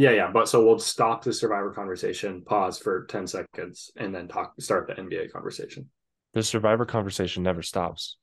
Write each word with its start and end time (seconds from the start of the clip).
Yeah, 0.00 0.12
yeah. 0.12 0.30
But 0.32 0.48
so 0.48 0.64
we'll 0.64 0.78
stop 0.78 1.22
the 1.22 1.32
survivor 1.32 1.72
conversation, 1.72 2.40
pause 2.42 2.78
for 2.78 3.04
10 3.04 3.26
seconds, 3.26 3.90
and 3.96 4.14
then 4.14 4.28
talk 4.28 4.54
start 4.58 4.86
the 4.86 4.94
NBA 4.94 5.30
conversation. 5.30 5.90
The 6.32 6.42
survivor 6.42 6.86
conversation 6.86 7.42
never 7.42 7.60
stops. 7.60 8.16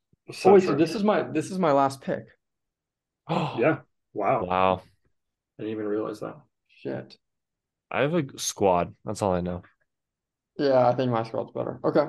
oh 0.44 0.54
wait, 0.54 0.64
so 0.64 0.74
this 0.74 0.96
is 0.96 1.04
my 1.04 1.22
this 1.22 1.52
is 1.52 1.60
my 1.60 1.72
last 1.72 2.02
pick. 2.02 2.26
Oh 3.30 3.58
yeah. 3.60 3.80
Wow. 4.14 4.46
Wow. 4.46 4.82
I 5.60 5.64
didn't 5.64 5.74
even 5.74 5.86
realize 5.86 6.22
that. 6.22 6.38
Shit. 6.70 7.18
I 7.92 8.02
have 8.02 8.14
a 8.14 8.24
squad. 8.40 8.96
That's 9.04 9.22
all 9.22 9.34
I 9.34 9.42
know. 9.42 9.64
Yeah, 10.58 10.88
I 10.88 10.96
think 10.96 11.12
my 11.12 11.24
squad's 11.24 11.52
better. 11.52 11.80
Okay. 11.84 12.08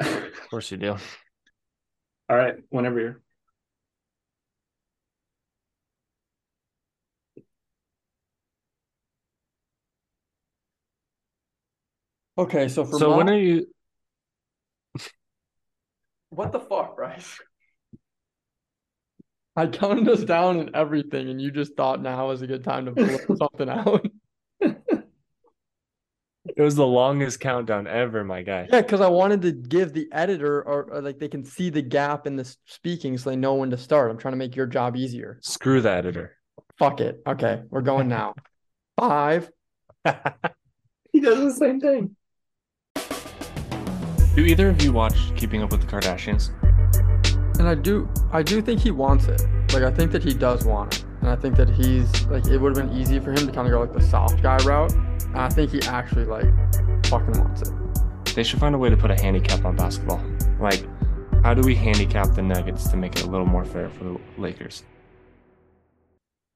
Of 0.00 0.50
course 0.50 0.70
you 0.70 0.76
do. 0.76 0.90
All 2.28 2.36
right, 2.36 2.56
whenever 2.68 3.00
you're. 3.00 3.22
Okay, 12.36 12.68
so 12.68 12.84
for 12.84 12.98
So 12.98 13.10
my- 13.10 13.16
when 13.16 13.30
are 13.30 13.38
you 13.38 13.66
what 16.30 16.50
the 16.50 16.58
fuck, 16.58 16.96
Bryce? 16.96 17.38
I 19.56 19.68
counted 19.68 20.08
us 20.08 20.24
down 20.24 20.58
and 20.58 20.70
everything, 20.74 21.28
and 21.28 21.40
you 21.40 21.52
just 21.52 21.76
thought 21.76 22.02
now 22.02 22.32
is 22.32 22.42
a 22.42 22.46
good 22.48 22.64
time 22.64 22.86
to 22.86 22.92
pull 23.26 23.36
something 23.36 23.68
out. 23.68 24.04
it 24.60 25.06
was 26.60 26.74
the 26.74 26.84
longest 26.86 27.38
countdown 27.38 27.86
ever, 27.86 28.24
my 28.24 28.42
guy. 28.42 28.66
Yeah, 28.68 28.80
because 28.80 29.00
I 29.00 29.06
wanted 29.06 29.42
to 29.42 29.52
give 29.52 29.92
the 29.92 30.08
editor 30.10 30.60
or, 30.62 30.92
or 30.92 31.00
like 31.02 31.20
they 31.20 31.28
can 31.28 31.44
see 31.44 31.70
the 31.70 31.82
gap 31.82 32.26
in 32.26 32.34
the 32.34 32.52
speaking 32.66 33.16
so 33.16 33.30
they 33.30 33.36
know 33.36 33.54
when 33.54 33.70
to 33.70 33.78
start. 33.78 34.10
I'm 34.10 34.18
trying 34.18 34.32
to 34.32 34.38
make 34.38 34.56
your 34.56 34.66
job 34.66 34.96
easier. 34.96 35.38
Screw 35.40 35.80
the 35.80 35.92
editor. 35.92 36.32
Fuck 36.80 37.00
it. 37.00 37.22
Okay, 37.24 37.62
we're 37.70 37.82
going 37.82 38.08
now. 38.08 38.34
Five. 38.98 39.48
He 41.12 41.20
does 41.20 41.44
the 41.44 41.52
same 41.52 41.78
thing. 41.78 42.16
Do 44.34 44.44
either 44.44 44.68
of 44.68 44.82
you 44.82 44.92
watch 44.92 45.14
Keeping 45.36 45.62
Up 45.62 45.70
with 45.70 45.80
the 45.80 45.86
Kardashians? 45.86 46.50
And 47.60 47.68
I 47.68 47.76
do 47.76 48.08
I 48.32 48.42
do 48.42 48.60
think 48.60 48.80
he 48.80 48.90
wants 48.90 49.26
it. 49.26 49.40
Like 49.72 49.84
I 49.84 49.92
think 49.92 50.10
that 50.10 50.24
he 50.24 50.34
does 50.34 50.64
want 50.64 50.96
it. 50.96 51.04
And 51.20 51.30
I 51.30 51.36
think 51.36 51.56
that 51.56 51.70
he's 51.70 52.26
like 52.26 52.44
it 52.48 52.58
would 52.58 52.76
have 52.76 52.88
been 52.88 52.98
easy 52.98 53.20
for 53.20 53.30
him 53.30 53.46
to 53.46 53.52
kind 53.52 53.68
of 53.68 53.70
go 53.70 53.80
like 53.80 53.92
the 53.92 54.02
soft 54.02 54.42
guy 54.42 54.56
route. 54.64 54.92
And 54.92 55.38
I 55.38 55.48
think 55.48 55.70
he 55.70 55.80
actually 55.82 56.24
like 56.24 56.46
fucking 57.06 57.38
wants 57.38 57.62
it. 57.62 58.34
They 58.34 58.42
should 58.42 58.58
find 58.58 58.74
a 58.74 58.78
way 58.78 58.90
to 58.90 58.96
put 58.96 59.12
a 59.12 59.14
handicap 59.14 59.64
on 59.64 59.76
basketball. 59.76 60.20
Like, 60.58 60.84
how 61.44 61.54
do 61.54 61.62
we 61.62 61.76
handicap 61.76 62.34
the 62.34 62.42
Nuggets 62.42 62.88
to 62.88 62.96
make 62.96 63.14
it 63.14 63.22
a 63.22 63.30
little 63.30 63.46
more 63.46 63.64
fair 63.64 63.88
for 63.88 64.02
the 64.02 64.20
Lakers? 64.36 64.82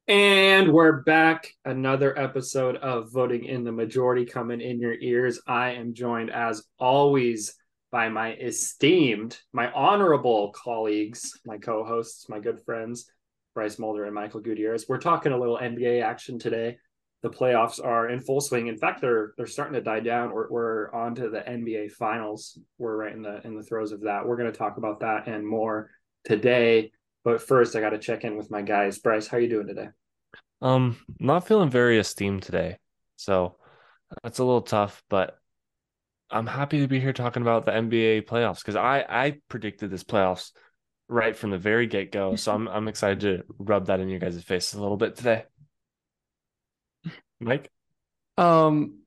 And 0.09 0.73
we're 0.73 1.03
back. 1.03 1.47
Another 1.65 2.19
episode 2.19 2.75
of 2.79 3.13
Voting 3.13 3.45
in 3.45 3.63
the 3.63 3.71
Majority 3.71 4.25
coming 4.25 4.61
in 4.61 4.81
your 4.81 4.95
ears. 4.95 5.41
I 5.47 5.71
am 5.73 5.95
joined, 5.95 6.31
as 6.31 6.65
always, 6.81 7.55
by 7.91 8.09
my 8.09 8.35
esteemed, 8.35 9.39
my 9.53 9.71
honorable 9.73 10.53
colleagues, 10.53 11.41
my 11.45 11.59
co 11.59 11.85
hosts, 11.85 12.29
my 12.29 12.39
good 12.39 12.61
friends, 12.65 13.11
Bryce 13.55 13.79
Mulder 13.79 14.05
and 14.05 14.15
Michael 14.15 14.41
Gutierrez. 14.41 14.87
We're 14.89 14.99
talking 14.99 15.33
a 15.33 15.39
little 15.39 15.59
NBA 15.59 16.03
action 16.03 16.39
today. 16.39 16.79
The 17.23 17.31
playoffs 17.31 17.85
are 17.85 18.09
in 18.09 18.21
full 18.21 18.41
swing. 18.41 18.69
In 18.69 18.77
fact, 18.77 19.01
they're 19.01 19.33
they're 19.37 19.47
starting 19.47 19.75
to 19.75 19.81
die 19.81 20.01
down. 20.01 20.33
We're, 20.33 20.49
we're 20.49 20.93
on 20.93 21.15
to 21.17 21.29
the 21.29 21.41
NBA 21.41 21.93
finals. 21.93 22.59
We're 22.79 22.97
right 22.97 23.13
in 23.13 23.23
the 23.23 23.45
in 23.45 23.57
the 23.57 23.63
throes 23.65 23.93
of 23.93 24.03
that. 24.03 24.27
We're 24.27 24.37
going 24.37 24.53
to 24.53 24.57
talk 24.57 24.77
about 24.77 25.01
that 25.01 25.27
and 25.27 25.47
more 25.47 25.91
today. 26.25 26.93
But 27.25 27.43
first, 27.43 27.75
I 27.75 27.81
got 27.81 27.91
to 27.91 27.99
check 27.99 28.23
in 28.23 28.37
with 28.37 28.51
my 28.51 28.63
guys. 28.63 28.99
Bryce, 28.99 29.27
how 29.27 29.39
you 29.39 29.49
doing 29.49 29.67
today? 29.67 29.89
Um, 30.63 30.97
not 31.19 31.47
feeling 31.47 31.71
very 31.71 31.99
esteemed 31.99 32.43
today. 32.43 32.79
So 33.17 33.57
that's 34.23 34.39
a 34.39 34.45
little 34.45 34.63
tough, 34.63 35.03
but 35.09 35.39
I'm 36.31 36.47
happy 36.47 36.81
to 36.81 36.89
be 36.89 37.01
here 37.01 37.13
talking 37.13 37.43
about 37.43 37.65
the 37.65 37.73
NBA 37.73 38.27
playoffs 38.27 38.59
because 38.59 38.77
I 38.77 39.05
I 39.09 39.39
predicted 39.49 39.91
this 39.91 40.05
playoffs 40.05 40.53
right 41.09 41.37
from 41.37 41.51
the 41.51 41.59
very 41.59 41.87
get 41.87 42.13
go. 42.13 42.37
So 42.37 42.53
I'm 42.53 42.69
I'm 42.69 42.89
excited 42.89 43.21
to 43.21 43.45
rub 43.59 43.87
that 43.87 44.01
in 44.01 44.09
your 44.09 44.21
guys' 44.21 44.43
faces 44.43 44.75
a 44.75 44.83
little 44.83 44.97
bit 44.97 45.17
today. 45.17 45.45
Mike? 47.41 47.71
Um 48.37 49.01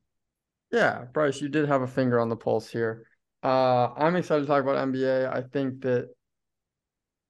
yeah, 0.72 1.04
Bryce, 1.12 1.40
you 1.40 1.48
did 1.48 1.68
have 1.68 1.82
a 1.82 1.86
finger 1.86 2.18
on 2.18 2.28
the 2.28 2.36
pulse 2.36 2.68
here. 2.68 3.06
Uh 3.42 3.88
I'm 3.96 4.16
excited 4.16 4.42
to 4.42 4.46
talk 4.46 4.62
about 4.62 4.88
NBA. 4.88 5.32
I 5.32 5.42
think 5.42 5.82
that 5.82 6.08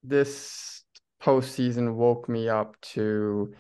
this 0.03 0.85
postseason 1.23 1.95
woke 1.95 2.29
me 2.29 2.49
up 2.49 2.81
to 2.81 3.55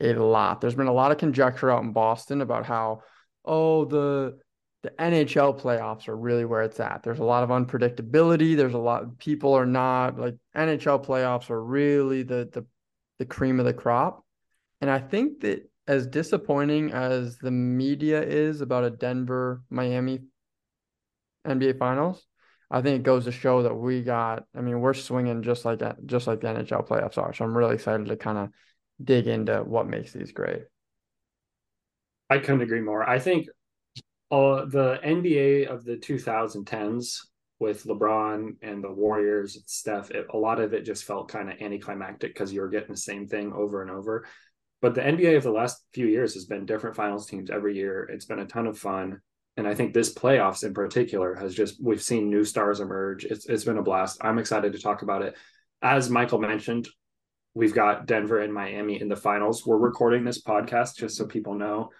a 0.00 0.12
lot. 0.14 0.60
There's 0.60 0.74
been 0.74 0.86
a 0.86 0.92
lot 0.92 1.10
of 1.10 1.18
conjecture 1.18 1.70
out 1.70 1.82
in 1.82 1.92
Boston 1.92 2.40
about 2.40 2.66
how, 2.66 3.02
oh, 3.44 3.84
the 3.84 4.38
the 4.96 5.02
NHL 5.02 5.60
playoffs 5.60 6.08
are 6.08 6.16
really 6.16 6.44
where 6.44 6.62
it's 6.62 6.80
at. 6.80 7.02
There's 7.02 7.18
a 7.18 7.24
lot 7.24 7.42
of 7.42 7.50
unpredictability. 7.50 8.56
There's 8.56 8.74
a 8.74 8.78
lot 8.78 9.18
people 9.18 9.52
are 9.54 9.66
not 9.66 10.18
like 10.18 10.36
NHL 10.56 11.04
playoffs 11.04 11.50
are 11.50 11.62
really 11.62 12.22
the 12.22 12.48
the 12.52 12.64
the 13.18 13.26
cream 13.26 13.58
of 13.58 13.66
the 13.66 13.74
crop. 13.74 14.24
And 14.80 14.90
I 14.90 14.98
think 14.98 15.40
that 15.40 15.68
as 15.86 16.06
disappointing 16.06 16.92
as 16.92 17.38
the 17.38 17.50
media 17.50 18.22
is 18.22 18.60
about 18.60 18.84
a 18.84 18.90
Denver 18.90 19.62
Miami 19.70 20.20
NBA 21.46 21.78
finals, 21.78 22.24
I 22.70 22.80
think 22.80 23.00
it 23.00 23.02
goes 23.02 23.24
to 23.24 23.32
show 23.32 23.62
that 23.62 23.74
we 23.74 24.02
got. 24.02 24.44
I 24.54 24.60
mean, 24.60 24.80
we're 24.80 24.94
swinging 24.94 25.42
just 25.42 25.64
like 25.64 25.80
that, 25.80 26.06
just 26.06 26.26
like 26.26 26.40
the 26.40 26.48
NHL 26.48 26.86
playoffs 26.86 27.18
are. 27.18 27.34
So 27.34 27.44
I'm 27.44 27.56
really 27.56 27.74
excited 27.74 28.06
to 28.06 28.16
kind 28.16 28.38
of 28.38 28.50
dig 29.02 29.26
into 29.26 29.62
what 29.64 29.86
makes 29.86 30.12
these 30.12 30.32
great. 30.32 30.62
I 32.30 32.38
couldn't 32.38 32.62
agree 32.62 32.80
more. 32.80 33.08
I 33.08 33.18
think 33.18 33.48
uh, 34.30 34.66
the 34.66 35.00
NBA 35.04 35.68
of 35.68 35.84
the 35.84 35.96
2010s 35.96 37.20
with 37.60 37.84
LeBron 37.84 38.56
and 38.62 38.84
the 38.84 38.92
Warriors 38.92 39.56
and 39.56 39.64
Steph, 39.66 40.10
it, 40.10 40.26
a 40.32 40.36
lot 40.36 40.60
of 40.60 40.72
it 40.74 40.84
just 40.84 41.04
felt 41.04 41.30
kind 41.30 41.50
of 41.50 41.60
anticlimactic 41.60 42.34
because 42.34 42.52
you 42.52 42.60
were 42.60 42.68
getting 42.68 42.90
the 42.90 42.96
same 42.96 43.26
thing 43.26 43.52
over 43.52 43.82
and 43.82 43.90
over. 43.90 44.26
But 44.80 44.94
the 44.94 45.00
NBA 45.00 45.36
of 45.36 45.42
the 45.42 45.50
last 45.50 45.82
few 45.92 46.06
years 46.06 46.34
has 46.34 46.44
been 46.44 46.66
different 46.66 46.94
finals 46.94 47.26
teams 47.26 47.50
every 47.50 47.74
year. 47.74 48.04
It's 48.04 48.26
been 48.26 48.38
a 48.38 48.46
ton 48.46 48.66
of 48.66 48.78
fun. 48.78 49.20
And 49.56 49.66
I 49.66 49.74
think 49.74 49.92
this 49.92 50.14
playoffs 50.14 50.62
in 50.62 50.72
particular 50.72 51.34
has 51.34 51.52
just, 51.52 51.82
we've 51.82 52.02
seen 52.02 52.30
new 52.30 52.44
stars 52.44 52.78
emerge. 52.78 53.24
It's, 53.24 53.46
it's 53.46 53.64
been 53.64 53.78
a 53.78 53.82
blast. 53.82 54.18
I'm 54.20 54.38
excited 54.38 54.72
to 54.72 54.78
talk 54.78 55.02
about 55.02 55.22
it. 55.22 55.36
As 55.82 56.10
Michael 56.10 56.38
mentioned, 56.38 56.86
we've 57.54 57.74
got 57.74 58.06
Denver 58.06 58.38
and 58.38 58.54
Miami 58.54 59.00
in 59.00 59.08
the 59.08 59.16
finals. 59.16 59.66
We're 59.66 59.78
recording 59.78 60.22
this 60.22 60.40
podcast 60.40 60.96
just 60.96 61.16
so 61.16 61.26
people 61.26 61.54
know 61.54 61.90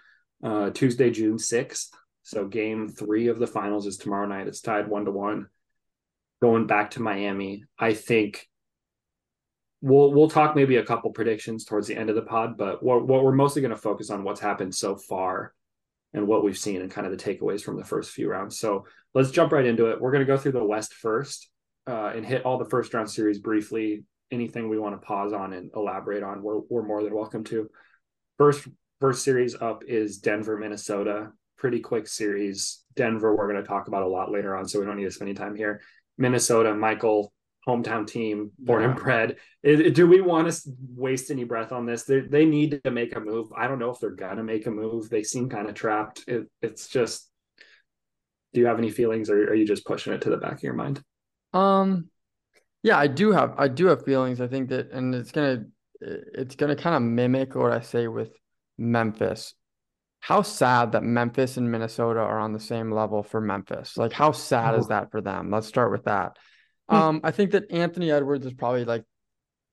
uh, 0.41 0.69
Tuesday, 0.69 1.11
June 1.11 1.35
6th. 1.35 1.87
So 2.23 2.47
game 2.47 2.89
three 2.89 3.27
of 3.27 3.39
the 3.39 3.47
finals 3.47 3.87
is 3.87 3.97
tomorrow 3.97 4.27
night. 4.27 4.47
It's 4.47 4.61
tied 4.61 4.87
one 4.87 5.05
to 5.05 5.11
one. 5.11 5.47
Going 6.41 6.67
back 6.67 6.91
to 6.91 7.01
Miami, 7.01 7.65
I 7.77 7.93
think 7.93 8.47
we'll 9.81 10.13
we'll 10.13 10.29
talk 10.29 10.55
maybe 10.55 10.77
a 10.77 10.85
couple 10.85 11.11
predictions 11.11 11.65
towards 11.65 11.87
the 11.87 11.95
end 11.95 12.09
of 12.09 12.15
the 12.15 12.21
pod, 12.21 12.57
but 12.57 12.83
what 12.83 13.07
what 13.07 13.23
we're 13.23 13.31
mostly 13.31 13.61
going 13.61 13.73
to 13.73 13.77
focus 13.77 14.09
on 14.09 14.23
what's 14.23 14.39
happened 14.39 14.73
so 14.73 14.95
far 14.95 15.53
and 16.13 16.27
what 16.27 16.43
we've 16.43 16.57
seen 16.57 16.81
and 16.81 16.91
kind 16.91 17.05
of 17.05 17.15
the 17.15 17.23
takeaways 17.23 17.61
from 17.61 17.77
the 17.77 17.85
first 17.85 18.11
few 18.11 18.29
rounds. 18.29 18.57
So 18.57 18.85
let's 19.13 19.31
jump 19.31 19.51
right 19.51 19.65
into 19.65 19.87
it. 19.87 20.01
We're 20.01 20.11
going 20.11 20.25
to 20.25 20.31
go 20.31 20.37
through 20.37 20.53
the 20.53 20.63
West 20.63 20.93
first 20.93 21.49
uh, 21.87 22.11
and 22.15 22.25
hit 22.25 22.45
all 22.45 22.57
the 22.57 22.69
first 22.69 22.93
round 22.93 23.09
series 23.09 23.39
briefly. 23.39 24.03
Anything 24.31 24.69
we 24.69 24.79
want 24.79 24.99
to 24.99 25.05
pause 25.05 25.33
on 25.33 25.53
and 25.53 25.71
elaborate 25.75 26.23
on, 26.23 26.43
we're 26.43 26.59
we're 26.69 26.85
more 26.85 27.03
than 27.03 27.15
welcome 27.15 27.43
to. 27.45 27.69
First 28.37 28.67
first 28.99 29.23
series 29.23 29.55
up 29.55 29.83
is 29.87 30.19
Denver, 30.19 30.57
Minnesota. 30.57 31.31
Pretty 31.59 31.81
quick 31.81 32.07
series. 32.07 32.83
Denver, 32.95 33.35
we're 33.35 33.51
going 33.51 33.61
to 33.61 33.67
talk 33.67 33.87
about 33.89 34.03
a 34.03 34.07
lot 34.07 34.31
later 34.31 34.55
on, 34.55 34.67
so 34.67 34.79
we 34.79 34.85
don't 34.85 34.95
need 34.97 35.03
to 35.03 35.11
spend 35.11 35.29
any 35.29 35.35
time 35.37 35.55
here. 35.55 35.81
Minnesota, 36.17 36.73
Michael, 36.73 37.33
hometown 37.67 38.07
team, 38.07 38.51
born 38.57 38.83
and 38.83 38.95
bred. 38.95 39.35
It- 39.61 39.81
it- 39.87 39.95
do 39.95 40.07
we 40.07 40.21
want 40.21 40.49
to 40.51 40.61
waste 40.95 41.29
any 41.31 41.43
breath 41.43 41.71
on 41.73 41.85
this? 41.85 42.03
They 42.03 42.21
they 42.21 42.45
need 42.45 42.81
to 42.85 42.91
make 42.91 43.13
a 43.15 43.19
move. 43.19 43.51
I 43.55 43.67
don't 43.67 43.77
know 43.77 43.91
if 43.91 43.99
they're 43.99 44.09
gonna 44.11 44.43
make 44.43 44.65
a 44.67 44.71
move. 44.71 45.09
They 45.09 45.21
seem 45.23 45.49
kind 45.49 45.67
of 45.67 45.75
trapped. 45.75 46.23
It, 46.27 46.49
it's 46.61 46.87
just. 46.87 47.29
Do 48.53 48.61
you 48.61 48.65
have 48.67 48.79
any 48.79 48.89
feelings, 48.89 49.29
or 49.29 49.35
are 49.49 49.53
you 49.53 49.67
just 49.67 49.85
pushing 49.85 50.13
it 50.13 50.21
to 50.21 50.29
the 50.31 50.37
back 50.37 50.53
of 50.53 50.63
your 50.63 50.73
mind? 50.73 51.03
Um, 51.53 52.09
yeah, 52.81 52.97
I 52.97 53.07
do 53.07 53.31
have 53.33 53.53
I 53.57 53.67
do 53.67 53.87
have 53.87 54.05
feelings. 54.05 54.39
I 54.41 54.47
think 54.47 54.69
that, 54.69 54.91
and 54.91 55.13
it's 55.13 55.31
gonna 55.31 55.65
it's 56.01 56.55
gonna 56.55 56.75
kind 56.75 56.95
of 56.95 57.01
mimic 57.03 57.53
what 57.53 57.71
I 57.73 57.81
say 57.81 58.07
with 58.07 58.31
Memphis. 58.77 59.53
How 60.21 60.41
sad 60.41 60.91
that 60.91 61.03
Memphis 61.03 61.57
and 61.57 61.71
Minnesota 61.71 62.19
are 62.19 62.39
on 62.39 62.53
the 62.53 62.59
same 62.59 62.91
level 62.91 63.23
for 63.23 63.39
Memphis. 63.39 63.97
Like, 63.97 64.11
how 64.11 64.31
sad 64.31 64.75
is 64.77 64.85
Oh. 64.85 64.89
that 64.89 65.11
for 65.11 65.21
them? 65.21 65.49
Let's 65.49 65.67
start 65.67 65.91
with 65.91 66.03
that. 66.05 66.37
Hmm. 66.89 66.95
Um, 66.95 67.21
I 67.23 67.31
think 67.31 67.51
that 67.51 67.71
Anthony 67.71 68.11
Edwards 68.11 68.45
is 68.45 68.53
probably 68.53 68.83
like, 68.85 69.03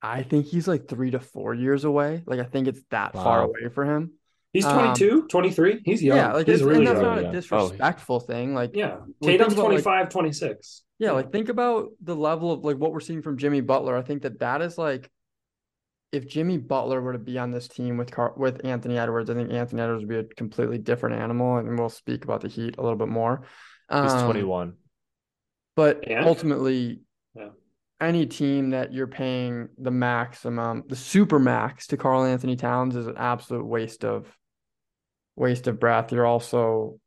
I 0.03 0.23
think 0.23 0.47
he's 0.47 0.69
like 0.69 0.87
three 0.89 1.11
to 1.11 1.19
four 1.21 1.53
years 1.55 1.85
away. 1.85 2.23
Like, 2.27 2.39
I 2.41 2.45
think 2.45 2.69
it's 2.69 2.81
that 2.91 3.13
far 3.15 3.43
away 3.43 3.69
for 3.75 3.85
him. 3.85 4.13
He's 4.53 4.65
Um, 4.65 4.75
22, 4.95 5.27
23. 5.29 5.83
He's 5.85 6.03
young. 6.03 6.17
Yeah, 6.17 6.33
like 6.33 6.47
he's 6.47 6.63
really 6.63 6.79
and 6.79 6.87
that's 6.87 7.01
young. 7.03 7.17
not 7.17 7.21
yeah. 7.23 7.27
a 7.27 7.31
Oh, 7.31 7.33
disrespectful 7.33 8.21
thing. 8.21 8.55
Like, 8.55 8.75
Yeah, 8.75 8.99
Tatum's 9.23 9.23
think 9.23 9.41
about, 9.41 9.57
like- 9.57 9.83
25, 9.83 10.09
26. 10.11 10.83
Yeah, 10.99 11.11
like 11.13 11.31
think 11.33 11.49
about 11.51 11.89
the 12.03 12.15
level 12.17 12.53
of 12.53 12.65
like 12.65 12.79
what 12.79 12.93
we're 12.93 13.01
seeing 13.01 13.21
from 13.21 13.37
Jimmy 13.37 13.61
Butler. 13.61 13.95
I 13.97 14.03
think 14.03 14.23
that 14.23 14.39
that 14.39 14.63
is 14.63 14.79
like 14.79 15.11
if 16.13 16.27
Jimmy 16.29 16.59
Butler 16.59 17.01
were 17.01 17.13
to 17.13 17.19
be 17.19 17.39
on 17.39 17.51
this 17.51 17.69
team 17.69 17.97
with 17.97 18.11
Car- 18.11 18.35
with 18.37 18.65
Anthony 18.65 18.99
Edwards, 18.99 19.29
I 19.31 19.35
think 19.35 19.51
Anthony 19.53 19.83
Edwards 19.83 20.03
would 20.03 20.09
be 20.09 20.19
a 20.19 20.25
completely 20.25 20.79
different 20.79 21.21
animal, 21.21 21.57
and 21.59 21.79
we'll 21.79 21.89
speak 21.89 22.25
about 22.25 22.41
the 22.41 22.49
Heat 22.49 22.77
a 22.79 22.83
little 22.83 22.99
bit 22.99 23.09
more. 23.09 23.43
He's 23.91 24.13
Um, 24.13 24.25
21. 24.25 24.77
but 25.75 26.07
And- 26.09 26.27
ultimately, 26.27 27.03
Yeah. 27.35 27.51
any 28.01 28.27
team 28.27 28.71
that 28.71 28.93
you're 28.93 29.07
paying 29.07 29.69
the 29.79 29.91
maximum, 29.91 30.85
the 30.89 30.97
super 30.97 31.39
max 31.39 31.87
to 31.89 31.97
Karl-Anthony 31.97 32.57
Towns 32.57 32.97
is 32.97 33.07
an 33.07 33.17
absolute 33.17 33.65
waste 33.65 34.05
of 34.05 34.37
waste 35.39 35.67
of 35.67 35.79
breath. 35.79 36.13
You're 36.13 36.25
also, 36.25 36.99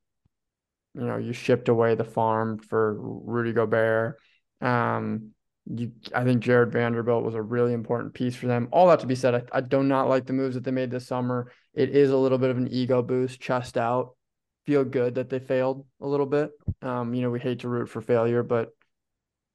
you 0.94 1.02
know, 1.02 1.18
you 1.18 1.34
shipped 1.34 1.68
away 1.68 1.96
the 1.96 2.04
farm 2.04 2.60
for 2.60 2.94
Rudy 3.00 3.54
Gobert. 3.54 4.20
Um, 4.62 5.34
you, 5.70 5.92
I 6.16 6.24
think 6.24 6.42
Jarred 6.42 6.72
Vanderbilt 6.72 7.24
was 7.24 7.36
a 7.36 7.42
really 7.42 7.74
important 7.74 8.14
piece 8.14 8.36
for 8.36 8.48
them. 8.48 8.68
All 8.72 8.88
that 8.88 9.00
to 9.02 9.08
be 9.08 9.16
said, 9.16 9.36
I, 9.36 9.44
I 9.52 9.62
do 9.62 9.84
not 9.84 10.10
like 10.10 10.26
the 10.26 10.34
moves 10.34 10.56
that 10.56 10.64
they 10.64 10.72
made 10.72 10.92
this 10.92 11.08
summer. 11.08 11.52
It 11.74 11.90
is 11.92 12.10
a 12.10 12.18
little 12.18 12.38
bit 12.38 12.50
of 12.50 12.58
an 12.58 12.68
ego 12.72 13.02
boost, 13.02 13.40
chest 13.40 13.78
out. 13.78 14.16
Feel 14.66 14.84
good 14.84 15.16
that 15.16 15.30
they 15.30 15.40
failed 15.40 15.86
a 16.02 16.08
little 16.08 16.26
bit. 16.26 16.52
Um, 16.82 17.14
you 17.14 17.22
know, 17.22 17.30
we 17.30 17.40
hate 17.40 17.60
to 17.60 17.70
root 17.70 17.90
for 17.90 18.02
failure, 18.02 18.44
but 18.44 18.70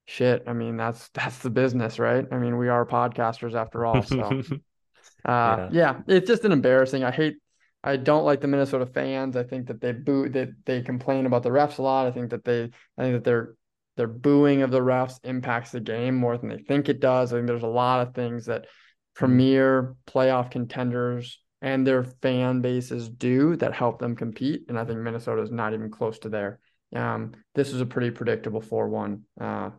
shit, 0.07 0.45
I 0.47 0.53
mean, 0.53 0.77
that's 0.77 1.09
that's 1.15 1.39
the 1.39 1.51
business, 1.51 1.99
right? 1.99 2.27
I 2.31 2.39
mean, 2.39 2.57
we 2.59 2.69
are 2.69 2.87
podcasters 2.87 3.55
after 3.55 3.85
all. 3.85 4.03
So 4.03 4.23
uh 5.25 5.59
Yeah. 5.59 5.69
yeah, 5.73 6.01
it's 6.07 6.29
just 6.29 6.45
an 6.45 6.53
embarrassing. 6.53 7.05
I 7.05 7.11
hate 7.11 7.37
I 7.83 7.97
don't 7.97 8.25
like 8.25 8.41
the 8.41 8.49
Minnesota 8.49 8.87
fans. 8.87 9.37
I 9.37 9.43
think 9.43 9.67
that 9.67 9.81
they 9.81 9.93
boo 9.93 10.29
that 10.31 10.51
they 10.65 10.83
complain 10.83 11.27
about 11.27 11.43
the 11.43 11.51
refs 11.51 11.79
a 11.79 11.83
lot. 11.83 12.07
I 12.07 12.13
think 12.13 12.31
that 12.31 12.45
they 12.45 12.71
I 12.97 13.03
think 13.03 13.15
that 13.15 13.25
their 13.25 13.55
their 13.97 14.09
booing 14.09 14.63
of 14.63 14.71
the 14.71 14.81
refs 14.81 15.19
impacts 15.25 15.71
the 15.73 15.81
game 15.81 16.15
more 16.15 16.37
than 16.37 16.49
they 16.49 16.59
think 16.59 16.89
it 16.89 17.01
does. 17.01 17.33
I 17.33 17.37
think 17.37 17.47
there's 17.47 17.63
a 17.63 17.67
lot 17.69 18.07
of 18.07 18.15
things 18.15 18.47
that 18.47 18.67
premier 19.15 19.95
playoff 20.07 20.51
contenders 20.51 21.41
and 21.63 21.87
their 21.87 22.05
fan 22.05 22.61
bases 22.61 23.09
do 23.09 23.57
that 23.57 23.73
help 23.73 23.99
them 23.99 24.17
compete. 24.17 24.65
And 24.69 24.79
I 24.79 24.85
think 24.85 24.99
Minnesota 25.01 25.43
is 25.43 25.51
not 25.51 25.73
even 25.75 25.91
close 25.91 26.19
to 26.21 26.29
there. 26.29 26.59
Um, 26.95 27.33
this 27.55 27.73
is 27.73 27.81
a 27.81 27.87
pretty 27.87 28.11
predictable 28.11 28.61
4-1 28.61 29.23
uh 29.41 29.71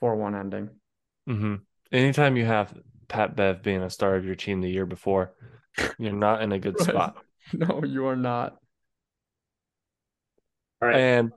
4-1 0.00 0.34
ending. 0.34 0.70
hmm 1.26 1.56
Anytime 1.92 2.36
you 2.36 2.44
have 2.44 2.76
Pat 3.08 3.36
Bev 3.36 3.62
being 3.62 3.82
a 3.82 3.90
star 3.90 4.16
of 4.16 4.24
your 4.24 4.34
team 4.34 4.60
the 4.60 4.70
year 4.70 4.86
before, 4.86 5.32
you're 5.98 6.12
not 6.12 6.42
in 6.42 6.50
a 6.52 6.58
good 6.58 6.78
Right. 6.78 6.86
spot. 6.86 7.16
No, 7.52 7.84
you 7.84 8.06
are 8.06 8.16
not. 8.16 8.58
All 10.82 10.88
right. 10.88 11.00
And 11.00 11.32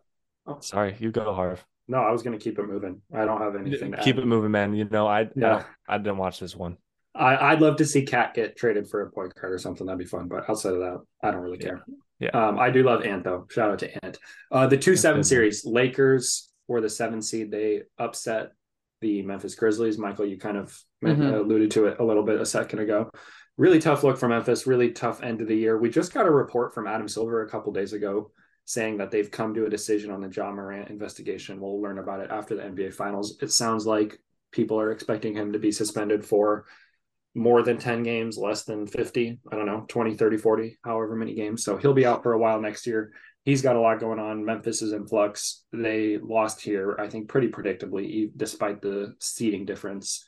Oh. 0.46 0.60
sorry, 0.62 0.96
you 1.00 1.12
go, 1.12 1.34
Harv. 1.34 1.66
No, 1.88 2.00
I 2.00 2.12
was 2.12 2.22
going 2.24 2.38
to 2.38 2.44
keep 2.44 2.60
it 2.60 2.68
moving. 2.68 3.02
I 3.16 3.26
don't 3.26 3.42
have 3.42 3.56
anything 3.56 3.92
to 3.94 3.98
Keep 4.02 4.18
add. 4.18 4.24
it 4.24 4.28
moving, 4.28 4.52
man. 4.52 4.74
You 4.74 4.86
know, 4.86 5.08
I 5.08 5.30
Yeah. 5.36 5.64
I, 5.88 5.96
I 5.96 5.98
didn't 5.98 6.18
watch 6.18 6.40
this 6.40 6.56
one. 6.56 6.78
I, 7.16 7.52
I'd 7.54 7.62
love 7.62 7.78
to 7.78 7.86
see 7.86 8.04
Cat 8.04 8.34
get 8.34 8.58
traded 8.58 8.90
for 8.90 9.02
a 9.02 9.10
point 9.12 9.34
guard 9.34 9.54
or 9.54 9.58
something. 9.58 9.88
That'd 9.88 9.98
be 10.00 10.06
fun. 10.06 10.28
But 10.28 10.50
outside 10.50 10.74
of 10.74 10.80
that, 10.80 11.00
I 11.24 11.32
don't 11.32 11.42
really 11.42 11.58
care. 11.58 11.84
Yeah. 12.20 12.30
Um, 12.30 12.60
I 12.60 12.70
do 12.72 12.84
love 12.84 13.04
Ant 13.06 13.24
though. 13.24 13.48
Shout 13.50 13.72
out 13.72 13.80
to 13.80 14.06
Ant. 14.06 14.18
Uh, 14.52 14.68
the 14.68 14.78
two 14.78 14.92
That's 14.92 15.02
seven 15.02 15.22
good. 15.22 15.28
series, 15.28 15.66
Lakers 15.66 16.52
were 16.68 16.82
the 16.82 16.90
seven 16.90 17.22
seed. 17.22 17.50
They 17.52 17.84
upset 17.98 18.52
the 19.02 19.22
Memphis 19.22 19.56
Grizzlies. 19.56 19.98
Michael, 19.98 20.26
you 20.26 20.38
kind 20.38 20.58
of 20.58 20.78
Mhm. 21.04 21.32
uh, 21.34 21.42
alluded 21.42 21.72
to 21.72 21.86
it 21.86 22.00
a 22.00 22.04
little 22.04 22.24
bit 22.24 22.42
a 22.42 22.46
second 22.46 22.80
ago. 22.80 23.10
Really 23.56 23.80
tough 23.80 24.04
look 24.04 24.18
for 24.18 24.28
Memphis. 24.28 24.68
Really 24.68 24.92
tough 24.92 25.22
end 25.24 25.42
of 25.42 25.48
the 25.48 25.56
year. 25.56 25.78
We 25.78 25.90
just 25.90 26.14
got 26.14 26.26
a 26.28 26.32
report 26.32 26.74
from 26.74 26.88
Adam 26.88 27.08
Silver 27.08 27.42
a 27.44 27.50
couple 27.50 27.72
days 27.72 27.94
ago 27.94 28.32
saying 28.68 28.98
that 28.98 29.12
they've 29.12 29.32
come 29.32 29.54
to 29.54 29.66
a 29.66 29.70
decision 29.70 30.12
on 30.12 30.20
the 30.20 30.28
Ja 30.28 30.52
Morant 30.52 30.90
investigation. 30.90 31.62
We'll 31.62 31.82
learn 31.82 32.00
about 32.00 32.20
it 32.20 32.30
after 32.30 32.54
the 32.54 32.64
NBA 32.64 32.94
Finals. 32.94 33.38
It 33.42 33.54
sounds 33.54 33.88
like 33.88 34.20
people 34.52 34.78
are 34.78 34.92
expecting 34.92 35.34
him 35.34 35.54
to 35.54 35.60
be 35.60 35.72
suspended 35.72 36.26
for 36.26 36.66
more 37.34 37.64
than 37.64 37.78
10 37.78 38.04
games, 38.04 38.38
less 38.38 38.66
than 38.66 38.86
50, 38.86 39.40
I 39.50 39.56
don't 39.56 39.68
know, 39.68 39.86
20, 39.88 40.18
30, 40.18 40.38
40, 40.38 40.78
however 40.84 41.16
many 41.16 41.34
games. 41.34 41.64
So 41.64 41.78
he'll 41.78 41.94
be 41.94 42.06
out 42.06 42.24
for 42.24 42.34
a 42.34 42.38
while 42.38 42.60
next 42.60 42.86
year. 42.86 43.14
He's 43.46 43.62
got 43.62 43.78
a 43.78 43.80
lot 43.80 44.02
going 44.02 44.20
on. 44.20 44.44
Memphis 44.44 44.82
is 44.82 44.92
in 44.92 45.08
flux. 45.08 45.64
They 45.72 46.18
lost 46.18 46.60
here, 46.60 46.98
I 47.00 47.08
think, 47.08 47.30
pretty 47.30 47.48
predictably, 47.48 48.30
despite 48.36 48.82
the 48.82 49.16
seeding 49.22 49.66
difference. 49.66 50.28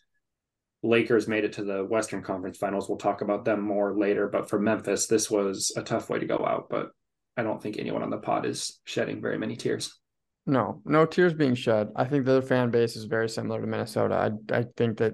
Lakers 0.81 1.27
made 1.27 1.43
it 1.43 1.51
to 1.53 1.65
the 1.65 1.83
Western 1.83 2.23
Conference 2.23 2.57
Finals. 2.57 2.87
We'll 2.87 2.99
talk 2.99 3.19
about 3.19 3.43
them 3.43 3.59
more 3.59 3.97
later. 3.97 4.29
But 4.29 4.49
for 4.49 4.59
Memphis, 4.59 5.07
this 5.07 5.29
was 5.29 5.73
a 5.75 5.83
tough 5.83 6.09
way 6.09 6.19
to 6.19 6.25
go 6.25 6.45
out. 6.47 6.67
But 6.69 6.91
I 7.39 7.43
don't 7.43 7.61
think 7.61 7.77
anyone 7.77 8.03
on 8.03 8.09
the 8.09 8.17
pod 8.17 8.45
is 8.45 8.79
shedding 8.83 9.21
very 9.21 9.37
many 9.37 9.55
tears. 9.55 9.97
No, 10.45 10.81
no 10.83 11.05
tears 11.05 11.33
being 11.33 11.55
shed. 11.55 11.89
I 11.95 12.05
think 12.05 12.25
their 12.25 12.41
fan 12.41 12.69
base 12.71 12.95
is 12.95 13.05
very 13.05 13.29
similar 13.29 13.61
to 13.61 13.67
Minnesota. 13.67 14.15
I 14.15 14.57
I 14.59 14.65
think 14.75 14.97
that 14.97 15.13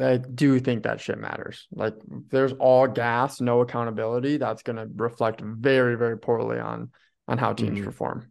I 0.00 0.18
do 0.18 0.58
think 0.60 0.84
that 0.84 1.00
shit 1.00 1.18
matters. 1.18 1.66
Like 1.72 1.94
if 2.10 2.28
there's 2.30 2.52
all 2.52 2.86
gas, 2.86 3.40
no 3.40 3.60
accountability, 3.62 4.36
that's 4.36 4.62
gonna 4.62 4.86
reflect 4.94 5.40
very, 5.40 5.96
very 5.96 6.18
poorly 6.18 6.58
on 6.58 6.90
on 7.26 7.38
how 7.38 7.52
teams 7.52 7.80
Mhm. 7.80 7.84
perform. 7.84 8.30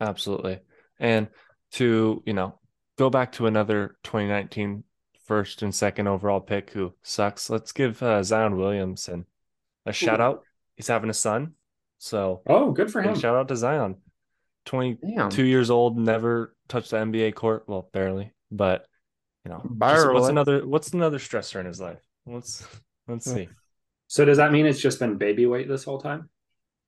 Absolutely. 0.00 0.60
And 1.00 1.28
to, 1.72 2.22
you 2.24 2.32
know, 2.32 2.60
go 2.96 3.10
back 3.10 3.32
to 3.32 3.46
another 3.46 3.96
2019 4.04 4.84
first 5.26 5.62
and 5.62 5.74
second 5.74 6.06
overall 6.06 6.40
pick 6.40 6.70
who 6.70 6.94
sucks. 7.02 7.50
Let's 7.50 7.72
give 7.72 8.02
uh, 8.02 8.22
Zion 8.22 8.56
Williamson 8.56 9.26
a 9.84 9.92
shout 9.92 10.20
out. 10.20 10.44
He's 10.76 10.88
having 10.88 11.10
a 11.10 11.14
son. 11.14 11.54
So 11.98 12.42
Oh, 12.46 12.72
good 12.72 12.90
for 12.90 13.02
him. 13.02 13.14
shout 13.16 13.36
out 13.36 13.48
to 13.48 13.56
Zion. 13.56 13.96
22 14.64 15.06
Damn. 15.06 15.30
years 15.46 15.70
old, 15.70 15.96
never 15.98 16.54
touched 16.68 16.90
the 16.90 16.98
NBA 16.98 17.32
court. 17.32 17.64
Well, 17.66 17.88
barely, 17.92 18.32
but 18.50 18.86
you 19.44 19.50
know, 19.50 19.60
just 19.62 19.78
Barely. 19.78 20.14
what's 20.14 20.28
another 20.28 20.66
what's 20.66 20.92
another 20.92 21.18
stressor 21.18 21.60
in 21.60 21.66
his 21.66 21.80
life? 21.80 22.00
Let's 22.26 22.66
let's 23.06 23.26
Yeah. 23.26 23.34
see. 23.34 23.48
So 24.08 24.24
does 24.24 24.36
that 24.38 24.52
mean 24.52 24.66
it's 24.66 24.80
just 24.80 24.98
been 25.00 25.16
baby 25.16 25.46
weight 25.46 25.68
this 25.68 25.84
whole 25.84 26.00
time? 26.00 26.28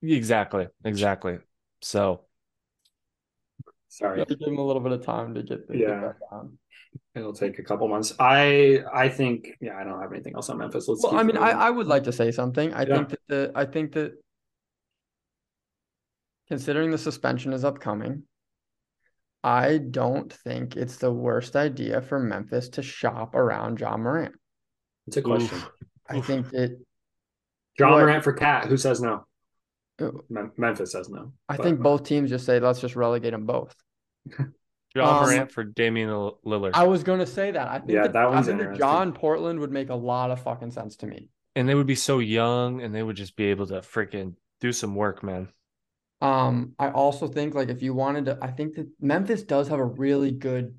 Exactly, 0.03 0.69
exactly. 0.85 1.39
So 1.83 2.25
Sorry. 3.89 4.25
Give 4.25 4.41
him 4.41 4.59
a 4.59 4.65
little 4.65 4.81
bit 4.81 4.93
of 4.93 5.05
time 5.05 5.35
to 5.35 5.43
get, 5.43 5.67
to 5.67 5.73
get 5.73 5.81
Yeah. 5.89 6.13
that. 6.31 6.49
It'll 7.15 7.33
take 7.33 7.59
a 7.59 7.63
couple 7.63 7.89
months. 7.89 8.15
I 8.21 8.85
I 8.93 9.09
think 9.09 9.57
yeah, 9.61 9.77
I 9.77 9.85
don't 9.85 10.01
have 10.01 10.13
anything 10.13 10.35
else 10.37 10.49
on 10.49 10.59
Memphis. 10.59 10.87
Let's 10.89 11.03
Well, 11.03 11.17
I 11.17 11.23
mean, 11.23 11.37
I. 11.37 11.51
I 11.51 11.71
would 11.71 11.87
like 11.87 12.05
to 12.05 12.13
say 12.13 12.31
something. 12.31 12.73
I 12.73 12.85
Yeah. 12.85 12.97
think 12.97 13.09
that 13.11 13.21
the 13.29 13.53
I 13.55 13.65
think 13.65 13.93
that 13.93 14.13
considering 16.55 16.91
the 16.91 16.99
suspension 16.99 17.53
is 17.53 17.65
upcoming, 17.65 18.25
I 19.43 19.79
don't 19.79 20.31
think 20.33 20.77
it's 20.77 20.97
the 20.97 21.13
worst 21.13 21.55
idea 21.57 22.03
for 22.03 22.19
Memphis 22.19 22.69
to 22.71 22.83
shop 22.83 23.35
around 23.35 23.81
Ja 23.81 23.97
Morant. 23.97 24.35
it's 25.07 25.17
a 25.17 25.23
question. 25.23 25.57
oof. 25.57 25.71
I 26.09 26.17
Oof. 26.19 26.27
think 26.27 26.51
that 26.51 26.77
Ja 27.79 27.91
What? 27.93 28.01
Morant 28.01 28.25
for 28.25 28.33
Cat. 28.33 28.67
Who 28.67 28.77
says 28.77 29.01
no? 29.01 29.25
uh, 30.03 30.11
Mem- 30.29 30.53
Memphis 30.59 30.93
says 30.93 31.09
no. 31.09 31.33
I 31.49 31.57
But- 31.57 31.63
think 31.65 31.81
both 31.81 32.03
teams 32.03 32.31
just 32.31 32.45
say 32.45 32.59
let's 32.61 32.81
just 32.81 32.97
relegate 32.97 33.31
them 33.33 33.47
both. 33.47 33.75
John 34.37 34.49
Um, 34.97 35.23
Morant 35.31 35.53
for 35.53 35.63
Damian 35.63 36.11
Lillard. 36.45 36.73
I 36.75 36.83
was 36.85 37.05
going 37.05 37.21
to 37.21 37.27
say 37.27 37.53
that. 37.53 37.69
I 37.69 37.79
think 37.79 37.93
Yeah, 37.93 38.03
that, 38.03 38.13
that 38.15 38.23
I 38.25 38.29
one's 38.29 38.47
think 38.47 38.59
interesting. 38.61 38.81
John 38.81 39.13
Portland 39.13 39.61
would 39.61 39.71
make 39.71 39.89
a 39.89 39.95
lot 39.95 40.33
of 40.33 40.43
fucking 40.43 40.73
sense 40.73 40.97
to 40.97 41.07
me. 41.07 41.29
and 41.55 41.69
they 41.69 41.75
would 41.77 41.87
be 41.87 41.95
so 41.95 42.19
young 42.19 42.83
and 42.83 42.93
they 42.95 43.03
would 43.03 43.17
just 43.17 43.37
be 43.37 43.45
able 43.47 43.67
to 43.69 43.75
freaking 43.83 44.35
do 44.61 44.73
some 44.73 44.95
work, 44.97 45.23
man. 45.23 45.49
Um, 46.21 46.75
I 46.79 46.91
also 46.91 47.29
think 47.29 47.55
like 47.55 47.69
if 47.69 47.83
you 47.83 47.95
wanted 47.95 48.27
to, 48.27 48.39
I 48.43 48.51
think 48.51 48.75
that 48.75 48.89
Memphis 49.01 49.43
does 49.43 49.69
have 49.69 49.79
a 49.79 49.85
really 49.85 50.31
good 50.31 50.75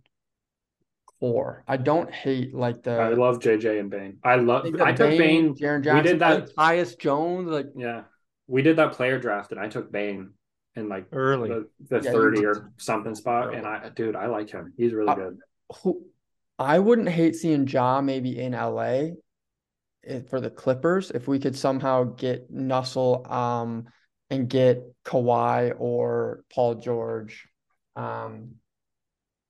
core. 1.19 1.63
I 1.67 1.77
don't 1.77 2.11
hate 2.11 2.53
like 2.53 2.83
the 2.83 2.91
I 2.91 3.09
love 3.09 3.39
JJ 3.39 3.79
and 3.79 3.89
Bane. 3.89 4.17
I 4.23 4.33
I 4.33 4.35
love. 4.35 4.63
think 4.63 4.81
I 4.81 4.91
took 4.91 5.09
Bane, 5.09 5.19
Bain. 5.19 5.55
Jaren 5.55 5.95
we 5.95 6.01
did 6.01 6.19
that. 6.19 6.55
like 6.57 6.75
Tyus 6.75 6.97
Jones, 6.97 7.49
like 7.49 7.67
Yeah, 7.75 8.03
we 8.47 8.61
did 8.61 8.77
that 8.77 8.93
player 8.93 9.19
draft, 9.19 9.51
and 9.51 9.59
I 9.59 9.67
took 9.67 9.91
Bane 9.91 10.31
in 10.75 10.89
like 10.89 11.05
Early. 11.11 11.49
the, 11.49 11.69
the 11.89 12.03
Yeah, 12.03 12.11
thirty 12.11 12.45
or 12.45 12.71
something 12.77 13.15
spot, 13.15 13.47
Early. 13.47 13.57
and 13.57 13.67
I, 13.67 13.89
dude, 13.89 14.15
I 14.15 14.27
like 14.27 14.49
him. 14.49 14.73
He's 14.77 14.93
really 14.93 15.09
Uh, 15.09 15.15
good. 15.15 15.37
who 15.83 16.03
I 16.59 16.79
wouldn't 16.79 17.09
hate 17.09 17.35
seeing 17.35 17.67
Ja 17.67 18.01
maybe 18.01 18.39
in 18.39 18.53
LA 18.53 19.15
for 20.29 20.41
the 20.41 20.49
Clippers 20.49 21.11
if 21.11 21.27
we 21.27 21.39
could 21.39 21.55
somehow 21.55 22.03
get 22.03 22.51
Nussel 22.53 23.29
um 23.31 23.85
and 24.31 24.49
get 24.49 24.83
Kawhi 25.05 25.73
or 25.79 26.43
Paul 26.53 26.75
George 26.75 27.47
um 27.95 28.55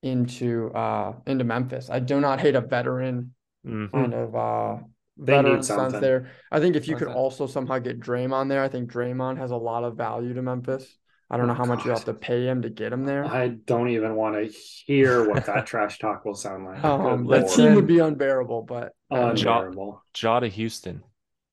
into 0.02 0.70
uh 0.74 1.14
into 1.26 1.44
Memphis. 1.44 1.88
I 1.90 2.00
do 2.00 2.20
not 2.20 2.40
hate 2.40 2.56
a 2.56 2.60
veteran 2.60 3.34
Mhm. 3.66 3.92
kind 3.92 4.14
of 4.14 4.34
uh 4.34 4.76
They 5.16 5.32
veteran 5.32 5.62
sense 5.62 5.92
there. 5.92 6.30
I 6.50 6.58
think 6.60 6.74
if 6.76 6.88
you 6.88 6.96
could 6.96 7.08
also 7.08 7.46
somehow 7.46 7.78
get 7.78 8.00
Draymond 8.00 8.48
there, 8.48 8.62
I 8.62 8.68
think 8.68 8.90
Draymond 8.90 9.38
has 9.38 9.52
a 9.52 9.56
lot 9.56 9.84
of 9.84 9.96
value 9.96 10.34
to 10.34 10.42
Memphis. 10.42 10.98
I 11.30 11.36
don't 11.36 11.46
Oh, 11.46 11.48
know 11.48 11.54
how 11.54 11.66
much 11.66 11.84
you 11.84 11.92
have 11.92 12.04
to 12.06 12.14
pay 12.14 12.46
him 12.46 12.62
to 12.62 12.70
get 12.70 12.92
him 12.92 13.04
there. 13.04 13.24
I 13.24 13.48
don't 13.48 13.88
even 13.88 14.16
want 14.16 14.34
to 14.36 14.52
hear 14.86 15.24
what 15.24 15.46
that 15.46 15.66
trash 15.72 15.98
talk 15.98 16.24
will 16.24 16.34
sound 16.34 16.64
like. 16.64 16.82
Um, 16.84 17.26
that 17.28 17.48
team 17.48 17.74
would 17.74 17.86
be 17.86 18.00
unbearable, 18.00 18.62
but 18.62 18.92
Ja- 19.10 19.28
unbearable. 19.28 20.02
Ja 20.20 20.40
to 20.40 20.48
Houston. 20.48 21.04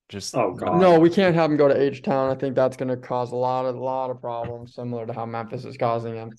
Just 0.10 0.36
Oh, 0.36 0.54
God. 0.54 0.82
no, 0.82 1.00
we 1.00 1.10
can't 1.10 1.36
have 1.36 1.52
him 1.52 1.58
go 1.58 1.68
to 1.68 1.80
H 1.80 2.02
Town. 2.02 2.32
I 2.32 2.36
think 2.36 2.56
that's 2.56 2.76
going 2.76 2.90
to 2.90 2.98
cause 2.98 3.32
a 3.32 3.36
lot 3.36 3.66
of 3.66 3.76
lot 3.76 4.10
of 4.10 4.20
problems, 4.20 4.74
similar 4.74 5.06
to 5.06 5.14
how 5.14 5.26
Memphis 5.28 5.66
is 5.66 5.78
causing 5.78 6.16
him 6.16 6.32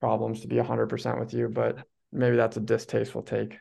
problems. 0.00 0.40
To 0.40 0.48
be 0.48 0.56
hundred 0.58 0.88
percent 0.88 1.20
with 1.20 1.34
you, 1.34 1.48
but 1.48 1.84
maybe 2.10 2.36
that's 2.36 2.56
a 2.56 2.60
distasteful 2.60 3.22
take. 3.22 3.58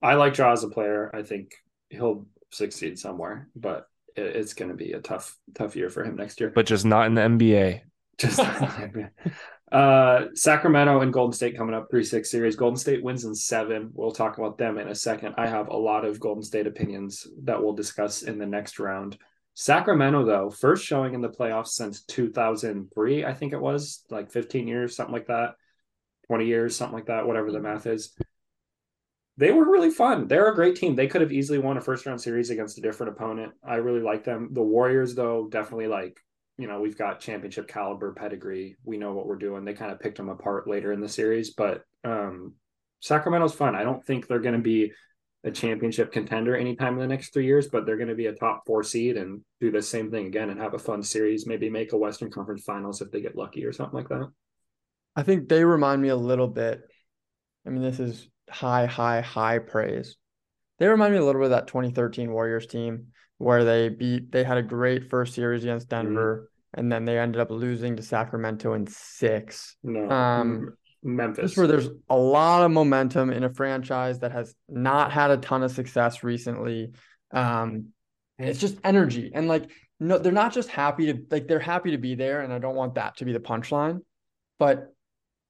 I 0.00 0.14
like 0.14 0.38
Ja 0.38 0.52
as 0.52 0.62
a 0.62 0.68
player. 0.68 1.10
I 1.14 1.22
think 1.22 1.52
he'll 1.90 2.26
succeed 2.50 2.98
somewhere, 2.98 3.48
but 3.56 3.88
it's 4.14 4.54
going 4.54 4.70
to 4.70 4.76
be 4.76 4.92
a 4.92 5.00
tough 5.00 5.36
tough 5.54 5.74
year 5.74 5.90
for 5.90 6.04
him 6.04 6.16
next 6.16 6.38
year. 6.40 6.52
But 6.54 6.66
just 6.66 6.84
not 6.84 7.06
in 7.06 7.14
the 7.14 7.22
NBA. 7.22 7.80
Just 8.18 8.38
uh, 9.72 10.26
Sacramento 10.34 11.00
and 11.00 11.12
Golden 11.12 11.32
State 11.32 11.56
coming 11.56 11.74
up 11.74 11.90
three 11.90 12.04
six 12.04 12.30
series. 12.30 12.56
Golden 12.56 12.76
State 12.76 13.02
wins 13.02 13.24
in 13.24 13.34
seven. 13.34 13.90
We'll 13.94 14.12
talk 14.12 14.36
about 14.36 14.58
them 14.58 14.76
in 14.78 14.88
a 14.88 14.94
second. 14.94 15.34
I 15.38 15.46
have 15.46 15.68
a 15.68 15.76
lot 15.76 16.04
of 16.04 16.20
Golden 16.20 16.42
State 16.42 16.66
opinions 16.66 17.26
that 17.44 17.62
we'll 17.62 17.72
discuss 17.72 18.22
in 18.22 18.38
the 18.38 18.46
next 18.46 18.78
round. 18.78 19.16
Sacramento, 19.54 20.24
though, 20.24 20.50
first 20.50 20.84
showing 20.84 21.14
in 21.14 21.22
the 21.22 21.28
playoffs 21.28 21.68
since 21.68 22.02
2003, 22.04 23.24
I 23.24 23.34
think 23.34 23.52
it 23.52 23.60
was 23.60 24.04
like 24.10 24.30
15 24.30 24.68
years, 24.68 24.94
something 24.94 25.12
like 25.12 25.26
that, 25.26 25.54
20 26.26 26.46
years, 26.46 26.76
something 26.76 26.94
like 26.94 27.06
that, 27.06 27.26
whatever 27.26 27.50
the 27.50 27.60
math 27.60 27.86
is. 27.86 28.14
They 29.38 29.52
were 29.52 29.70
really 29.70 29.90
fun. 29.90 30.28
They're 30.28 30.50
a 30.50 30.54
great 30.54 30.76
team. 30.76 30.94
They 30.94 31.06
could 31.06 31.22
have 31.22 31.32
easily 31.32 31.58
won 31.58 31.78
a 31.78 31.80
first 31.80 32.04
round 32.04 32.20
series 32.20 32.50
against 32.50 32.78
a 32.78 32.82
different 32.82 33.12
opponent. 33.12 33.52
I 33.66 33.76
really 33.76 34.02
like 34.02 34.24
them. 34.24 34.50
The 34.52 34.62
Warriors, 34.62 35.14
though, 35.14 35.48
definitely 35.50 35.86
like, 35.86 36.20
you 36.58 36.68
know, 36.68 36.80
we've 36.80 36.98
got 36.98 37.20
championship 37.20 37.68
caliber 37.68 38.12
pedigree. 38.12 38.76
We 38.84 38.98
know 38.98 39.12
what 39.12 39.26
we're 39.26 39.36
doing. 39.36 39.64
They 39.64 39.74
kind 39.74 39.90
of 39.90 40.00
picked 40.00 40.18
them 40.18 40.28
apart 40.28 40.68
later 40.68 40.92
in 40.92 41.00
the 41.00 41.08
series, 41.08 41.50
but 41.50 41.84
um, 42.04 42.54
Sacramento's 43.00 43.54
fun. 43.54 43.74
I 43.74 43.82
don't 43.82 44.04
think 44.04 44.26
they're 44.26 44.38
going 44.38 44.56
to 44.56 44.60
be 44.60 44.92
a 45.44 45.50
championship 45.50 46.12
contender 46.12 46.56
anytime 46.56 46.94
in 46.94 47.00
the 47.00 47.06
next 47.06 47.32
three 47.32 47.46
years, 47.46 47.66
but 47.66 47.84
they're 47.84 47.96
going 47.96 48.08
to 48.08 48.14
be 48.14 48.26
a 48.26 48.34
top 48.34 48.62
four 48.64 48.84
seed 48.84 49.16
and 49.16 49.40
do 49.60 49.70
the 49.70 49.82
same 49.82 50.10
thing 50.10 50.26
again 50.26 50.50
and 50.50 50.60
have 50.60 50.74
a 50.74 50.78
fun 50.78 51.02
series. 51.02 51.46
Maybe 51.46 51.68
make 51.68 51.92
a 51.92 51.96
Western 51.96 52.30
Conference 52.30 52.62
Finals 52.62 53.00
if 53.00 53.10
they 53.10 53.20
get 53.20 53.36
lucky 53.36 53.64
or 53.64 53.72
something 53.72 53.96
like 53.96 54.08
that. 54.08 54.30
I 55.16 55.22
think 55.24 55.48
they 55.48 55.64
remind 55.64 56.00
me 56.00 56.08
a 56.08 56.16
little 56.16 56.46
bit. 56.46 56.82
I 57.66 57.70
mean, 57.70 57.82
this 57.82 57.98
is 57.98 58.28
high, 58.48 58.86
high, 58.86 59.20
high 59.20 59.58
praise. 59.58 60.16
They 60.78 60.86
remind 60.86 61.12
me 61.12 61.18
a 61.18 61.24
little 61.24 61.40
bit 61.40 61.46
of 61.46 61.50
that 61.50 61.66
2013 61.66 62.30
Warriors 62.30 62.66
team 62.66 63.08
where 63.42 63.64
they 63.64 63.88
beat, 63.88 64.30
they 64.30 64.44
had 64.44 64.56
a 64.56 64.62
great 64.62 65.10
first 65.10 65.34
series 65.34 65.64
against 65.64 65.88
mm-hmm. 65.88 66.06
Denver, 66.06 66.36
mm-hmm. 66.36 66.80
and 66.80 66.92
then 66.92 67.04
they 67.04 67.18
ended 67.18 67.40
up 67.40 67.50
losing 67.50 67.96
to 67.96 68.02
Sacramento 68.02 68.74
in 68.74 68.86
six. 68.86 69.76
No. 69.82 70.08
Um, 70.08 70.74
Memphis. 71.04 71.56
where 71.56 71.66
there's 71.66 71.88
a 72.08 72.16
lot 72.16 72.62
of 72.62 72.70
momentum 72.70 73.30
in 73.30 73.42
a 73.42 73.52
franchise 73.52 74.20
that 74.20 74.30
has 74.30 74.54
not 74.68 75.10
had 75.10 75.32
a 75.32 75.36
ton 75.36 75.64
of 75.64 75.72
success 75.72 76.22
recently. 76.22 76.92
Um, 77.32 77.88
and 78.38 78.48
it's 78.48 78.60
just 78.60 78.76
energy. 78.84 79.32
And 79.34 79.48
like, 79.48 79.68
no, 79.98 80.18
they're 80.18 80.30
not 80.30 80.52
just 80.52 80.68
happy 80.68 81.12
to 81.12 81.20
like 81.28 81.48
they're 81.48 81.58
happy 81.58 81.90
to 81.90 81.98
be 81.98 82.14
there. 82.14 82.42
And 82.42 82.52
I 82.52 82.60
don't 82.60 82.76
want 82.76 82.94
that 82.94 83.16
to 83.16 83.24
be 83.24 83.32
the 83.32 83.40
punchline, 83.40 84.02
but 84.60 84.94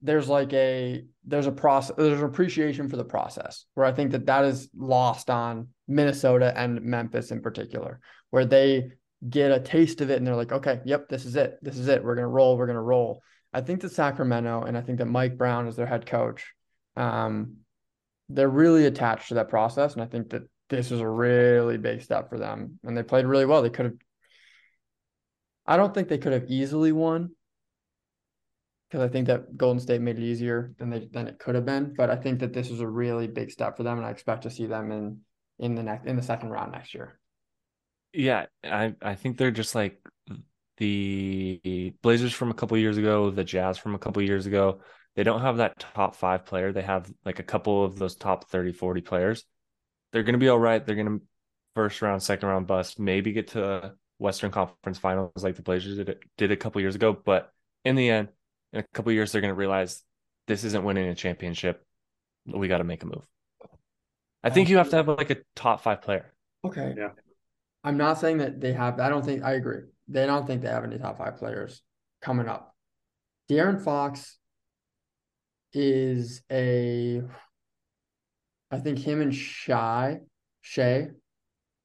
there's 0.01 0.29
like 0.29 0.55
a 0.55 1.05
there's 1.25 1.47
a 1.47 1.53
process 1.53 1.95
there's 1.97 2.19
an 2.19 2.25
appreciation 2.25 2.89
for 2.89 2.97
the 2.97 3.05
process 3.05 3.67
where 3.75 3.87
I 3.87 3.93
think 3.93 4.13
that 4.13 4.27
that 4.27 4.47
is 4.47 4.69
lost 4.75 5.29
on 5.29 5.69
Minnesota 5.93 6.53
and 6.57 6.83
Memphis 6.83 7.31
in 7.31 7.41
particular, 7.41 8.01
where 8.31 8.45
they 8.45 8.93
get 9.29 9.53
a 9.53 9.61
taste 9.61 10.01
of 10.01 10.11
it 10.11 10.17
and 10.17 10.27
they're 10.27 10.37
like, 10.37 10.53
okay, 10.53 10.81
yep, 10.85 11.09
this 11.09 11.25
is 11.25 11.37
it, 11.37 11.59
this 11.63 11.79
is 11.79 11.89
it, 11.89 12.03
we're 12.03 12.15
gonna 12.15 12.29
roll, 12.29 12.57
we're 12.57 12.67
gonna 12.67 12.83
roll. 12.83 13.23
I 13.53 13.61
think 13.61 13.81
that 13.83 13.93
Sacramento 13.93 14.63
and 14.63 14.77
I 14.77 14.81
think 14.81 14.99
that 14.99 15.07
Mike 15.07 15.37
Brown 15.37 15.69
is 15.69 15.77
their 15.77 15.87
head 15.87 16.07
coach. 16.07 16.53
Um, 16.97 17.59
they're 18.29 18.49
really 18.49 18.87
attached 18.87 19.29
to 19.29 19.35
that 19.35 19.49
process, 19.49 19.93
and 19.93 20.03
I 20.03 20.07
think 20.07 20.31
that 20.31 20.43
this 20.71 20.91
is 20.91 21.01
a 21.01 21.09
really 21.09 21.77
big 21.77 22.01
step 22.01 22.31
for 22.31 22.39
them. 22.39 22.79
And 22.83 22.97
they 22.97 23.03
played 23.03 23.27
really 23.27 23.45
well. 23.45 23.63
They 23.63 23.71
could 23.71 23.85
have. 23.85 23.95
I 25.67 25.77
don't 25.77 25.93
think 25.93 26.09
they 26.09 26.19
could 26.19 26.33
have 26.33 26.51
easily 26.51 26.93
won 26.93 27.31
because 28.89 29.07
I 29.07 29.13
think 29.13 29.27
that 29.27 29.57
Golden 29.57 29.81
State 29.81 30.01
made 30.01 30.19
it 30.19 30.25
easier 30.25 30.75
than 30.79 30.91
they 30.91 31.09
than 31.13 31.29
it 31.29 31.39
could 31.39 31.55
have 31.55 31.67
been. 31.67 31.95
But 31.95 32.11
I 32.11 32.17
think 32.17 32.41
that 32.41 32.55
this 32.55 32.71
is 32.71 32.81
a 32.81 32.89
really 32.89 33.27
big 33.27 33.51
step 33.51 33.77
for 33.77 33.83
them, 33.83 33.99
and 33.99 34.07
I 34.07 34.11
expect 34.11 34.43
to 34.45 34.51
see 34.51 34.67
them 34.67 34.91
in 34.91 35.21
in 35.63 35.75
the 35.75 35.83
next 35.83 36.07
in 36.07 36.17
the 36.17 36.23
second 36.23 36.51
round 36.51 36.73
next 36.73 36.93
year. 36.93 37.19
Yeah, 38.13 38.47
I 38.63 38.95
I 39.01 39.15
think 39.15 39.39
they're 39.39 39.51
just 39.51 39.75
like 39.75 39.99
the 40.77 41.95
Blazers 42.03 42.35
from 42.35 42.51
a 42.51 42.55
couple 42.55 42.77
years 42.77 42.99
ago, 42.99 43.31
the 43.31 43.45
Jazz 43.45 43.79
from 43.79 43.95
a 43.95 43.99
couple 43.99 44.21
years 44.21 44.47
ago, 44.47 44.81
they 45.15 45.23
don't 45.23 45.43
have 45.43 45.59
that 45.59 45.79
top 45.79 46.17
five 46.17 46.45
player. 46.45 46.73
They 46.73 46.83
have 46.83 47.11
like 47.25 47.39
a 47.39 47.45
couple 47.45 47.85
of 47.85 47.99
those 47.99 48.17
top 48.17 48.49
30, 48.51 48.73
40 48.73 49.01
players. 49.03 49.45
They're 50.13 50.23
going 50.23 50.35
to 50.35 50.39
be 50.39 50.49
all 50.49 50.59
right. 50.59 50.85
They're 50.85 50.97
going 50.97 51.19
to 51.19 51.25
first 51.75 52.03
round, 52.03 52.23
second 52.23 52.49
round 52.49 52.67
bust, 52.67 52.99
maybe 52.99 53.33
get 53.33 53.49
to 53.49 53.95
Western 54.19 54.51
Conference 54.51 54.99
finals 54.99 55.31
like 55.37 55.57
the 55.57 55.63
Blazers 55.63 55.99
did, 55.99 56.17
did 56.37 56.51
a 56.51 56.57
couple 56.57 56.81
years 56.81 56.95
ago. 56.95 57.13
But 57.13 57.51
in 57.85 57.95
the 57.95 58.11
end, 58.11 58.29
in 58.73 58.81
a 58.81 58.85
couple 58.95 59.13
years, 59.13 59.33
they're 59.33 59.41
going 59.41 59.55
to 59.55 59.59
realize 59.59 60.03
this 60.47 60.65
isn't 60.65 60.85
winning 60.85 61.09
a 61.09 61.15
championship. 61.15 61.85
We 62.47 62.69
got 62.69 62.79
to 62.79 62.85
make 62.85 63.03
a 63.03 63.07
move. 63.07 63.27
I 64.43 64.51
think 64.51 64.69
you 64.69 64.79
have 64.79 64.91
to 64.91 64.97
have 64.97 65.09
like 65.09 65.31
a 65.31 65.37
top 65.55 65.83
five 65.83 66.03
player. 66.03 66.33
Okay. 66.65 66.95
Yeah. 66.97 67.11
I'm 67.85 67.97
not 67.97 68.19
saying 68.19 68.39
that 68.39 68.61
they 68.61 68.73
have. 68.73 69.01
I 69.01 69.09
don't 69.09 69.25
think 69.25 69.43
I 69.43 69.53
agree 69.53 69.83
they 70.09 70.27
don't 70.27 70.47
think 70.47 70.63
they 70.63 70.69
have 70.69 70.85
any 70.85 70.99
top 70.99 71.19
five 71.19 71.37
players 71.37 71.83
coming 72.21 72.49
up. 72.49 72.75
De'Aaron 73.51 73.83
Fox 73.83 74.39
is 75.73 76.43
a, 76.51 77.23
I 78.71 78.79
think 78.79 78.99
him 78.99 79.21
and 79.21 79.35
Shy, 79.35 80.19
Shai, 80.61 81.09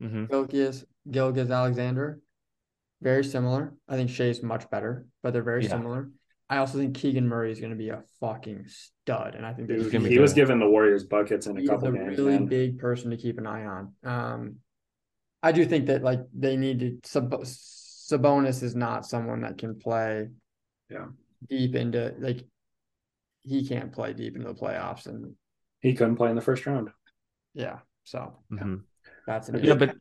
mm-hmm. 0.01 0.25
Gilgeous, 0.25 0.85
Gilgeous 1.09 1.49
Alexander, 1.49 2.19
very 3.01 3.23
similar. 3.23 3.73
I 3.87 3.95
think 3.95 4.09
Shai's 4.09 4.43
much 4.43 4.69
better, 4.69 5.05
but 5.23 5.33
they're 5.33 5.43
very 5.43 5.63
yeah. 5.63 5.69
similar. 5.69 6.09
I 6.49 6.57
also 6.57 6.77
think 6.77 6.95
Keegan 6.95 7.27
Murray 7.27 7.51
is 7.51 7.59
going 7.59 7.71
to 7.71 7.77
be 7.77 7.89
a 7.89 8.03
fucking 8.21 8.65
stud, 8.67 9.35
and 9.35 9.45
I 9.45 9.53
think 9.53 9.67
Dude, 9.67 10.05
he 10.05 10.19
was 10.19 10.33
given 10.33 10.59
the 10.59 10.69
Warriors 10.69 11.03
buckets 11.03 11.45
in 11.45 11.57
a 11.57 11.65
couple 11.65 11.89
a 11.89 11.91
games. 11.91 12.17
Really 12.17 12.31
man. 12.33 12.45
big 12.45 12.79
person 12.79 13.11
to 13.11 13.17
keep 13.17 13.37
an 13.37 13.45
eye 13.45 13.65
on. 13.65 13.93
Um, 14.03 14.55
I 15.43 15.51
do 15.51 15.65
think 15.65 15.87
that 15.87 16.03
like 16.03 16.21
they 16.33 16.55
need 16.55 16.79
to 16.79 16.99
sub- 17.03 17.43
Sabonis 17.43 18.63
is 18.63 18.75
not 18.75 19.05
someone 19.05 19.41
that 19.41 19.57
can 19.57 19.77
play 19.77 20.27
yeah 20.89 21.07
deep 21.49 21.75
into 21.75 22.13
like 22.19 22.45
he 23.43 23.67
can't 23.67 23.91
play 23.91 24.13
deep 24.13 24.35
into 24.35 24.47
the 24.47 24.53
playoffs 24.53 25.05
and 25.05 25.33
he 25.81 25.93
couldn't 25.93 26.15
play 26.15 26.29
in 26.29 26.35
the 26.35 26.41
first 26.41 26.65
round. 26.65 26.89
Yeah. 27.53 27.79
So 28.03 28.33
mm-hmm. 28.51 28.77
that's 29.25 29.49
an 29.49 29.63
yeah, 29.63 29.75
but 29.75 29.95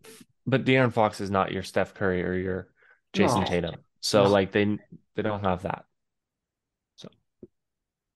but 0.47 0.65
De'Aaron 0.65 0.93
Fox 0.93 1.21
is 1.21 1.31
not 1.31 1.53
your 1.53 1.63
Steph 1.63 1.95
Curry 1.95 2.25
or 2.25 2.35
your 2.35 2.69
Jayson 3.13 3.41
no. 3.41 3.47
Tatum. 3.47 3.75
So 4.01 4.25
no. 4.25 4.31
like 4.31 4.53
they 4.53 4.79
they 5.15 5.23
don't 5.23 5.45
have 5.45 5.63
that. 5.63 5.85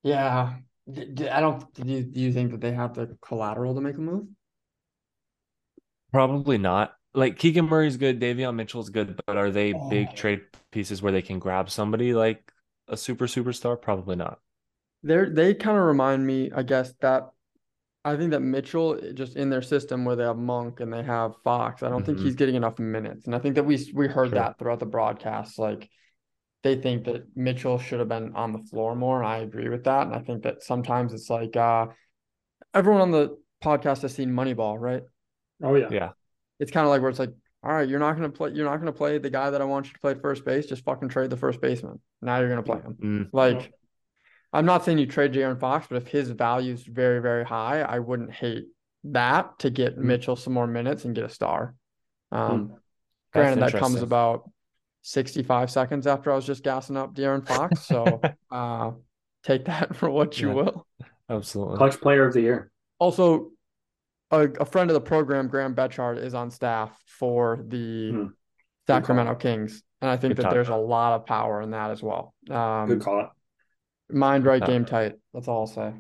Yeah. 0.03 0.55
I 0.89 1.41
don't 1.41 1.73
do 1.75 1.83
you, 1.87 2.03
do 2.03 2.21
you 2.21 2.33
think 2.33 2.51
that 2.53 2.61
they 2.61 2.73
have 2.73 2.95
the 2.95 3.17
collateral 3.23 3.75
to 3.75 3.81
make 3.81 3.97
a 3.97 4.01
move? 4.01 4.27
Probably 6.13 6.59
not 6.59 6.95
like 7.15 7.39
Keegan 7.39 7.67
Murray's 7.67 7.97
good, 7.97 8.21
Davion 8.21 8.55
Mitchell's 8.55 8.91
good, 8.91 9.21
but 9.27 9.37
are 9.37 9.51
they 9.51 9.73
big 9.89 10.09
oh. 10.11 10.15
trade 10.15 10.41
pieces 10.71 11.03
where 11.03 11.13
they 11.13 11.23
can 11.23 11.39
grab 11.39 11.71
somebody 11.71 12.15
like 12.15 12.53
a 12.89 12.97
super 12.97 13.27
superstar? 13.27 13.81
Probably 13.81 14.17
not. 14.17 14.39
They're 15.03 15.31
they 15.31 15.55
kind 15.55 15.79
of 15.79 15.85
remind 15.85 16.27
me, 16.27 16.51
I 16.55 16.63
guess, 16.63 16.93
that 17.01 17.31
I 18.05 18.17
think 18.17 18.31
that 18.31 18.41
Mitchell 18.41 18.99
just 19.15 19.37
in 19.37 19.51
their 19.51 19.63
system 19.63 20.05
where 20.05 20.17
they 20.17 20.25
have 20.25 20.37
Monk 20.37 20.81
and 20.81 20.93
they 20.93 21.03
have 21.03 21.37
Fox, 21.43 21.83
I 21.83 21.89
don't 21.89 22.03
mm-hmm. 22.03 22.07
think 22.07 22.19
he's 22.21 22.35
getting 22.35 22.55
enough 22.55 22.79
minutes. 22.79 23.27
And 23.27 23.35
I 23.35 23.39
think 23.39 23.55
that 23.57 23.65
we 23.65 23.79
we 23.95 24.09
heard 24.09 24.31
sure. 24.31 24.39
that 24.39 24.59
throughout 24.59 24.79
the 24.81 24.87
broadcast. 24.87 25.59
Like 25.59 25.89
they 26.63 26.77
think 26.77 27.05
that 27.05 27.25
Mitchell 27.37 27.79
should 27.79 28.01
have 28.01 28.09
been 28.09 28.35
on 28.35 28.53
the 28.53 28.59
floor 28.59 28.95
more. 28.95 29.23
And 29.23 29.27
I 29.27 29.39
agree 29.39 29.69
with 29.69 29.85
that. 29.85 30.07
And 30.07 30.15
I 30.15 30.21
think 30.21 30.43
that 30.43 30.63
sometimes 30.63 31.13
it's 31.13 31.31
like 31.31 31.57
uh 31.57 31.87
everyone 32.75 33.01
on 33.01 33.11
the 33.11 33.37
podcast 33.63 34.03
has 34.03 34.15
seen 34.15 34.31
Moneyball, 34.31 34.79
right? 34.79 35.03
Oh 35.63 35.75
yeah. 35.75 35.89
Yeah 35.91 36.11
it's 36.61 36.71
kind 36.71 36.85
of 36.85 36.91
like 36.91 37.01
where 37.01 37.11
it's 37.11 37.19
like, 37.19 37.33
all 37.65 37.73
right, 37.73 37.89
you're 37.89 37.99
not 37.99 38.15
gonna 38.15 38.31
play. 38.31 38.53
You're 38.53 38.67
not 38.67 38.77
gonna 38.77 38.93
play 38.93 39.19
the 39.19 39.31
guy 39.31 39.51
that 39.51 39.61
I 39.61 39.65
want 39.65 39.87
you 39.87 39.93
to 39.95 39.99
play 39.99 40.13
at 40.13 40.23
first 40.23 40.45
base. 40.45 40.67
Just 40.67 40.85
fucking 40.85 41.09
trade 41.09 41.31
the 41.31 41.37
first 41.37 41.61
baseman. 41.61 42.01
Now 42.23 42.39
you're 42.39 42.49
gonna 42.49 42.63
play 42.63 42.81
him. 42.81 42.95
Mm-hmm. 42.95 43.37
Like, 43.37 43.73
I'm 44.53 44.67
not 44.67 44.85
saying 44.85 44.99
you 44.99 45.07
trade 45.07 45.33
De'Aaron 45.33 45.59
Fox, 45.59 45.87
but 45.89 45.97
if 45.97 46.09
his 46.09 46.31
value 46.31 46.73
is 46.73 46.85
very 46.85 47.21
very 47.21 47.45
high, 47.45 47.81
I 47.83 47.99
wouldn't 47.99 48.33
hate 48.33 48.67
that 49.05 49.59
to 49.61 49.71
get 49.71 49.95
mm-hmm. 49.95 50.07
Mitchell 50.07 50.37
some 50.37 50.53
more 50.53 50.67
minutes 50.67 51.05
and 51.05 51.15
get 51.15 51.25
a 51.25 51.29
star. 51.29 51.75
Um, 52.31 52.41
mm-hmm. 52.51 52.75
granted, 53.33 53.63
that 53.63 53.79
comes 53.79 54.01
about 54.01 54.51
65 55.03 55.71
seconds 55.71 56.07
after 56.07 56.33
I 56.33 56.37
was 56.37 56.47
just 56.47 56.63
gassing 56.63 56.97
up 56.97 57.15
De'Aaron 57.15 57.47
Fox. 57.47 57.87
So 57.87 58.21
uh, 58.51 58.93
take 59.43 59.67
that 59.67 59.97
for 59.97 60.11
what 60.11 60.41
you 60.41 60.49
yeah, 60.49 60.55
will. 60.55 60.87
Absolutely. 61.29 61.77
Clutch 61.77 62.01
player 62.01 62.27
of 62.27 62.35
the 62.35 62.41
year. 62.41 62.71
Also, 62.99 63.51
a, 64.31 64.49
a 64.61 64.65
friend 64.65 64.91
of 64.91 64.95
the 64.95 65.01
program, 65.01 65.49
Graham 65.49 65.75
Betchard, 65.75 66.19
is 66.19 66.35
on 66.35 66.51
staff 66.51 66.97
for 67.07 67.65
the 67.67 68.11
hmm. 68.11 68.27
Sacramento 68.87 69.37
Kings, 69.37 69.83
and 70.01 70.11
I 70.11 70.17
think 70.17 70.37
Good 70.37 70.45
that 70.45 70.51
there's 70.51 70.69
a 70.69 70.77
lot 70.77 71.15
of 71.15 71.27
power 71.27 71.63
in 71.63 71.71
that 71.71 71.91
as 71.91 72.03
well. 72.03 72.35
Um, 72.51 72.89
Good 72.89 73.03
call. 73.03 73.31
Mind 74.11 74.45
right, 74.45 74.65
game 74.65 74.85
tight. 74.85 75.15
That's 75.33 75.47
all 75.47 75.61
I'll 75.61 75.67
say. 75.67 75.93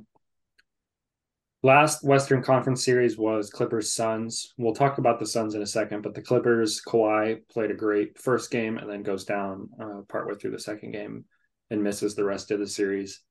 Last 1.62 2.02
Western 2.02 2.42
Conference 2.42 2.82
series 2.82 3.18
was 3.18 3.50
Clippers 3.50 3.92
Suns. 3.92 4.54
We'll 4.56 4.74
talk 4.74 4.96
about 4.96 5.18
the 5.18 5.26
Suns 5.26 5.54
in 5.54 5.60
a 5.60 5.66
second, 5.66 6.00
but 6.02 6.14
the 6.14 6.22
Clippers, 6.22 6.80
Kawhi 6.80 7.46
played 7.52 7.70
a 7.70 7.74
great 7.74 8.18
first 8.18 8.50
game 8.50 8.78
and 8.78 8.88
then 8.88 9.02
goes 9.02 9.24
down 9.26 9.68
uh, 9.78 10.00
partway 10.08 10.36
through 10.36 10.52
the 10.52 10.58
second 10.58 10.92
game 10.92 11.26
and 11.70 11.84
misses 11.84 12.14
the 12.14 12.24
rest 12.24 12.50
of 12.50 12.60
the 12.60 12.66
series. 12.66 13.22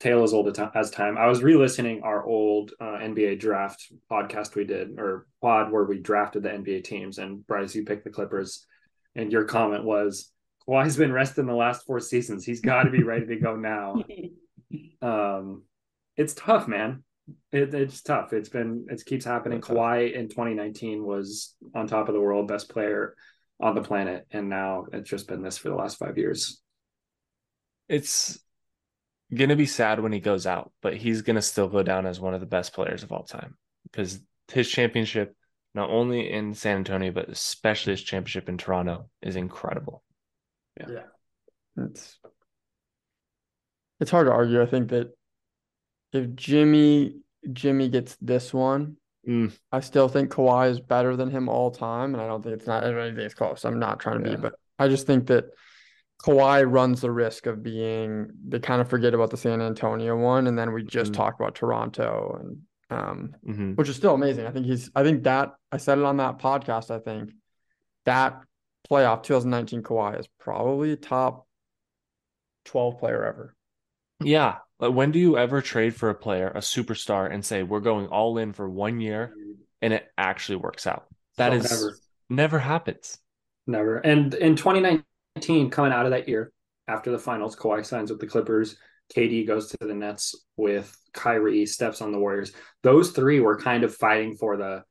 tale 0.00 0.22
as 0.22 0.34
old 0.34 0.54
as 0.74 0.90
time. 0.90 1.16
I 1.16 1.28
was 1.28 1.42
re-listening 1.42 2.02
our 2.02 2.22
old 2.22 2.72
uh, 2.78 2.98
NBA 2.98 3.40
draft 3.40 3.90
podcast 4.10 4.54
we 4.54 4.64
did 4.64 4.98
or 4.98 5.26
pod 5.40 5.72
where 5.72 5.84
we 5.84 5.98
drafted 5.98 6.42
the 6.42 6.50
NBA 6.50 6.84
teams, 6.84 7.16
and 7.16 7.46
Bryce, 7.46 7.74
you 7.74 7.86
picked 7.86 8.04
the 8.04 8.10
Clippers, 8.10 8.66
and 9.14 9.32
your 9.32 9.44
comment 9.44 9.82
was 9.82 10.30
Kawhi's 10.68 10.98
been 10.98 11.12
resting 11.12 11.46
the 11.46 11.54
last 11.54 11.86
four 11.86 12.00
seasons. 12.00 12.44
He's 12.44 12.60
got 12.60 12.82
to 12.82 12.90
be 12.90 13.02
ready 13.02 13.26
to 13.26 13.36
go 13.36 13.56
now. 13.56 14.04
Um, 15.00 15.62
it's 16.16 16.34
tough, 16.34 16.66
man. 16.66 17.04
It, 17.52 17.74
it's 17.74 18.02
tough. 18.02 18.32
It's 18.32 18.48
been 18.48 18.86
it 18.88 19.04
keeps 19.04 19.24
happening. 19.24 19.58
It's 19.58 19.68
Kawhi 19.68 20.12
tough. 20.12 20.20
in 20.20 20.28
2019 20.28 21.04
was 21.04 21.54
on 21.74 21.86
top 21.86 22.08
of 22.08 22.14
the 22.14 22.20
world, 22.20 22.48
best 22.48 22.68
player 22.68 23.14
on 23.60 23.74
the 23.74 23.82
planet, 23.82 24.26
and 24.30 24.48
now 24.48 24.86
it's 24.92 25.08
just 25.08 25.26
been 25.26 25.42
this 25.42 25.58
for 25.58 25.68
the 25.68 25.74
last 25.74 25.98
five 25.98 26.18
years. 26.18 26.60
It's 27.88 28.38
gonna 29.34 29.56
be 29.56 29.66
sad 29.66 30.00
when 30.00 30.12
he 30.12 30.20
goes 30.20 30.46
out, 30.46 30.72
but 30.82 30.96
he's 30.96 31.22
gonna 31.22 31.42
still 31.42 31.68
go 31.68 31.82
down 31.82 32.06
as 32.06 32.20
one 32.20 32.34
of 32.34 32.40
the 32.40 32.46
best 32.46 32.72
players 32.72 33.02
of 33.02 33.12
all 33.12 33.24
time 33.24 33.56
because 33.84 34.20
his 34.52 34.68
championship, 34.68 35.34
not 35.74 35.90
only 35.90 36.30
in 36.30 36.54
San 36.54 36.78
Antonio 36.78 37.10
but 37.10 37.28
especially 37.28 37.92
his 37.92 38.02
championship 38.02 38.48
in 38.48 38.58
Toronto, 38.58 39.08
is 39.22 39.36
incredible. 39.36 40.02
Yeah, 40.78 40.86
yeah. 40.90 41.84
it's 41.84 42.18
it's 44.00 44.10
hard 44.10 44.26
to 44.26 44.32
argue. 44.32 44.62
I 44.62 44.66
think 44.66 44.90
that 44.90 45.12
if 46.16 46.34
Jimmy 46.34 47.16
Jimmy 47.52 47.88
gets 47.88 48.16
this 48.20 48.52
one, 48.52 48.96
mm. 49.26 49.52
I 49.70 49.80
still 49.80 50.08
think 50.08 50.30
Kawhi 50.30 50.70
is 50.70 50.80
better 50.80 51.16
than 51.16 51.30
him 51.30 51.48
all 51.48 51.70
time, 51.70 52.14
and 52.14 52.22
I 52.22 52.26
don't 52.26 52.42
think 52.42 52.56
it's 52.56 52.66
not 52.66 52.84
anything 52.84 53.30
close. 53.30 53.64
I'm 53.64 53.78
not 53.78 54.00
trying 54.00 54.22
to 54.22 54.30
yeah. 54.30 54.36
be, 54.36 54.42
but 54.42 54.54
I 54.78 54.88
just 54.88 55.06
think 55.06 55.26
that 55.28 55.46
Kawhi 56.22 56.70
runs 56.70 57.00
the 57.00 57.10
risk 57.10 57.46
of 57.46 57.62
being 57.62 58.30
they 58.48 58.58
kind 58.58 58.80
of 58.80 58.88
forget 58.88 59.14
about 59.14 59.30
the 59.30 59.36
San 59.36 59.60
Antonio 59.60 60.16
one, 60.16 60.46
and 60.46 60.58
then 60.58 60.72
we 60.72 60.82
just 60.82 61.12
mm-hmm. 61.12 61.22
talk 61.22 61.36
about 61.38 61.54
Toronto 61.54 62.38
and 62.40 62.62
um, 62.88 63.34
mm-hmm. 63.46 63.72
which 63.72 63.88
is 63.88 63.96
still 63.96 64.14
amazing. 64.14 64.46
I 64.46 64.50
think 64.50 64.66
he's 64.66 64.90
I 64.94 65.02
think 65.02 65.24
that 65.24 65.54
I 65.70 65.76
said 65.76 65.98
it 65.98 66.04
on 66.04 66.16
that 66.18 66.38
podcast. 66.38 66.90
I 66.90 66.98
think 66.98 67.32
that 68.04 68.40
playoff 68.90 69.22
2019 69.24 69.82
Kawhi 69.82 70.20
is 70.20 70.28
probably 70.38 70.96
top 70.96 71.46
12 72.66 72.98
player 72.98 73.24
ever. 73.24 73.54
Yeah. 74.20 74.56
When 74.78 75.10
do 75.10 75.18
you 75.18 75.38
ever 75.38 75.62
trade 75.62 75.94
for 75.94 76.10
a 76.10 76.14
player, 76.14 76.48
a 76.48 76.58
superstar, 76.58 77.32
and 77.32 77.44
say 77.44 77.62
we're 77.62 77.80
going 77.80 78.08
all 78.08 78.38
in 78.38 78.52
for 78.52 78.68
one 78.68 79.00
year 79.00 79.32
and 79.80 79.92
it 79.92 80.06
actually 80.18 80.56
works 80.56 80.86
out? 80.86 81.06
That 81.38 81.54
is 81.54 81.70
never. 81.70 81.98
never 82.28 82.58
happens. 82.58 83.18
Never. 83.66 83.96
And 83.98 84.34
in 84.34 84.56
2019 84.56 85.70
coming 85.70 85.92
out 85.92 86.04
of 86.04 86.12
that 86.12 86.28
year 86.28 86.52
after 86.88 87.10
the 87.10 87.18
finals, 87.18 87.56
Kawhi 87.56 87.84
signs 87.84 88.10
with 88.10 88.20
the 88.20 88.26
Clippers. 88.26 88.76
KD 89.14 89.46
goes 89.46 89.68
to 89.68 89.76
the 89.80 89.94
Nets 89.94 90.34
with 90.56 90.94
Kyrie, 91.12 91.64
steps 91.64 92.02
on 92.02 92.12
the 92.12 92.18
Warriors. 92.18 92.52
Those 92.82 93.12
three 93.12 93.40
were 93.40 93.58
kind 93.58 93.84
of 93.84 93.94
fighting 93.94 94.36
for 94.36 94.56
the 94.56 94.82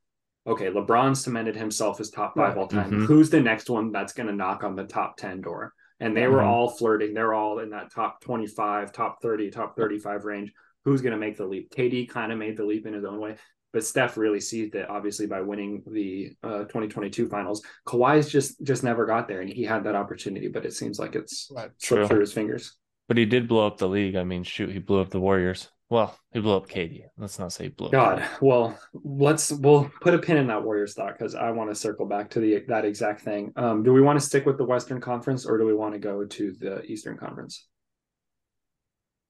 okay, 0.46 0.70
LeBron 0.70 1.16
cemented 1.16 1.56
himself 1.56 2.00
as 2.00 2.10
top 2.10 2.36
five 2.36 2.56
all 2.56 2.68
time. 2.68 2.90
Mm-hmm. 2.90 3.04
Who's 3.04 3.30
the 3.30 3.40
next 3.40 3.68
one 3.68 3.90
that's 3.90 4.12
going 4.12 4.28
to 4.28 4.32
knock 4.34 4.62
on 4.62 4.76
the 4.76 4.84
top 4.84 5.16
10 5.16 5.40
door? 5.40 5.72
And 6.00 6.16
they 6.16 6.22
mm-hmm. 6.22 6.32
were 6.32 6.42
all 6.42 6.68
flirting. 6.68 7.14
They're 7.14 7.34
all 7.34 7.58
in 7.60 7.70
that 7.70 7.92
top 7.92 8.20
25, 8.20 8.92
top 8.92 9.22
30, 9.22 9.50
top 9.50 9.76
35 9.76 10.24
range. 10.24 10.52
Who's 10.84 11.02
going 11.02 11.12
to 11.12 11.18
make 11.18 11.36
the 11.36 11.46
leap? 11.46 11.74
KD 11.74 12.08
kind 12.08 12.30
of 12.30 12.38
made 12.38 12.56
the 12.56 12.64
leap 12.64 12.86
in 12.86 12.92
his 12.92 13.04
own 13.04 13.20
way 13.20 13.36
but 13.76 13.84
Steph 13.84 14.16
really 14.16 14.40
seized 14.40 14.74
it, 14.74 14.88
obviously, 14.88 15.26
by 15.26 15.42
winning 15.42 15.82
the 15.86 16.32
uh, 16.42 16.60
2022 16.60 17.28
finals. 17.28 17.62
Kawhi's 17.86 18.26
just 18.26 18.62
just 18.62 18.82
never 18.82 19.04
got 19.04 19.28
there, 19.28 19.42
and 19.42 19.50
he 19.50 19.64
had 19.64 19.84
that 19.84 19.94
opportunity, 19.94 20.48
but 20.48 20.64
it 20.64 20.72
seems 20.72 20.98
like 20.98 21.14
it's 21.14 21.50
right. 21.54 21.70
slipped 21.76 22.08
through 22.08 22.20
his 22.20 22.32
fingers. 22.32 22.74
But 23.06 23.18
he 23.18 23.26
did 23.26 23.48
blow 23.48 23.66
up 23.66 23.76
the 23.76 23.86
league. 23.86 24.16
I 24.16 24.24
mean, 24.24 24.44
shoot, 24.44 24.70
he 24.70 24.78
blew 24.78 25.02
up 25.02 25.10
the 25.10 25.20
Warriors. 25.20 25.68
Well, 25.88 26.18
he 26.32 26.40
blew 26.40 26.56
up 26.56 26.68
KD. 26.68 27.04
Let's 27.16 27.38
not 27.38 27.52
say 27.52 27.68
blew. 27.68 27.90
God, 27.90 28.24
well, 28.40 28.76
let's 28.92 29.52
we'll 29.52 29.88
put 30.00 30.14
a 30.14 30.18
pin 30.18 30.36
in 30.36 30.48
that 30.48 30.64
Warriors 30.64 30.94
thought 30.94 31.16
because 31.16 31.36
I 31.36 31.52
want 31.52 31.70
to 31.70 31.76
circle 31.76 32.06
back 32.06 32.30
to 32.30 32.40
the 32.40 32.64
that 32.66 32.84
exact 32.84 33.20
thing. 33.20 33.52
Um, 33.54 33.84
do 33.84 33.92
we 33.92 34.00
want 34.00 34.18
to 34.18 34.26
stick 34.26 34.46
with 34.46 34.58
the 34.58 34.64
Western 34.64 35.00
Conference 35.00 35.46
or 35.46 35.58
do 35.58 35.64
we 35.64 35.74
want 35.74 35.94
to 35.94 36.00
go 36.00 36.24
to 36.24 36.52
the 36.58 36.82
Eastern 36.82 37.16
Conference? 37.16 37.68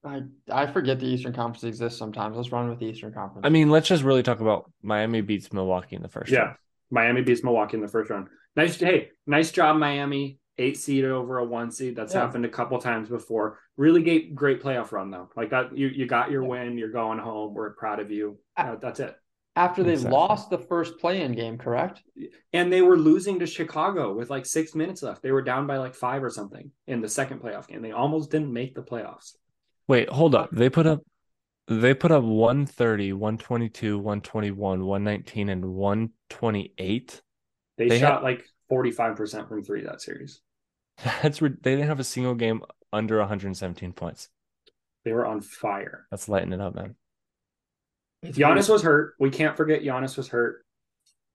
I 0.02 0.22
I 0.50 0.66
forget 0.66 0.98
the 0.98 1.06
Eastern 1.06 1.34
Conference 1.34 1.64
exists 1.64 1.98
sometimes. 1.98 2.36
Let's 2.36 2.52
run 2.52 2.70
with 2.70 2.78
the 2.78 2.86
Eastern 2.86 3.12
Conference. 3.12 3.44
I 3.44 3.50
mean, 3.50 3.68
let's 3.68 3.88
just 3.88 4.02
really 4.02 4.22
talk 4.22 4.40
about 4.40 4.70
Miami 4.82 5.20
beats 5.20 5.52
Milwaukee 5.52 5.96
in 5.96 6.02
the 6.02 6.08
first 6.08 6.30
yeah. 6.30 6.40
round. 6.40 6.56
Miami 6.90 7.20
beats 7.20 7.44
Milwaukee 7.44 7.76
in 7.76 7.82
the 7.82 7.88
first 7.88 8.10
round. 8.10 8.28
Nice 8.54 8.78
hey, 8.78 9.10
nice 9.26 9.50
job, 9.50 9.76
Miami. 9.76 10.38
Eight 10.58 10.78
seed 10.78 11.04
over 11.04 11.38
a 11.38 11.44
one 11.44 11.70
seed. 11.70 11.96
That's 11.96 12.14
yeah. 12.14 12.20
happened 12.20 12.44
a 12.46 12.48
couple 12.48 12.78
times 12.78 13.08
before. 13.08 13.58
Really 13.76 14.02
great, 14.02 14.34
great 14.34 14.62
playoff 14.62 14.92
run 14.92 15.10
though. 15.10 15.28
Like 15.36 15.50
that, 15.50 15.76
you 15.76 15.88
you 15.88 16.06
got 16.06 16.30
your 16.30 16.42
yeah. 16.42 16.48
win. 16.48 16.78
You're 16.78 16.90
going 16.90 17.18
home. 17.18 17.54
We're 17.54 17.74
proud 17.74 18.00
of 18.00 18.10
you. 18.10 18.38
Uh, 18.56 18.76
that's 18.76 19.00
it. 19.00 19.14
After 19.54 19.82
they 19.82 19.92
exactly. 19.92 20.18
lost 20.18 20.50
the 20.50 20.58
first 20.58 20.98
play-in 20.98 21.32
game, 21.32 21.56
correct? 21.56 22.02
And 22.52 22.70
they 22.70 22.82
were 22.82 22.98
losing 22.98 23.38
to 23.38 23.46
Chicago 23.46 24.12
with 24.12 24.28
like 24.28 24.44
six 24.44 24.74
minutes 24.74 25.02
left. 25.02 25.22
They 25.22 25.32
were 25.32 25.40
down 25.40 25.66
by 25.66 25.78
like 25.78 25.94
five 25.94 26.22
or 26.22 26.28
something 26.28 26.70
in 26.86 27.00
the 27.00 27.08
second 27.08 27.40
playoff 27.40 27.66
game. 27.66 27.80
They 27.80 27.92
almost 27.92 28.30
didn't 28.30 28.52
make 28.52 28.74
the 28.74 28.82
playoffs. 28.82 29.32
Wait, 29.88 30.10
hold 30.10 30.34
up. 30.34 30.50
They 30.52 30.68
put 30.68 30.86
up 30.86 31.00
they 31.68 31.94
put 31.94 32.12
up 32.12 32.22
130, 32.22 33.12
122, 33.12 33.98
121, 33.98 34.84
119 34.84 35.48
and 35.48 35.64
128. 35.64 37.22
They, 37.76 37.88
they 37.88 38.00
shot 38.00 38.14
had, 38.14 38.22
like 38.22 38.44
45% 38.70 39.48
from 39.48 39.64
3 39.64 39.82
that 39.82 40.00
series. 40.00 40.40
That's 41.22 41.40
they 41.40 41.48
didn't 41.48 41.88
have 41.88 42.00
a 42.00 42.04
single 42.04 42.34
game 42.34 42.62
under 42.92 43.18
117 43.18 43.92
points. 43.92 44.28
They 45.04 45.12
were 45.12 45.26
on 45.26 45.40
fire. 45.40 46.06
That's 46.10 46.28
lighting 46.28 46.52
it 46.52 46.60
up, 46.60 46.74
man. 46.74 46.96
If 48.22 48.36
Giannis 48.36 48.68
was 48.68 48.82
hurt. 48.82 49.14
We 49.20 49.30
can't 49.30 49.56
forget 49.56 49.82
Giannis 49.82 50.16
was 50.16 50.28
hurt 50.28 50.66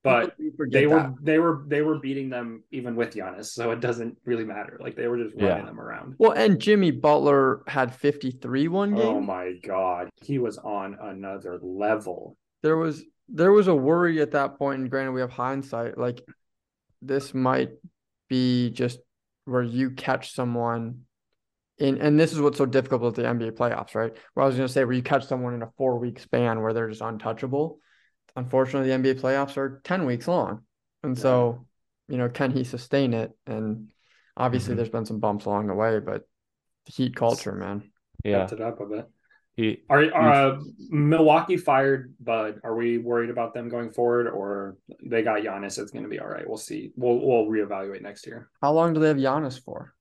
but 0.03 0.35
they 0.71 0.87
were 0.87 0.99
that. 0.99 1.15
they 1.21 1.37
were 1.37 1.63
they 1.67 1.81
were 1.81 1.99
beating 1.99 2.29
them 2.29 2.63
even 2.71 2.95
with 2.95 3.13
Giannis, 3.13 3.45
so 3.45 3.71
it 3.71 3.81
doesn't 3.81 4.17
really 4.25 4.43
matter. 4.43 4.79
Like 4.81 4.95
they 4.95 5.07
were 5.07 5.17
just 5.17 5.35
running 5.35 5.59
yeah. 5.59 5.65
them 5.65 5.79
around. 5.79 6.15
Well, 6.17 6.31
and 6.31 6.59
Jimmy 6.59 6.91
Butler 6.91 7.61
had 7.67 7.93
53 7.93 8.67
one 8.67 8.93
oh 8.93 8.97
game. 8.97 9.07
Oh 9.07 9.21
my 9.21 9.53
god, 9.63 10.09
he 10.21 10.39
was 10.39 10.57
on 10.57 10.97
another 10.99 11.59
level. 11.61 12.35
There 12.63 12.77
was 12.77 13.03
there 13.29 13.51
was 13.51 13.67
a 13.67 13.75
worry 13.75 14.21
at 14.21 14.31
that 14.31 14.57
point, 14.57 14.81
and 14.81 14.89
granted, 14.89 15.11
we 15.11 15.21
have 15.21 15.31
hindsight. 15.31 15.97
Like 15.97 16.21
this 17.01 17.33
might 17.33 17.71
be 18.27 18.71
just 18.71 18.99
where 19.45 19.63
you 19.63 19.91
catch 19.91 20.33
someone 20.33 21.01
in, 21.77 21.99
and 21.99 22.19
this 22.19 22.31
is 22.31 22.39
what's 22.39 22.57
so 22.57 22.65
difficult 22.65 23.01
with 23.01 23.15
the 23.15 23.23
NBA 23.23 23.51
playoffs, 23.53 23.95
right? 23.95 24.15
Where 24.33 24.43
I 24.43 24.47
was 24.47 24.55
going 24.55 24.67
to 24.67 24.73
say, 24.73 24.83
where 24.83 24.93
you 24.93 25.01
catch 25.01 25.25
someone 25.27 25.53
in 25.53 25.63
a 25.63 25.71
four 25.77 25.97
week 25.97 26.19
span 26.19 26.61
where 26.61 26.73
they're 26.73 26.89
just 26.89 27.01
untouchable 27.01 27.79
unfortunately 28.35 28.89
the 28.89 28.97
NBA 28.97 29.19
playoffs 29.19 29.57
are 29.57 29.81
10 29.83 30.05
weeks 30.05 30.27
long. 30.27 30.61
And 31.03 31.17
yeah. 31.17 31.21
so, 31.21 31.65
you 32.07 32.17
know, 32.17 32.29
can 32.29 32.51
he 32.51 32.63
sustain 32.63 33.13
it? 33.13 33.31
And 33.45 33.91
obviously 34.37 34.71
mm-hmm. 34.71 34.77
there's 34.77 34.89
been 34.89 35.05
some 35.05 35.19
bumps 35.19 35.45
along 35.45 35.67
the 35.67 35.73
way, 35.73 35.99
but 35.99 36.23
the 36.85 36.91
heat 36.91 37.15
culture, 37.15 37.53
man. 37.53 37.91
Yeah. 38.23 38.47
it 38.51 38.61
up 38.61 38.79
a 38.79 38.85
bit. 38.85 39.09
He, 39.55 39.83
are, 39.89 40.13
are 40.13 40.31
uh, 40.31 40.59
Milwaukee 40.89 41.57
fired 41.57 42.13
Bud? 42.19 42.61
Are 42.63 42.75
we 42.75 42.97
worried 42.97 43.29
about 43.29 43.53
them 43.53 43.67
going 43.67 43.91
forward, 43.91 44.27
or 44.27 44.77
they 45.03 45.23
got 45.23 45.41
Giannis? 45.41 45.77
It's 45.77 45.91
going 45.91 46.03
to 46.03 46.09
be 46.09 46.19
all 46.19 46.27
right. 46.27 46.47
We'll 46.47 46.57
see. 46.57 46.91
We'll 46.95 47.19
we'll 47.19 47.45
reevaluate 47.45 48.01
next 48.01 48.25
year. 48.25 48.49
How 48.61 48.71
long 48.71 48.93
do 48.93 49.01
they 49.01 49.09
have 49.09 49.17
Giannis 49.17 49.61
for? 49.61 49.93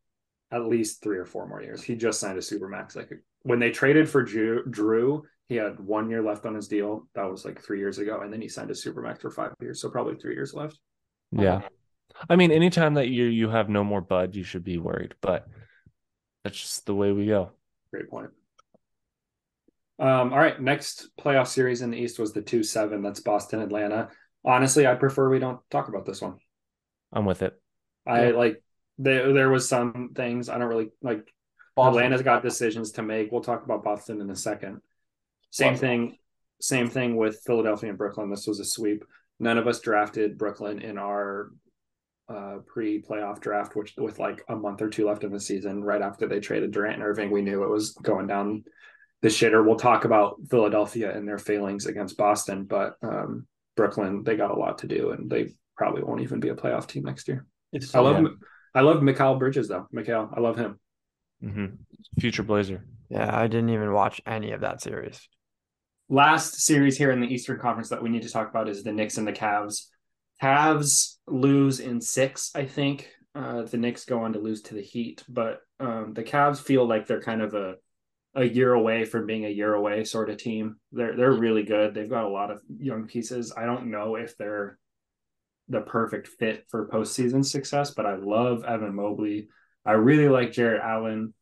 At 0.52 0.66
least 0.66 1.02
three 1.02 1.18
or 1.18 1.24
four 1.24 1.48
more 1.48 1.62
years. 1.62 1.82
He 1.82 1.96
just 1.96 2.20
signed 2.20 2.38
a 2.38 2.40
supermax. 2.40 2.94
Like 2.94 3.10
when 3.42 3.58
they 3.58 3.70
traded 3.70 4.08
for 4.08 4.24
Jrue, 4.24 4.66
Jrue 4.68 5.22
he 5.50 5.56
had 5.56 5.80
one 5.80 6.08
year 6.08 6.22
left 6.22 6.46
on 6.46 6.54
his 6.54 6.68
deal. 6.68 7.08
That 7.16 7.28
was 7.28 7.44
like 7.44 7.60
three 7.60 7.80
years 7.80 7.98
ago, 7.98 8.20
and 8.20 8.32
then 8.32 8.40
he 8.40 8.48
signed 8.48 8.70
a 8.70 8.74
supermax 8.74 9.20
for 9.20 9.30
five 9.30 9.52
years, 9.60 9.82
so 9.82 9.90
probably 9.90 10.14
three 10.14 10.34
years 10.34 10.54
left. 10.54 10.78
Yeah, 11.32 11.62
I 12.28 12.36
mean, 12.36 12.52
anytime 12.52 12.94
that 12.94 13.08
you 13.08 13.24
you 13.24 13.48
have 13.48 13.68
no 13.68 13.82
more 13.82 14.00
bud, 14.00 14.36
you 14.36 14.44
should 14.44 14.62
be 14.62 14.78
worried. 14.78 15.16
But 15.20 15.48
that's 16.44 16.58
just 16.58 16.86
the 16.86 16.94
way 16.94 17.10
we 17.10 17.26
go. 17.26 17.50
Great 17.92 18.08
point. 18.08 18.30
Um, 20.00 20.32
all 20.32 20.38
right, 20.38 20.58
next 20.58 21.10
playoff 21.20 21.46
series 21.46 21.82
in 21.82 21.90
the 21.90 21.98
East 21.98 22.18
was 22.18 22.32
the 22.32 22.40
two 22.40 22.62
seven. 22.62 23.02
That's 23.02 23.20
Boston 23.20 23.60
Atlanta. 23.60 24.08
Honestly, 24.44 24.86
I 24.86 24.94
prefer 24.94 25.28
we 25.28 25.38
don't 25.38 25.60
talk 25.70 25.88
about 25.88 26.06
this 26.06 26.22
one. 26.22 26.38
I'm 27.12 27.26
with 27.26 27.42
it. 27.42 27.60
I 28.06 28.28
yeah. 28.28 28.36
like 28.36 28.62
there 28.96 29.32
there 29.34 29.50
was 29.50 29.68
some 29.68 30.12
things 30.16 30.48
I 30.48 30.56
don't 30.56 30.68
really 30.68 30.90
like. 31.02 31.30
Boston. 31.76 31.98
Atlanta's 31.98 32.22
got 32.22 32.42
decisions 32.42 32.92
to 32.92 33.02
make. 33.02 33.30
We'll 33.30 33.42
talk 33.42 33.64
about 33.64 33.84
Boston 33.84 34.20
in 34.22 34.30
a 34.30 34.36
second. 34.36 34.80
Same 35.50 35.76
thing. 35.76 36.16
Same 36.60 36.88
thing 36.88 37.16
with 37.16 37.42
Philadelphia 37.46 37.90
and 37.90 37.98
Brooklyn. 37.98 38.30
This 38.30 38.46
was 38.46 38.58
a 38.58 38.64
sweep. 38.64 39.04
None 39.38 39.58
of 39.58 39.66
us 39.66 39.80
drafted 39.80 40.38
Brooklyn 40.38 40.80
in 40.80 40.98
our 40.98 41.50
uh, 42.28 42.58
pre-playoff 42.66 43.40
draft, 43.40 43.76
which 43.76 43.94
with 43.96 44.18
like 44.18 44.44
a 44.48 44.56
month 44.56 44.82
or 44.82 44.88
two 44.88 45.06
left 45.06 45.24
in 45.24 45.32
the 45.32 45.40
season, 45.40 45.82
right 45.82 46.02
after 46.02 46.26
they 46.26 46.40
traded 46.40 46.70
Durant 46.70 46.96
and 46.96 47.02
Irving, 47.02 47.30
we 47.30 47.42
knew 47.42 47.64
it 47.64 47.70
was 47.70 47.92
going 47.92 48.26
down 48.26 48.64
the 49.22 49.28
shitter. 49.28 49.64
We'll 49.64 49.76
talk 49.76 50.04
about 50.04 50.37
Philadelphia 50.50 51.14
and 51.14 51.26
their 51.26 51.38
failings 51.38 51.87
against 51.87 52.16
Boston, 52.16 52.64
but 52.64 52.94
um, 53.02 53.46
Brooklyn, 53.76 54.22
they 54.24 54.37
got 54.37 54.50
a 54.50 54.59
lot 54.59 54.78
to 54.78 54.87
do, 54.87 55.11
and 55.11 55.30
they 55.30 55.54
probably 55.76 56.02
won't 56.02 56.22
even 56.22 56.40
be 56.40 56.48
a 56.48 56.54
playoff 56.54 56.87
team 56.87 57.04
next 57.04 57.28
year. 57.28 57.46
It's 57.72 57.94
I 57.94 58.00
love, 58.00 58.22
yeah. 58.22 58.28
I 58.74 58.80
love 58.80 58.98
Mikal 58.98 59.38
Bridges 59.38 59.68
though. 59.68 59.87
Mikal, 59.94 60.37
I 60.37 60.40
love 60.40 60.56
him. 60.56 60.78
hmm 61.42 61.66
Future 62.18 62.42
Blazer. 62.42 62.85
Yeah, 63.09 63.37
I 63.37 63.46
didn't 63.46 63.70
even 63.70 63.92
watch 63.92 64.20
any 64.26 64.52
of 64.52 64.61
that 64.61 64.80
series. 64.80 65.28
Last 66.09 66.61
series 66.61 66.96
here 66.96 67.11
in 67.12 67.20
the 67.20 67.33
Eastern 67.33 67.59
Conference 67.59 67.88
that 67.90 68.02
we 68.02 68.09
need 68.09 68.22
to 68.22 68.30
talk 68.30 68.48
about 68.48 68.68
is 68.68 68.83
the 68.83 68.92
Knicks 68.92 69.16
and 69.16 69.26
the 69.26 69.33
Cavs. 69.33 69.87
Cavs 70.42 71.16
lose 71.26 71.80
in 71.80 72.00
six, 72.00 72.50
I 72.54 72.64
think. 72.64 73.09
Uh, 73.35 73.62
the 73.62 73.76
Knicks 73.76 74.04
go 74.04 74.22
on 74.22 74.33
to 74.33 74.40
lose 74.40 74.62
to 74.62 74.74
the 74.74 74.83
Heat, 74.83 75.22
but 75.28 75.61
um, 75.78 76.12
the 76.14 76.24
Cavs 76.24 76.61
feel 76.61 76.85
like 76.87 77.06
they're 77.06 77.22
kind 77.22 77.42
of 77.42 77.54
a 77.54 77.74
a 78.34 78.44
year 78.44 78.72
away 78.72 79.04
from 79.04 79.26
being 79.26 79.44
a 79.44 79.50
year 79.50 79.74
away 79.74 80.04
sort 80.04 80.30
of 80.30 80.36
team. 80.36 80.76
They're 80.92 81.16
they're 81.16 81.32
really 81.32 81.64
good. 81.64 81.94
They've 81.94 82.08
got 82.08 82.24
a 82.24 82.28
lot 82.28 82.50
of 82.50 82.60
young 82.78 83.06
pieces. 83.06 83.52
I 83.56 83.66
don't 83.66 83.90
know 83.90 84.16
if 84.16 84.36
they're 84.36 84.78
the 85.68 85.80
perfect 85.80 86.28
fit 86.28 86.64
for 86.68 86.88
postseason 86.88 87.44
success, 87.44 87.92
but 87.92 88.06
I 88.06 88.16
love 88.16 88.64
Evan 88.64 88.94
Mobley. 88.94 89.48
I 89.84 89.92
really 89.92 90.28
like 90.28 90.52
Jarrett 90.52 90.82
Allen, 90.82 91.32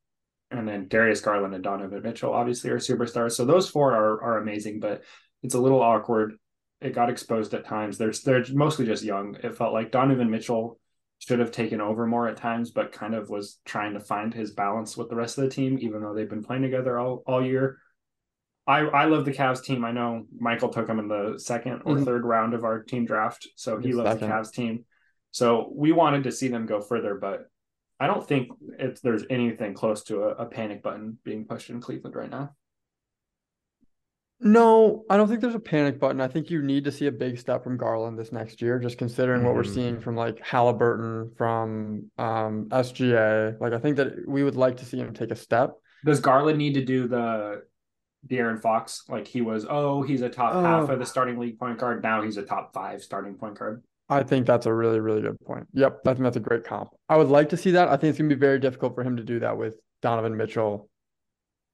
and 0.50 0.66
then 0.66 0.88
Darius 0.88 1.20
Garland 1.20 1.54
and 1.54 1.64
Donovan 1.64 2.02
Mitchell 2.02 2.32
obviously 2.32 2.70
are 2.70 2.78
superstars. 2.78 3.32
So 3.32 3.44
those 3.44 3.68
four 3.68 3.94
are 3.94 4.22
are 4.22 4.38
amazing, 4.38 4.80
but 4.80 5.02
it's 5.42 5.54
a 5.54 5.60
little 5.60 5.82
awkward. 5.82 6.34
It 6.80 6.94
got 6.94 7.10
exposed 7.10 7.52
at 7.54 7.66
times. 7.66 7.98
They're 7.98 8.12
they're 8.24 8.44
mostly 8.52 8.86
just 8.86 9.02
young. 9.02 9.36
It 9.42 9.56
felt 9.56 9.74
like 9.74 9.90
Donovan 9.90 10.30
Mitchell 10.30 10.78
should 11.18 11.40
have 11.40 11.50
taken 11.50 11.80
over 11.80 12.06
more 12.06 12.28
at 12.28 12.36
times, 12.36 12.70
but 12.70 12.92
kind 12.92 13.14
of 13.14 13.28
was 13.28 13.58
trying 13.64 13.94
to 13.94 14.00
find 14.00 14.32
his 14.32 14.52
balance 14.52 14.96
with 14.96 15.08
the 15.08 15.16
rest 15.16 15.36
of 15.38 15.44
the 15.44 15.50
team, 15.50 15.78
even 15.80 16.00
though 16.00 16.14
they've 16.14 16.30
been 16.30 16.44
playing 16.44 16.62
together 16.62 16.98
all, 16.98 17.22
all 17.26 17.44
year. 17.44 17.78
I, 18.66 18.80
I 18.80 19.04
love 19.06 19.24
the 19.24 19.32
Cavs 19.32 19.62
team. 19.62 19.84
I 19.84 19.92
know 19.92 20.26
Michael 20.38 20.68
took 20.68 20.86
them 20.86 20.98
in 20.98 21.08
the 21.08 21.38
second 21.38 21.82
or 21.84 21.94
mm-hmm. 21.94 22.04
third 22.04 22.24
round 22.24 22.54
of 22.54 22.64
our 22.64 22.82
team 22.82 23.06
draft, 23.06 23.48
so 23.56 23.78
he 23.78 23.92
loves 23.92 24.20
the 24.20 24.26
Cavs 24.26 24.52
team. 24.52 24.84
So 25.30 25.70
we 25.74 25.92
wanted 25.92 26.24
to 26.24 26.32
see 26.32 26.48
them 26.48 26.66
go 26.66 26.80
further, 26.80 27.14
but 27.14 27.46
I 27.98 28.06
don't 28.06 28.26
think 28.26 28.50
if 28.78 29.00
there's 29.00 29.24
anything 29.28 29.74
close 29.74 30.04
to 30.04 30.24
a, 30.24 30.28
a 30.28 30.46
panic 30.46 30.82
button 30.82 31.18
being 31.24 31.46
pushed 31.46 31.70
in 31.70 31.80
Cleveland 31.80 32.14
right 32.14 32.30
now. 32.30 32.54
No, 34.40 35.04
I 35.10 35.16
don't 35.16 35.26
think 35.28 35.40
there's 35.40 35.56
a 35.56 35.60
panic 35.60 35.98
button. 35.98 36.20
I 36.20 36.28
think 36.28 36.48
you 36.48 36.62
need 36.62 36.84
to 36.84 36.92
see 36.92 37.06
a 37.06 37.12
big 37.12 37.38
step 37.38 37.64
from 37.64 37.76
Garland 37.76 38.16
this 38.16 38.30
next 38.30 38.62
year, 38.62 38.78
just 38.78 38.96
considering 38.96 39.42
what 39.42 39.54
we're 39.54 39.62
mm-hmm. 39.62 39.74
seeing 39.74 40.00
from 40.00 40.14
like 40.14 40.38
Haliburton, 40.38 41.36
from 41.36 42.10
um, 42.18 42.66
SGA. 42.70 43.60
Like, 43.60 43.72
I 43.72 43.78
think 43.78 43.96
that 43.96 44.28
we 44.28 44.44
would 44.44 44.54
like 44.54 44.76
to 44.76 44.84
see 44.84 44.98
him 44.98 45.12
take 45.12 45.32
a 45.32 45.36
step. 45.36 45.72
Does 46.04 46.20
Garland 46.20 46.58
need 46.58 46.74
to 46.74 46.84
do 46.84 47.08
the 47.08 47.62
De'Aaron 48.28 48.62
Fox? 48.62 49.02
Like 49.08 49.26
he 49.26 49.40
was, 49.40 49.66
oh, 49.68 50.02
he's 50.02 50.22
a 50.22 50.28
top 50.28 50.54
uh, 50.54 50.62
half 50.62 50.88
of 50.88 51.00
the 51.00 51.06
starting 51.06 51.38
league 51.38 51.58
point 51.58 51.78
guard. 51.78 52.02
Now 52.04 52.22
he's 52.22 52.36
a 52.36 52.44
top 52.44 52.72
five 52.72 53.02
starting 53.02 53.34
point 53.34 53.58
guard. 53.58 53.82
I 54.08 54.22
think 54.22 54.46
that's 54.46 54.66
a 54.66 54.72
really, 54.72 55.00
really 55.00 55.20
good 55.20 55.38
point. 55.40 55.66
Yep, 55.74 56.00
I 56.06 56.12
think 56.14 56.22
that's 56.22 56.36
a 56.36 56.40
great 56.40 56.64
comp. 56.64 56.90
I 57.08 57.16
would 57.16 57.28
like 57.28 57.50
to 57.50 57.56
see 57.56 57.72
that. 57.72 57.88
I 57.88 57.96
think 57.96 58.10
it's 58.10 58.18
gonna 58.18 58.28
be 58.28 58.36
very 58.36 58.58
difficult 58.60 58.94
for 58.94 59.02
him 59.02 59.16
to 59.16 59.24
do 59.24 59.40
that 59.40 59.58
with 59.58 59.76
Donovan 60.00 60.36
Mitchell 60.36 60.88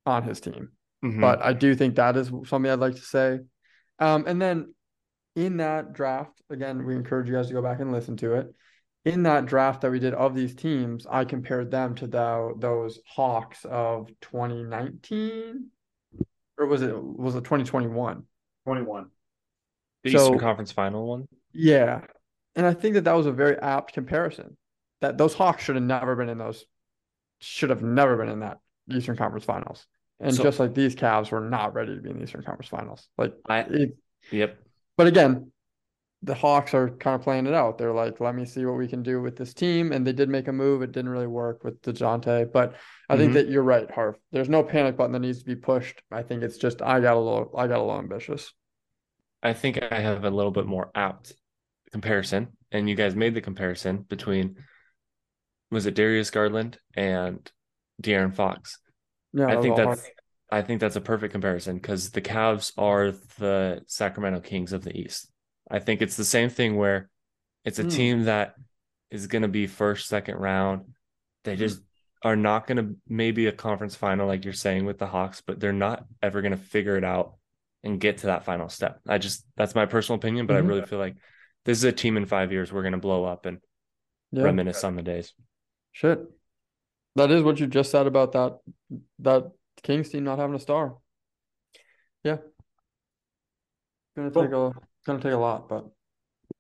on 0.07 0.23
his 0.23 0.41
team. 0.41 0.71
Mm-hmm. 1.05 1.21
But 1.21 1.45
I 1.45 1.53
do 1.53 1.75
think 1.75 1.97
that 1.97 2.17
is 2.17 2.29
something 2.47 2.71
I'd 2.71 2.79
like 2.79 2.95
to 2.95 3.03
say. 3.03 3.41
Um, 3.99 4.25
and 4.27 4.41
then 4.41 4.75
in 5.37 5.59
that 5.59 5.93
draft, 5.93 6.41
again, 6.49 6.85
we 6.87 6.95
encourage 6.95 7.29
you 7.29 7.35
guys 7.35 7.49
to 7.49 7.53
go 7.53 7.63
back 7.63 7.81
and 7.81 7.93
listen 7.93 8.17
to 8.19 8.35
it. 8.35 8.55
In 9.05 9.25
that 9.25 9.45
draft 9.45 9.83
that 9.83 9.91
we 9.91 9.99
did 9.99 10.15
of 10.15 10.35
these 10.35 10.55
teams, 10.55 11.07
I 11.09 11.27
compared 11.27 11.71
them 11.71 11.95
to 11.97 12.07
the, 12.07 12.55
those 12.57 13.01
Hawks 13.07 13.67
of 13.67 14.09
2019, 14.23 15.67
or 16.57 16.67
was 16.67 16.81
it 16.81 16.97
was 16.97 17.35
it 17.35 17.45
2021? 17.45 18.23
21. 18.65 19.11
The 20.05 20.11
so, 20.11 20.17
Eastern 20.17 20.39
Conference 20.39 20.73
Final 20.73 21.07
one. 21.07 21.29
Yeah, 21.53 22.01
and 22.57 22.65
I 22.65 22.73
think 22.73 22.95
that 22.95 23.05
that 23.05 23.13
was 23.13 23.27
a 23.27 23.33
very 23.33 23.59
apt 23.59 23.93
comparison. 23.93 24.57
That 25.03 25.19
those 25.19 25.35
Hawks 25.35 25.63
should 25.63 25.75
have 25.75 25.85
never 25.85 26.17
been 26.17 26.31
in 26.31 26.39
those, 26.39 26.65
should 27.41 27.69
have 27.69 27.83
never 27.83 28.17
been 28.17 28.31
in 28.31 28.41
that 28.41 28.61
Eastern 28.91 29.17
Conference 29.17 29.45
Finals. 29.45 29.87
And 30.21 30.35
so, 30.35 30.43
just 30.43 30.61
like 30.61 30.75
these 30.75 30.95
Cavs 30.95 31.31
were 31.31 31.41
not 31.41 31.75
ready 31.75 31.95
to 31.95 32.01
be 32.01 32.11
in 32.11 32.19
the 32.19 32.25
Eastern 32.25 32.43
Conference 32.43 32.69
Finals. 32.69 33.09
Like, 33.19 33.35
I, 33.49 33.61
it, 33.61 33.97
yep. 34.31 34.59
But 34.97 35.09
again, 35.09 35.51
the 36.25 36.35
Hawks 36.35 36.73
are 36.73 36.89
kind 36.89 37.15
of 37.15 37.23
playing 37.23 37.47
it 37.47 37.53
out. 37.53 37.77
They're 37.77 37.93
like, 37.93 38.19
let 38.19 38.35
me 38.35 38.47
see 38.47 38.65
what 38.65 38.79
we 38.79 38.89
can 38.89 39.03
do 39.03 39.21
with 39.21 39.37
this 39.37 39.53
team. 39.53 39.93
And 39.93 40.07
they 40.07 40.13
did 40.13 40.31
make 40.31 40.49
a 40.49 40.53
move. 40.53 40.81
It 40.81 40.93
didn't 40.93 41.11
really 41.11 41.27
work 41.27 41.63
with 41.65 41.83
DeJounte. 41.83 42.51
But 42.51 42.77
I 43.09 43.15
mm-hmm. 43.15 43.23
think 43.23 43.33
that 43.35 43.49
you're 43.49 43.63
right, 43.63 43.91
Harv. 43.91 44.17
There's 44.33 44.49
no 44.49 44.63
panic 44.63 44.97
button 44.97 45.13
that 45.13 45.19
needs 45.19 45.41
to 45.41 45.45
be 45.45 45.57
pushed. 45.57 46.03
I 46.11 46.23
think 46.23 46.43
it's 46.43 46.57
just 46.57 46.81
I 46.81 47.01
got 47.01 47.17
a 47.17 47.21
little 47.21 47.53
I 47.57 47.67
got 47.67 47.79
a 47.79 47.85
little 47.85 47.99
ambitious. 47.99 48.53
I 49.43 49.53
think 49.53 49.83
I 49.83 50.01
have 50.01 50.25
a 50.25 50.31
little 50.31 50.53
bit 50.53 50.67
more 50.67 50.91
apt 50.95 51.35
comparison. 51.93 52.49
And 52.73 52.89
you 52.89 52.95
guys 52.95 53.15
made 53.15 53.35
the 53.35 53.43
comparison 53.43 53.99
between 53.99 54.57
was 55.71 55.85
it 55.85 55.95
Darius 55.95 56.31
Garland 56.31 56.79
and 56.97 57.51
De'Aaron 58.03 58.35
Fox. 58.35 58.79
Yeah, 59.35 59.47
I 59.47 59.61
think 59.61 59.77
that's 59.77 60.09
I 60.51 60.63
think 60.63 60.81
that's 60.81 60.97
a 60.97 61.01
perfect 61.01 61.33
comparison 61.33 61.77
because 61.77 62.11
the 62.11 62.23
Cavs 62.23 62.73
are 62.79 63.13
the 63.39 63.83
Sacramento 63.87 64.41
Kings 64.41 64.73
of 64.73 64.85
the 64.85 64.97
East. 64.97 65.31
I 65.71 65.81
think 65.81 66.01
it's 66.01 66.17
the 66.17 66.25
same 66.25 66.49
thing 66.49 66.77
where 66.77 67.11
it's 67.65 67.79
a 67.79 67.85
mm. 67.85 67.93
team 67.93 68.25
that 68.25 68.55
is 69.11 69.27
going 69.27 69.43
to 69.43 69.49
be 69.49 69.67
first, 69.67 70.09
second 70.09 70.37
round. 70.37 70.85
They 71.43 71.57
just 71.57 71.81
are 72.23 72.37
not 72.37 72.67
going 72.67 72.77
to 72.77 72.97
maybe 73.09 73.47
a 73.47 73.53
conference 73.53 73.97
final 73.97 74.27
like 74.27 74.45
you're 74.45 74.55
saying 74.55 74.87
with 74.87 74.99
the 74.99 75.07
Hawks, 75.07 75.43
but 75.45 75.61
they're 75.61 75.73
not 75.73 76.05
ever 76.23 76.41
going 76.41 76.53
to 76.53 76.59
figure 76.59 76.97
it 76.97 77.05
out 77.05 77.35
and 77.83 78.01
get 78.01 78.19
to 78.19 78.27
that 78.27 78.45
final 78.45 78.69
step. 78.69 79.01
I 79.07 79.19
just 79.19 79.45
that's 79.57 79.75
my 79.75 79.87
personal 79.87 80.19
opinion, 80.19 80.47
but 80.47 80.55
mm-hmm. 80.55 80.67
I 80.67 80.69
really 80.69 80.87
feel 80.87 80.99
like 80.99 81.17
this 81.65 81.79
is 81.79 81.85
a 81.85 81.93
team 81.93 82.17
in 82.17 82.27
5 82.27 82.53
years 82.53 82.73
we're 82.73 82.83
going 82.83 82.93
to 82.93 82.99
blow 82.99 83.25
up 83.25 83.47
and 83.47 83.59
yeah. 84.31 84.43
reminisce 84.43 84.85
on 84.85 84.97
the 84.97 85.03
days. 85.03 85.33
Shit. 85.93 86.21
That 87.17 87.31
is 87.31 87.43
what 87.43 87.61
you 87.61 87.67
just 87.67 87.91
said 87.91 88.07
about 88.07 88.33
that 88.33 88.59
that 89.21 89.51
Kings 89.83 90.09
team 90.09 90.25
not 90.25 90.39
having 90.39 90.57
a 90.57 90.61
star. 90.61 90.95
Yeah. 92.23 92.39
Gonna 94.17 94.31
take 94.31 94.53
a 94.53 94.73
gonna 95.07 95.21
take 95.21 95.33
a 95.33 95.37
lot, 95.37 95.69
but 95.69 95.87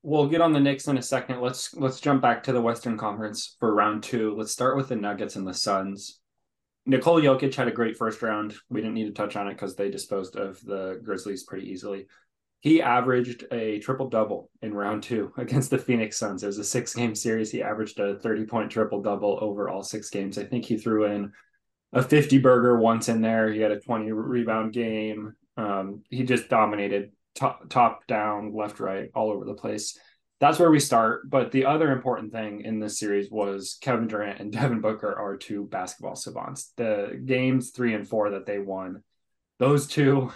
we'll 0.02 0.28
get 0.28 0.40
on 0.40 0.52
the 0.52 0.60
Knicks 0.60 0.86
in 0.86 0.98
a 0.98 1.02
second. 1.02 1.40
Let's 1.40 1.74
let's 1.74 2.00
jump 2.00 2.22
back 2.22 2.42
to 2.44 2.52
the 2.52 2.60
Western 2.60 2.96
Conference 2.96 3.56
for 3.58 3.74
round 3.74 4.02
two. 4.02 4.34
Let's 4.36 4.52
start 4.52 4.76
with 4.76 4.88
the 4.88 4.96
Nuggets 4.96 5.36
and 5.36 5.46
the 5.46 5.54
Suns. 5.54 6.20
Nikola 6.86 7.22
Jokic 7.22 7.54
had 7.54 7.68
a 7.68 7.72
great 7.72 7.96
first 7.96 8.20
round. 8.20 8.54
We 8.68 8.80
didn't 8.80 8.94
need 8.94 9.06
to 9.06 9.12
touch 9.12 9.36
on 9.36 9.48
it 9.48 9.54
because 9.54 9.74
they 9.74 9.90
disposed 9.90 10.36
of 10.36 10.60
the 10.62 11.00
Grizzlies 11.02 11.44
pretty 11.44 11.70
easily. 11.70 12.06
He 12.64 12.80
averaged 12.80 13.44
a 13.52 13.78
triple 13.80 14.08
double 14.08 14.50
in 14.62 14.72
round 14.72 15.02
two 15.02 15.34
against 15.36 15.68
the 15.68 15.76
Phoenix 15.76 16.16
Suns. 16.16 16.42
It 16.42 16.46
was 16.46 16.58
a 16.58 16.64
six 16.64 16.94
game 16.94 17.14
series. 17.14 17.50
He 17.50 17.62
averaged 17.62 18.00
a 18.00 18.18
30 18.18 18.46
point 18.46 18.70
triple 18.70 19.02
double 19.02 19.38
over 19.42 19.68
all 19.68 19.82
six 19.82 20.08
games. 20.08 20.38
I 20.38 20.44
think 20.44 20.64
he 20.64 20.78
threw 20.78 21.04
in 21.04 21.30
a 21.92 22.02
50 22.02 22.38
burger 22.38 22.78
once 22.78 23.10
in 23.10 23.20
there. 23.20 23.52
He 23.52 23.60
had 23.60 23.70
a 23.70 23.80
20 23.80 24.10
rebound 24.12 24.72
game. 24.72 25.34
Um, 25.58 26.04
he 26.08 26.22
just 26.22 26.48
dominated 26.48 27.12
top, 27.34 27.68
top 27.68 28.06
down, 28.06 28.54
left, 28.54 28.80
right, 28.80 29.10
all 29.14 29.30
over 29.30 29.44
the 29.44 29.52
place. 29.52 29.98
That's 30.40 30.58
where 30.58 30.70
we 30.70 30.80
start. 30.80 31.28
But 31.28 31.52
the 31.52 31.66
other 31.66 31.92
important 31.92 32.32
thing 32.32 32.62
in 32.62 32.80
this 32.80 32.98
series 32.98 33.30
was 33.30 33.76
Kevin 33.82 34.08
Durant 34.08 34.40
and 34.40 34.50
Devin 34.58 34.80
Booker 34.80 35.14
are 35.14 35.36
two 35.36 35.66
basketball 35.66 36.16
savants. 36.16 36.72
The 36.78 37.20
games 37.26 37.72
three 37.72 37.92
and 37.92 38.08
four 38.08 38.30
that 38.30 38.46
they 38.46 38.58
won, 38.58 39.02
those 39.58 39.86
two, 39.86 40.32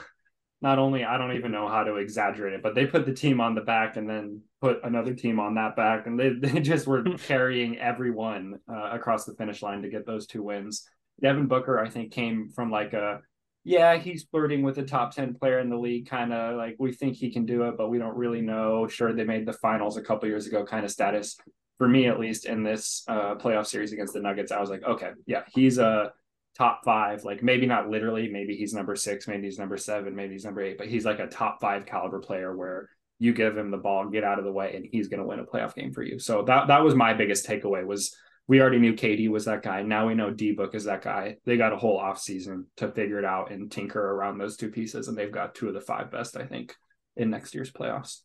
not 0.61 0.79
only 0.79 1.05
I 1.05 1.19
don't 1.19 1.37
even 1.37 1.53
know 1.53 1.69
how 1.69 1.85
to 1.85 1.97
exaggerate 1.97 2.55
it, 2.55 2.63
but 2.63 2.75
they 2.75 2.87
put 2.87 3.07
the 3.07 3.15
team 3.15 3.41
on 3.41 3.55
the 3.55 3.61
back 3.61 3.97
and 3.97 4.09
then 4.09 4.43
put 4.61 4.81
another 4.83 5.15
team 5.15 5.39
on 5.39 5.55
that 5.55 5.77
back, 5.77 6.07
and 6.07 6.19
they, 6.19 6.31
they 6.41 6.61
just 6.61 6.87
were 6.87 7.05
carrying 7.27 7.79
everyone 7.79 8.59
uh, 8.71 8.91
across 8.93 9.25
the 9.25 9.35
finish 9.35 9.63
line 9.63 9.83
to 9.83 9.89
get 9.89 10.07
those 10.07 10.27
two 10.27 10.43
wins. 10.43 10.89
Devin 11.21 11.47
Booker, 11.47 11.79
I 11.79 11.89
think, 11.89 12.13
came 12.13 12.49
from 12.49 12.71
like 12.71 12.93
a 12.93 13.21
yeah, 13.65 13.99
he's 13.99 14.25
flirting 14.25 14.63
with 14.63 14.79
a 14.79 14.83
top 14.83 15.15
10 15.15 15.35
player 15.35 15.59
in 15.59 15.69
the 15.69 15.77
league, 15.77 16.09
kind 16.09 16.33
of 16.33 16.57
like 16.57 16.77
we 16.79 16.93
think 16.93 17.17
he 17.17 17.31
can 17.31 17.45
do 17.45 17.65
it, 17.65 17.77
but 17.77 17.91
we 17.91 17.99
don't 17.99 18.17
really 18.17 18.41
know. 18.41 18.87
Sure, 18.87 19.13
they 19.13 19.25
made 19.25 19.47
the 19.47 19.53
finals 19.53 19.97
a 19.99 20.03
couple 20.03 20.27
years 20.27 20.47
ago, 20.47 20.65
kind 20.65 20.87
of 20.87 20.91
status 20.91 21.37
for 21.77 21.87
me, 21.87 22.07
at 22.07 22.19
least 22.19 22.47
in 22.47 22.63
this 22.63 23.05
uh, 23.09 23.35
playoff 23.35 23.67
series 23.67 23.93
against 23.93 24.15
the 24.15 24.21
Nuggets. 24.21 24.53
I 24.53 24.61
was 24.61 24.71
like, 24.71 24.85
okay, 24.85 25.11
yeah, 25.27 25.43
he's 25.55 25.79
a 25.79 26.13
top 26.59 26.81
five, 26.85 27.25
like 27.25 27.43
maybe 27.43 27.67
not 27.67 27.89
literally, 27.89 28.29
maybe 28.29 28.57
he's 28.57 28.75
number 28.75 28.97
six, 28.97 29.29
maybe 29.29 29.45
he's 29.45 29.59
number 29.59 29.77
seven, 29.77 30.15
maybe 30.15 30.33
he's 30.33 30.45
number 30.45 30.61
eight, 30.61 30.77
but 30.77 30.89
he's 30.89 31.05
like 31.05 31.21
a 31.21 31.29
top 31.29 31.61
five 31.61 31.87
caliber 31.87 32.19
player 32.19 32.55
where 32.57 32.89
you 33.21 33.33
give 33.33 33.57
him 33.57 33.71
the 33.71 33.77
ball, 33.77 34.09
get 34.09 34.25
out 34.25 34.39
of 34.39 34.45
the 34.45 34.53
way, 34.53 34.75
and 34.75 34.87
he's 34.91 35.09
going 35.09 35.21
to 35.21 35.27
win 35.27 35.39
a 35.39 35.45
playoff 35.45 35.75
game 35.75 35.93
for 35.93 36.03
you. 36.03 36.19
So 36.19 36.43
that 36.43 36.69
that 36.69 36.83
was 36.83 36.95
my 36.95 37.15
biggest 37.15 37.47
takeaway 37.47 37.87
was 37.87 38.15
we 38.49 38.61
already 38.61 38.79
knew 38.79 38.95
KD 38.95 39.29
was 39.29 39.45
that 39.45 39.63
guy. 39.63 39.83
Now 39.83 40.09
we 40.09 40.15
know 40.15 40.31
D 40.31 40.53
Book 40.53 40.75
is 40.75 40.85
that 40.85 41.03
guy. 41.03 41.37
They 41.45 41.57
got 41.57 41.73
a 41.73 41.77
whole 41.77 41.99
off 41.99 42.19
season 42.19 42.67
to 42.77 42.91
figure 42.91 43.19
it 43.19 43.25
out 43.25 43.53
and 43.53 43.71
tinker 43.71 44.01
around 44.01 44.39
those 44.39 44.57
two 44.57 44.71
pieces, 44.71 45.07
and 45.07 45.17
they've 45.17 45.31
got 45.31 45.55
two 45.55 45.69
of 45.69 45.75
the 45.75 45.81
five 45.81 46.11
best, 46.11 46.37
I 46.37 46.45
think, 46.45 46.75
in 47.17 47.31
next 47.31 47.55
year's 47.55 47.71
playoffs. 47.71 48.21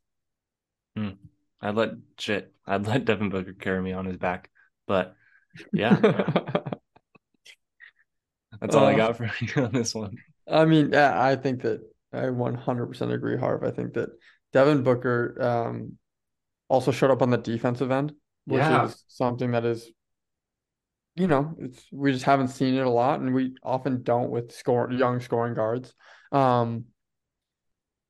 Hmm. 0.96 1.10
I'd 1.62 1.76
let 1.76 1.92
shit. 2.18 2.52
I'd 2.66 2.88
let 2.88 3.06
Devin 3.06 3.30
Booker 3.30 3.54
carry 3.54 3.82
me 3.82 3.94
on 3.94 4.06
his 4.06 4.18
back, 4.18 4.50
but 4.88 5.16
yeah, 5.72 6.00
that's 8.64 8.76
all 8.76 8.86
uh, 8.86 8.92
I 8.92 8.96
got 8.96 9.18
for 9.18 9.30
you 9.42 9.64
on 9.64 9.74
this 9.74 9.94
one. 9.94 10.16
I 10.48 10.64
mean, 10.64 10.92
yeah, 10.94 11.22
I 11.22 11.36
think 11.36 11.64
that 11.64 11.82
I 12.14 12.22
100% 12.22 13.14
agree, 13.14 13.38
Harv. 13.38 13.64
I 13.64 13.72
think 13.72 13.94
that 13.94 14.10
Devin 14.54 14.84
Booker 14.84 15.38
um, 15.42 15.98
also 16.70 16.92
showed 16.92 17.12
up 17.12 17.22
on 17.22 17.30
the 17.30 17.38
defensive 17.38 17.92
end, 17.92 18.14
which 18.46 18.60
yeah. 18.60 18.86
is 18.86 19.04
something 19.10 19.52
that 19.52 19.66
is 19.66 19.92
you 21.16 21.28
know, 21.28 21.56
it's 21.60 21.86
we 21.92 22.12
just 22.12 22.26
haven't 22.26 22.48
seen 22.48 22.74
it 22.76 22.86
a 22.86 22.90
lot, 22.90 23.20
and 23.20 23.34
we 23.34 23.54
often 23.62 24.02
don't 24.02 24.32
with 24.32 24.52
score 24.52 24.92
young 24.92 25.20
scoring 25.20 25.54
guards. 25.54 25.94
Um, 26.32 26.86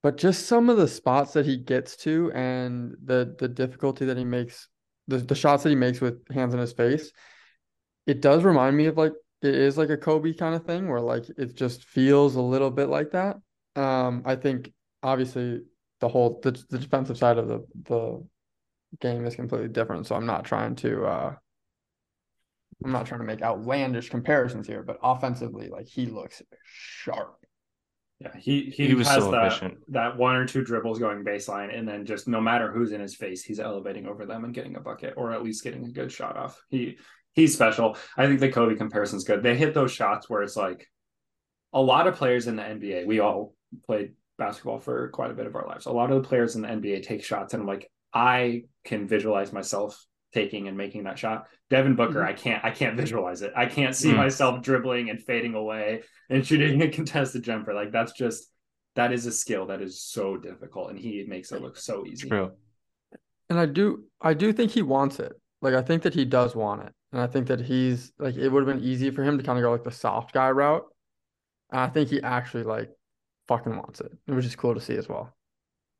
but 0.02 0.18
just 0.18 0.48
some 0.48 0.70
of 0.70 0.78
the 0.78 0.88
spots 0.88 1.34
that 1.34 1.46
he 1.46 1.58
gets 1.58 1.98
to 1.98 2.32
and 2.34 2.96
the 3.04 3.36
the 3.38 3.50
difficulty 3.50 4.06
that 4.06 4.18
he 4.18 4.24
makes, 4.24 4.70
the 5.08 5.18
the 5.18 5.36
shots 5.36 5.64
that 5.64 5.70
he 5.70 5.76
makes 5.76 6.00
with 6.00 6.22
hands 6.32 6.54
in 6.54 6.62
his 6.62 6.72
face, 6.72 7.12
it 8.08 8.22
does 8.22 8.44
remind 8.44 8.78
me 8.78 8.86
of 8.86 8.98
like 8.98 9.14
it 9.44 9.56
is 9.56 9.78
like 9.78 9.90
a 9.90 9.98
Kobe 9.98 10.34
kind 10.34 10.56
of 10.56 10.66
thing 10.66 10.88
where 10.90 11.02
like 11.02 11.26
it 11.38 11.56
just 11.56 11.86
feels 11.86 12.36
a 12.36 12.42
little 12.42 12.72
bit 12.72 12.90
like 12.90 13.12
that. 13.12 13.38
Um, 13.76 14.24
I 14.26 14.36
think 14.36 14.72
obviously 15.02 15.62
the 16.00 16.08
whole 16.08 16.40
the, 16.44 16.52
the 16.70 16.80
defensive 16.80 17.18
side 17.18 17.38
of 17.38 17.48
the 17.48 17.66
the 17.84 18.26
game 19.00 19.26
is 19.26 19.36
completely 19.36 19.70
different. 19.70 20.08
So 20.08 20.16
I'm 20.16 20.26
not 20.26 20.46
trying 20.46 20.76
to 20.78 21.06
uh 21.06 21.36
I'm 22.84 22.92
not 22.92 23.06
trying 23.06 23.22
to 23.22 23.26
make 23.26 23.42
outlandish 23.42 24.10
comparisons 24.10 24.68
here, 24.68 24.84
but 24.84 24.98
offensively, 25.02 25.70
like 25.70 25.88
he 25.88 26.06
looks 26.06 26.42
sharp. 26.66 27.36
Yeah, 28.20 28.36
he 28.38 28.74
he, 28.76 28.88
He 28.88 28.94
was 28.94 29.08
has 29.08 29.24
so 29.24 29.32
that, 29.32 29.48
efficient. 29.48 29.78
that 29.90 30.18
one 30.18 30.36
or 30.36 30.46
two 30.46 30.64
dribbles 30.64 31.00
going 31.00 31.24
baseline, 31.24 31.78
and 31.78 31.88
then 31.88 32.06
just 32.06 32.28
no 32.28 32.40
matter 32.42 32.72
who's 32.72 32.92
in 32.92 33.02
his 33.02 33.16
face, 33.16 33.44
he's 33.44 33.60
elevating 33.60 34.06
over 34.08 34.26
them 34.26 34.44
and 34.46 34.54
getting 34.54 34.76
a 34.76 34.80
bucket, 34.80 35.14
or 35.18 35.32
at 35.32 35.44
least 35.44 35.64
getting 35.64 35.86
a 35.86 35.92
good 35.92 36.12
shot 36.12 36.38
off. 36.38 36.62
He 36.70 36.98
he's 37.34 37.54
special. 37.54 37.98
I 38.18 38.28
think 38.28 38.40
the 38.40 38.52
Kobe 38.52 38.76
comparison's 38.76 39.24
good. 39.24 39.44
They 39.44 39.56
hit 39.58 39.74
those 39.74 39.92
shots 39.92 40.30
where 40.30 40.42
it's 40.44 40.56
like 40.56 40.88
a 41.74 41.82
lot 41.82 42.08
of 42.08 42.16
players 42.16 42.48
in 42.48 42.56
the 42.56 42.64
NBA. 42.64 43.06
We 43.06 43.20
all 43.20 43.54
played 43.86 44.14
basketball 44.38 44.80
for 44.80 45.10
quite 45.10 45.32
a 45.32 45.34
bit 45.36 45.46
of 45.48 45.56
our 45.56 45.68
lives. 45.68 45.86
A 45.86 45.92
lot 45.92 46.12
of 46.12 46.22
the 46.22 46.28
players 46.28 46.56
in 46.56 46.62
the 46.62 46.68
NBA 46.70 47.04
take 47.04 47.24
shots, 47.24 47.54
and 47.54 47.62
I'm 47.62 47.68
like, 47.68 47.92
I 48.14 48.64
can 48.84 49.08
visualize 49.08 49.52
myself 49.52 50.06
taking 50.34 50.68
and 50.68 50.76
making 50.78 51.04
that 51.04 51.18
shot. 51.20 51.48
Devin 51.70 51.96
Booker, 51.96 52.20
Mhm. 52.22 52.28
I 52.28 52.34
can't 52.34 52.66
I 52.66 52.72
can't 52.72 52.98
visualize 52.98 53.42
it. 53.44 53.54
I 53.56 53.68
can't 53.68 53.96
see 53.96 54.12
Mm. 54.12 54.18
myself 54.18 54.62
dribbling 54.64 55.10
and 55.12 55.22
fading 55.22 55.54
away 55.54 56.04
and 56.30 56.46
shooting 56.46 56.82
a 56.82 56.90
contested 56.90 57.44
jumper. 57.44 57.74
Like 57.74 57.92
that's 57.92 58.14
just 58.14 58.50
that 58.96 59.12
is 59.14 59.26
a 59.28 59.32
skill 59.32 59.68
that 59.68 59.82
is 59.82 60.02
so 60.02 60.38
difficult 60.38 60.90
and 60.92 60.98
he 61.00 61.24
makes 61.28 61.52
it 61.52 61.62
look 61.62 61.78
so 61.78 62.06
easy. 62.06 62.30
True. 62.30 62.52
And 63.50 63.60
I 63.60 63.66
do 63.68 64.06
I 64.22 64.34
do 64.34 64.52
think 64.54 64.72
he 64.72 64.82
wants 64.82 65.20
it. 65.20 65.34
Like 65.62 65.76
I 65.76 65.82
think 65.84 66.02
that 66.04 66.14
he 66.16 66.26
does 66.26 66.56
want 66.56 66.82
it. 66.84 66.94
And 67.14 67.22
I 67.22 67.28
think 67.28 67.48
that 67.48 67.62
he's 67.62 68.12
like 68.20 68.36
it 68.36 68.50
would 68.50 68.68
have 68.68 68.76
been 68.78 68.86
easy 68.86 69.12
for 69.12 69.24
him 69.24 69.38
to 69.38 69.44
kind 69.46 69.58
of 69.60 69.64
go 69.64 69.72
like 69.72 69.86
the 69.86 69.92
soft 69.92 70.34
guy 70.34 70.52
route. 70.52 70.86
And 71.72 71.82
I 71.82 71.88
think 71.90 72.10
he 72.10 72.22
actually 72.24 72.64
like 72.64 72.92
fucking 73.48 73.76
wants 73.78 74.02
it, 74.02 74.12
which 74.26 74.46
is 74.46 74.56
cool 74.58 74.76
to 74.76 74.82
see 74.82 74.98
as 74.98 75.10
well. 75.10 75.36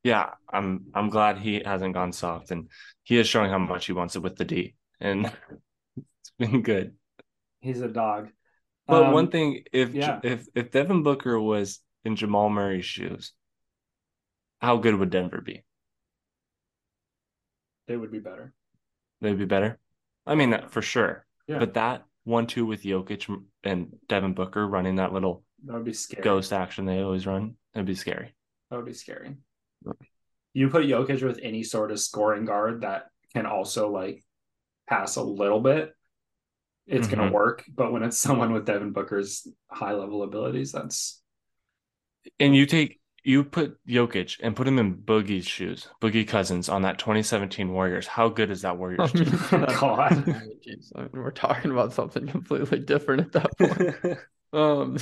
Yeah, 0.04 0.34
I'm 0.52 0.86
I'm 0.94 1.08
glad 1.08 1.38
he 1.38 1.62
hasn't 1.64 1.94
gone 1.94 2.12
soft 2.12 2.50
and 2.50 2.70
he 3.04 3.18
is 3.18 3.28
showing 3.28 3.50
how 3.50 3.58
much 3.58 3.86
he 3.86 3.92
wants 3.92 4.16
it 4.16 4.20
with 4.22 4.36
the 4.36 4.44
D. 4.44 4.74
And 5.00 5.26
it's 5.96 6.32
been 6.38 6.62
good. 6.62 6.96
He's 7.60 7.80
a 7.80 7.88
dog. 7.88 8.30
But 8.88 9.04
Um, 9.04 9.12
one 9.12 9.30
thing, 9.30 9.64
if 9.72 9.94
yeah. 9.94 10.20
if 10.22 10.46
if 10.54 10.70
Devin 10.70 11.02
Booker 11.02 11.40
was 11.40 11.80
in 12.04 12.16
Jamal 12.16 12.50
Murray's 12.50 12.84
shoes, 12.84 13.32
how 14.60 14.78
good 14.78 14.96
would 14.96 15.10
Denver 15.10 15.40
be? 15.40 15.64
they 17.86 17.96
would 17.96 18.10
be 18.10 18.18
better. 18.18 18.52
They'd 19.20 19.38
be 19.38 19.44
better. 19.44 19.78
I 20.26 20.34
mean, 20.34 20.50
that 20.50 20.70
for 20.70 20.82
sure. 20.82 21.26
Yeah. 21.46 21.58
But 21.58 21.74
that 21.74 22.04
one-two 22.24 22.64
with 22.66 22.82
Jokic 22.82 23.28
and 23.64 23.96
Devin 24.08 24.32
Booker 24.34 24.66
running 24.66 24.96
that 24.96 25.12
little 25.12 25.44
That 25.64 25.74
would 25.74 25.84
be 25.84 25.92
scary. 25.92 26.22
ghost 26.22 26.52
action 26.52 26.86
they 26.86 27.00
always 27.00 27.26
run, 27.26 27.56
it'd 27.74 27.86
be 27.86 27.94
scary. 27.94 28.34
That 28.70 28.76
would 28.76 28.86
be 28.86 28.94
scary. 28.94 29.36
You 30.54 30.68
put 30.70 30.86
Jokic 30.86 31.22
with 31.22 31.38
any 31.42 31.62
sort 31.62 31.90
of 31.90 32.00
scoring 32.00 32.44
guard 32.46 32.80
that 32.82 33.08
can 33.34 33.44
also 33.44 33.90
like 33.90 34.24
pass 34.88 35.16
a 35.16 35.22
little 35.22 35.60
bit, 35.60 35.94
it's 36.86 37.06
Mhm. 37.08 37.10
gonna 37.16 37.32
work. 37.32 37.64
But 37.68 37.92
when 37.92 38.02
it's 38.02 38.16
someone 38.18 38.52
with 38.52 38.64
Devin 38.64 38.92
Booker's 38.92 39.46
high 39.70 39.92
level 39.94 40.22
abilities, 40.22 40.72
that's 40.72 41.22
And 42.40 42.56
you 42.56 42.64
take 42.64 43.00
you 43.24 43.42
put 43.42 43.78
Jokic 43.86 44.38
and 44.42 44.54
put 44.54 44.68
him 44.68 44.78
in 44.78 44.94
Boogie's 44.96 45.46
shoes, 45.46 45.88
Boogie 46.00 46.28
Cousins 46.28 46.68
on 46.68 46.82
that 46.82 46.98
2017 46.98 47.72
Warriors. 47.72 48.06
How 48.06 48.28
good 48.28 48.50
is 48.50 48.62
that 48.62 48.76
Warriors 48.76 49.10
team? 49.12 49.24
God. 49.50 50.12
I 50.12 50.14
mean, 50.14 50.58
geez, 50.62 50.92
I 50.94 51.00
mean, 51.00 51.10
we're 51.14 51.30
talking 51.30 51.70
about 51.70 51.92
something 51.94 52.26
completely 52.26 52.78
different 52.80 53.22
at 53.22 53.32
that 53.32 53.58
point. 53.58 54.18
um, 54.52 54.98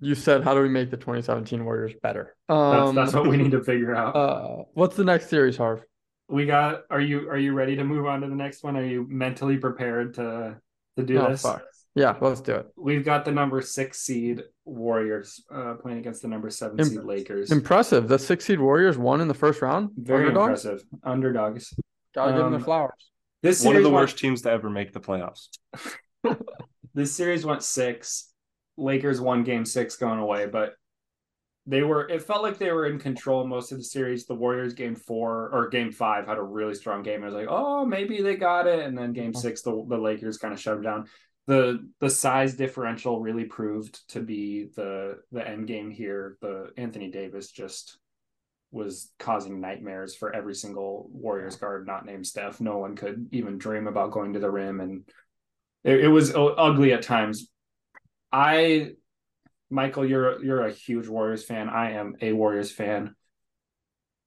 you 0.00 0.14
said, 0.14 0.42
how 0.42 0.54
do 0.54 0.62
we 0.62 0.68
make 0.70 0.90
the 0.90 0.96
2017 0.96 1.64
Warriors 1.64 1.92
better? 2.02 2.34
that's, 2.48 2.88
Um, 2.88 2.94
that's 2.94 3.12
what 3.12 3.28
we 3.28 3.36
need 3.36 3.52
to 3.52 3.62
figure 3.62 3.94
out. 3.94 4.16
Uh, 4.16 4.64
what's 4.72 4.96
the 4.96 5.04
next 5.04 5.28
series, 5.28 5.56
Harv? 5.56 5.82
we 6.28 6.46
got. 6.46 6.84
Are 6.88 7.00
you 7.00 7.28
are 7.28 7.36
you 7.36 7.52
ready 7.52 7.76
to 7.76 7.84
move 7.84 8.06
on 8.06 8.22
to 8.22 8.26
the 8.26 8.34
next 8.34 8.62
one? 8.62 8.74
Are 8.76 8.84
you 8.84 9.06
mentally 9.08 9.58
prepared 9.58 10.14
to 10.14 10.56
to 10.96 11.02
do 11.04 11.18
Oh, 11.18 11.28
this? 11.28 11.42
fuck. 11.42 11.62
Yeah, 11.94 12.16
let's 12.20 12.40
do 12.40 12.54
it. 12.54 12.68
We've 12.76 13.04
got 13.04 13.24
the 13.26 13.32
number 13.32 13.60
six 13.60 13.98
seed 13.98 14.42
Warriors 14.64 15.44
uh, 15.54 15.74
playing 15.74 15.98
against 15.98 16.22
the 16.22 16.28
number 16.28 16.48
seven 16.48 16.78
Im- 16.80 16.86
seed 16.86 17.02
Lakers. 17.04 17.50
Impressive. 17.52 18.08
The 18.08 18.18
six 18.18 18.46
seed 18.46 18.60
Warriors 18.60 18.96
won 18.96 19.20
in 19.20 19.28
the 19.28 19.34
first 19.34 19.60
round. 19.60 19.90
Very 19.96 20.28
Underdogs? 20.28 20.64
impressive. 20.64 20.88
Underdogs. 21.04 21.74
Gotta 22.14 22.32
give 22.32 22.38
them 22.38 22.46
Um, 22.46 22.52
their 22.52 22.60
flowers. 22.60 23.10
This 23.42 23.62
One 23.64 23.76
of 23.76 23.82
the 23.82 23.90
went- 23.90 24.04
worst 24.04 24.18
teams 24.18 24.42
to 24.42 24.50
ever 24.50 24.70
make 24.70 24.92
the 24.92 25.00
playoffs. 25.00 25.48
this 26.94 27.14
series 27.14 27.44
went 27.44 27.62
six. 27.62 28.30
Lakers 28.78 29.20
won 29.20 29.44
game 29.44 29.64
six 29.66 29.96
going 29.96 30.18
away, 30.18 30.46
but 30.46 30.74
they 31.66 31.82
were 31.82 32.08
it 32.08 32.22
felt 32.22 32.42
like 32.42 32.58
they 32.58 32.72
were 32.72 32.86
in 32.86 32.98
control 32.98 33.46
most 33.46 33.70
of 33.70 33.78
the 33.78 33.84
series. 33.84 34.26
The 34.26 34.34
Warriors 34.34 34.72
game 34.72 34.94
four 34.96 35.50
or 35.52 35.68
game 35.68 35.92
five 35.92 36.26
had 36.26 36.38
a 36.38 36.42
really 36.42 36.74
strong 36.74 37.02
game. 37.02 37.22
It 37.22 37.26
was 37.26 37.34
like, 37.34 37.48
oh, 37.50 37.84
maybe 37.84 38.22
they 38.22 38.36
got 38.36 38.66
it. 38.66 38.80
And 38.80 38.96
then 38.96 39.12
game 39.12 39.34
six, 39.34 39.60
the, 39.62 39.84
the 39.88 39.98
Lakers 39.98 40.38
kind 40.38 40.54
of 40.54 40.60
shut 40.60 40.74
them 40.76 40.82
down. 40.82 41.06
The 41.46 41.88
the 42.00 42.10
size 42.10 42.54
differential 42.54 43.20
really 43.20 43.44
proved 43.44 44.08
to 44.10 44.20
be 44.20 44.68
the 44.76 45.18
the 45.32 45.46
end 45.46 45.66
game 45.66 45.90
here. 45.90 46.38
The 46.40 46.70
Anthony 46.76 47.10
Davis 47.10 47.50
just 47.50 47.98
was 48.70 49.10
causing 49.18 49.60
nightmares 49.60 50.14
for 50.14 50.34
every 50.34 50.54
single 50.54 51.10
Warriors 51.12 51.56
guard 51.56 51.86
not 51.86 52.06
named 52.06 52.26
Steph. 52.26 52.60
No 52.60 52.78
one 52.78 52.96
could 52.96 53.28
even 53.32 53.58
dream 53.58 53.86
about 53.86 54.12
going 54.12 54.32
to 54.32 54.38
the 54.38 54.50
rim 54.50 54.80
and 54.80 55.04
it, 55.84 56.04
it 56.04 56.08
was 56.08 56.32
ugly 56.34 56.92
at 56.92 57.02
times. 57.02 57.48
I, 58.30 58.92
Michael, 59.70 60.06
you're 60.06 60.42
you're 60.42 60.66
a 60.66 60.72
huge 60.72 61.08
Warriors 61.08 61.44
fan. 61.44 61.68
I 61.68 61.92
am 61.92 62.16
a 62.20 62.32
Warriors 62.32 62.70
fan. 62.70 63.14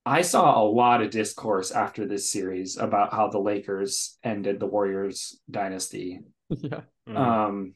I 0.05 0.21
saw 0.21 0.61
a 0.61 0.69
lot 0.69 1.01
of 1.01 1.09
discourse 1.09 1.71
after 1.71 2.05
this 2.05 2.29
series 2.29 2.77
about 2.77 3.11
how 3.13 3.29
the 3.29 3.39
Lakers 3.39 4.19
ended 4.23 4.59
the 4.59 4.67
Warriors 4.67 5.39
dynasty. 5.49 6.19
yeah, 6.49 6.81
Mm. 7.07 7.17
Um, 7.17 7.73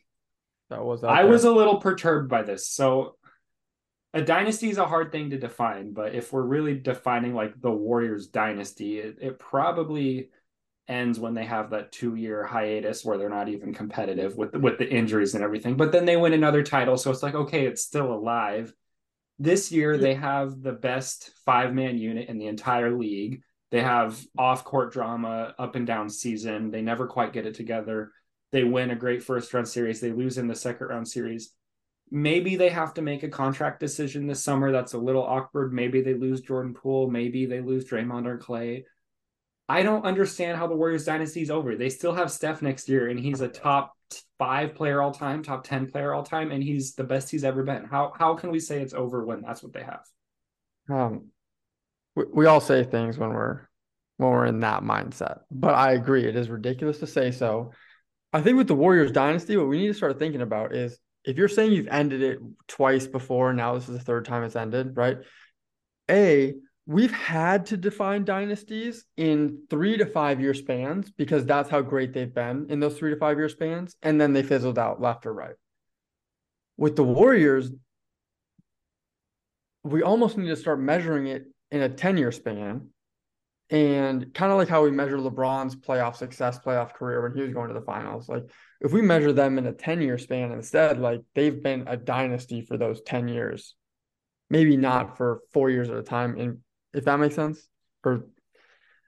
that 0.70 0.84
was. 0.84 1.04
I 1.04 1.24
there. 1.24 1.32
was 1.32 1.44
a 1.46 1.52
little 1.52 1.78
perturbed 1.78 2.30
by 2.30 2.44
this. 2.44 2.68
So, 2.68 3.16
a 4.14 4.22
dynasty 4.22 4.70
is 4.70 4.78
a 4.78 4.88
hard 4.88 5.12
thing 5.12 5.32
to 5.32 5.38
define, 5.38 5.94
but 5.94 6.16
if 6.16 6.34
we're 6.34 6.44
really 6.44 6.76
defining 6.76 7.34
like 7.34 7.60
the 7.60 7.72
Warriors 7.72 8.28
dynasty, 8.28 9.00
it, 9.00 9.18
it 9.22 9.40
probably 9.40 10.30
ends 10.88 11.20
when 11.20 11.36
they 11.36 11.46
have 11.46 11.70
that 11.70 11.92
two 11.92 12.16
year 12.16 12.44
hiatus 12.44 13.06
where 13.06 13.18
they're 13.18 13.30
not 13.30 13.50
even 13.50 13.74
competitive 13.74 14.36
with 14.36 14.56
with 14.56 14.78
the 14.80 14.90
injuries 14.90 15.36
and 15.36 15.44
everything. 15.44 15.78
But 15.78 15.92
then 15.92 16.06
they 16.06 16.18
win 16.18 16.34
another 16.34 16.64
title, 16.64 16.98
so 16.98 17.12
it's 17.12 17.24
like 17.24 17.36
okay, 17.36 17.66
it's 17.66 17.84
still 17.84 18.12
alive. 18.14 18.74
This 19.38 19.72
year 19.72 19.98
they 19.98 20.16
have 20.16 20.62
the 20.62 20.74
best 20.74 21.32
five 21.46 21.74
man 21.74 21.98
unit 21.98 22.30
in 22.30 22.38
the 22.38 22.48
entire 22.48 22.96
league. 22.98 23.42
They 23.72 23.82
have 23.82 24.20
off 24.38 24.64
court 24.64 24.92
drama, 24.92 25.54
up 25.60 25.76
and 25.76 25.86
down 25.86 26.10
season. 26.10 26.72
They 26.72 26.82
never 26.82 27.08
quite 27.08 27.34
get 27.34 27.46
it 27.46 27.54
together. 27.54 28.12
They 28.52 28.64
win 28.64 28.92
a 28.92 28.96
great 28.96 29.24
first 29.24 29.54
round 29.54 29.68
series. 29.68 30.00
They 30.02 30.12
lose 30.12 30.38
in 30.38 30.48
the 30.48 30.56
second 30.56 30.88
round 30.88 31.08
series. 31.08 31.52
Maybe 32.12 32.56
they 32.56 32.70
have 32.70 32.96
to 32.96 33.04
make 33.04 33.22
a 33.22 33.30
contract 33.30 33.80
decision 33.80 34.26
this 34.26 34.44
summer. 34.44 34.72
That's 34.72 34.94
a 34.94 34.98
little 34.98 35.24
awkward. 35.24 35.74
Maybe 35.74 36.02
they 36.02 36.16
lose 36.16 36.42
Jordan 36.42 36.74
Poole. 36.74 37.10
Maybe 37.10 37.46
they 37.46 37.62
lose 37.62 37.86
Draymond 37.86 38.26
or 38.26 38.38
Clay. 38.40 38.86
I 39.68 39.84
don't 39.84 40.04
understand 40.04 40.58
how 40.58 40.66
the 40.66 40.76
Warriors 40.76 41.06
dynasty 41.06 41.44
is 41.44 41.52
over. 41.52 41.76
They 41.76 41.90
still 41.90 42.16
have 42.16 42.32
Steph 42.32 42.64
next 42.64 42.90
year, 42.90 43.08
and 43.10 43.20
he's 43.20 43.42
a 43.42 43.48
top 43.48 43.94
five 44.40 44.74
player 44.74 45.00
all 45.00 45.14
time, 45.14 45.44
top 45.44 45.64
ten 45.64 45.86
player 45.86 46.12
all 46.12 46.24
time, 46.24 46.52
and 46.52 46.64
he's 46.64 46.96
the 46.96 47.04
best 47.04 47.30
he's 47.30 47.44
ever 47.44 47.62
been. 47.62 47.86
How 47.86 48.12
how 48.18 48.34
can 48.34 48.50
we 48.50 48.60
say 48.60 48.82
it's 48.82 48.96
over 48.96 49.24
when 49.24 49.42
that's 49.42 49.62
what 49.62 49.74
they 49.74 49.84
have? 49.84 50.02
Um, 50.90 51.28
we, 52.16 52.24
we 52.34 52.46
all 52.48 52.60
say 52.60 52.84
things 52.84 53.20
when 53.20 53.30
we're 53.30 53.68
when 54.18 54.32
we're 54.32 54.48
in 54.48 54.62
that 54.62 54.82
mindset, 54.82 55.42
but 55.52 55.76
I 55.76 55.92
agree 55.92 56.26
it 56.26 56.36
is 56.36 56.50
ridiculous 56.50 56.98
to 57.00 57.08
say 57.08 57.30
so. 57.30 57.72
I 58.32 58.42
think 58.42 58.58
with 58.58 58.68
the 58.68 58.76
Warriors 58.76 59.12
dynasty, 59.12 59.58
what 59.58 59.68
we 59.68 59.80
need 59.80 59.88
to 59.88 59.94
start 59.94 60.20
thinking 60.20 60.42
about 60.42 60.76
is 60.76 61.00
if 61.26 61.38
you're 61.38 61.48
saying 61.48 61.72
you've 61.72 61.88
ended 61.88 62.22
it 62.22 62.40
twice 62.68 63.08
before, 63.08 63.54
now 63.54 63.76
this 63.76 63.90
is 63.90 63.98
the 63.98 64.04
third 64.04 64.26
time 64.26 64.44
it's 64.44 64.56
ended, 64.56 64.96
right? 64.96 65.18
A, 66.10 66.54
we've 66.86 67.12
had 67.12 67.68
to 67.68 67.78
define 67.78 68.26
dynasties 68.26 69.06
in 69.18 69.64
three 69.70 69.98
to 69.98 70.06
five 70.06 70.40
year 70.40 70.54
spans 70.54 71.12
because 71.12 71.46
that's 71.46 71.70
how 71.70 71.82
great 71.82 72.14
they've 72.14 72.34
been 72.34 72.68
in 72.70 72.80
those 72.80 72.98
three 72.98 73.12
to 73.12 73.18
five 73.18 73.38
year 73.38 73.50
spans, 73.50 73.96
and 74.02 74.20
then 74.20 74.34
they 74.34 74.44
fizzled 74.44 74.80
out 74.80 75.02
left 75.02 75.26
or 75.26 75.34
right. 75.34 75.56
With 76.78 76.96
the 76.96 77.04
Warriors, 77.04 77.72
we 79.84 80.04
almost 80.04 80.38
need 80.38 80.48
to 80.48 80.56
start 80.56 80.80
measuring 80.80 81.28
it 81.28 81.46
in 81.72 81.82
a 81.82 81.90
10 81.90 82.18
year 82.18 82.32
span 82.32 82.90
And 83.72 84.34
kind 84.34 84.52
of 84.52 84.58
like 84.58 84.68
how 84.68 84.84
we 84.84 84.90
measure 84.90 85.18
LeBron's 85.18 85.76
playoff 85.76 86.16
success, 86.16 86.58
playoff 86.58 86.94
career 86.94 87.22
when 87.22 87.36
he 87.36 87.42
was 87.42 87.54
going 87.54 87.68
to 87.68 87.74
the 87.76 87.86
finals. 87.86 88.28
Like 88.28 88.50
if 88.82 88.92
we 88.92 89.02
measure 89.02 89.32
them 89.32 89.60
in 89.60 89.68
a 89.68 89.74
10 89.74 90.02
year 90.02 90.18
span 90.18 90.52
instead, 90.52 91.00
like 91.00 91.22
they've 91.36 91.62
been 91.62 91.84
a 91.88 91.96
dynasty 91.96 92.62
for 92.62 92.78
those 92.78 93.02
10 93.02 93.28
years. 93.28 93.76
Maybe 94.50 94.76
not 94.76 95.18
for 95.18 95.42
four 95.54 95.70
years 95.70 95.90
at 95.90 95.98
a 95.98 96.04
time. 96.04 96.36
And 96.40 96.60
if 96.94 97.06
that 97.06 97.20
makes 97.20 97.36
sense. 97.36 97.68
Or 98.04 98.26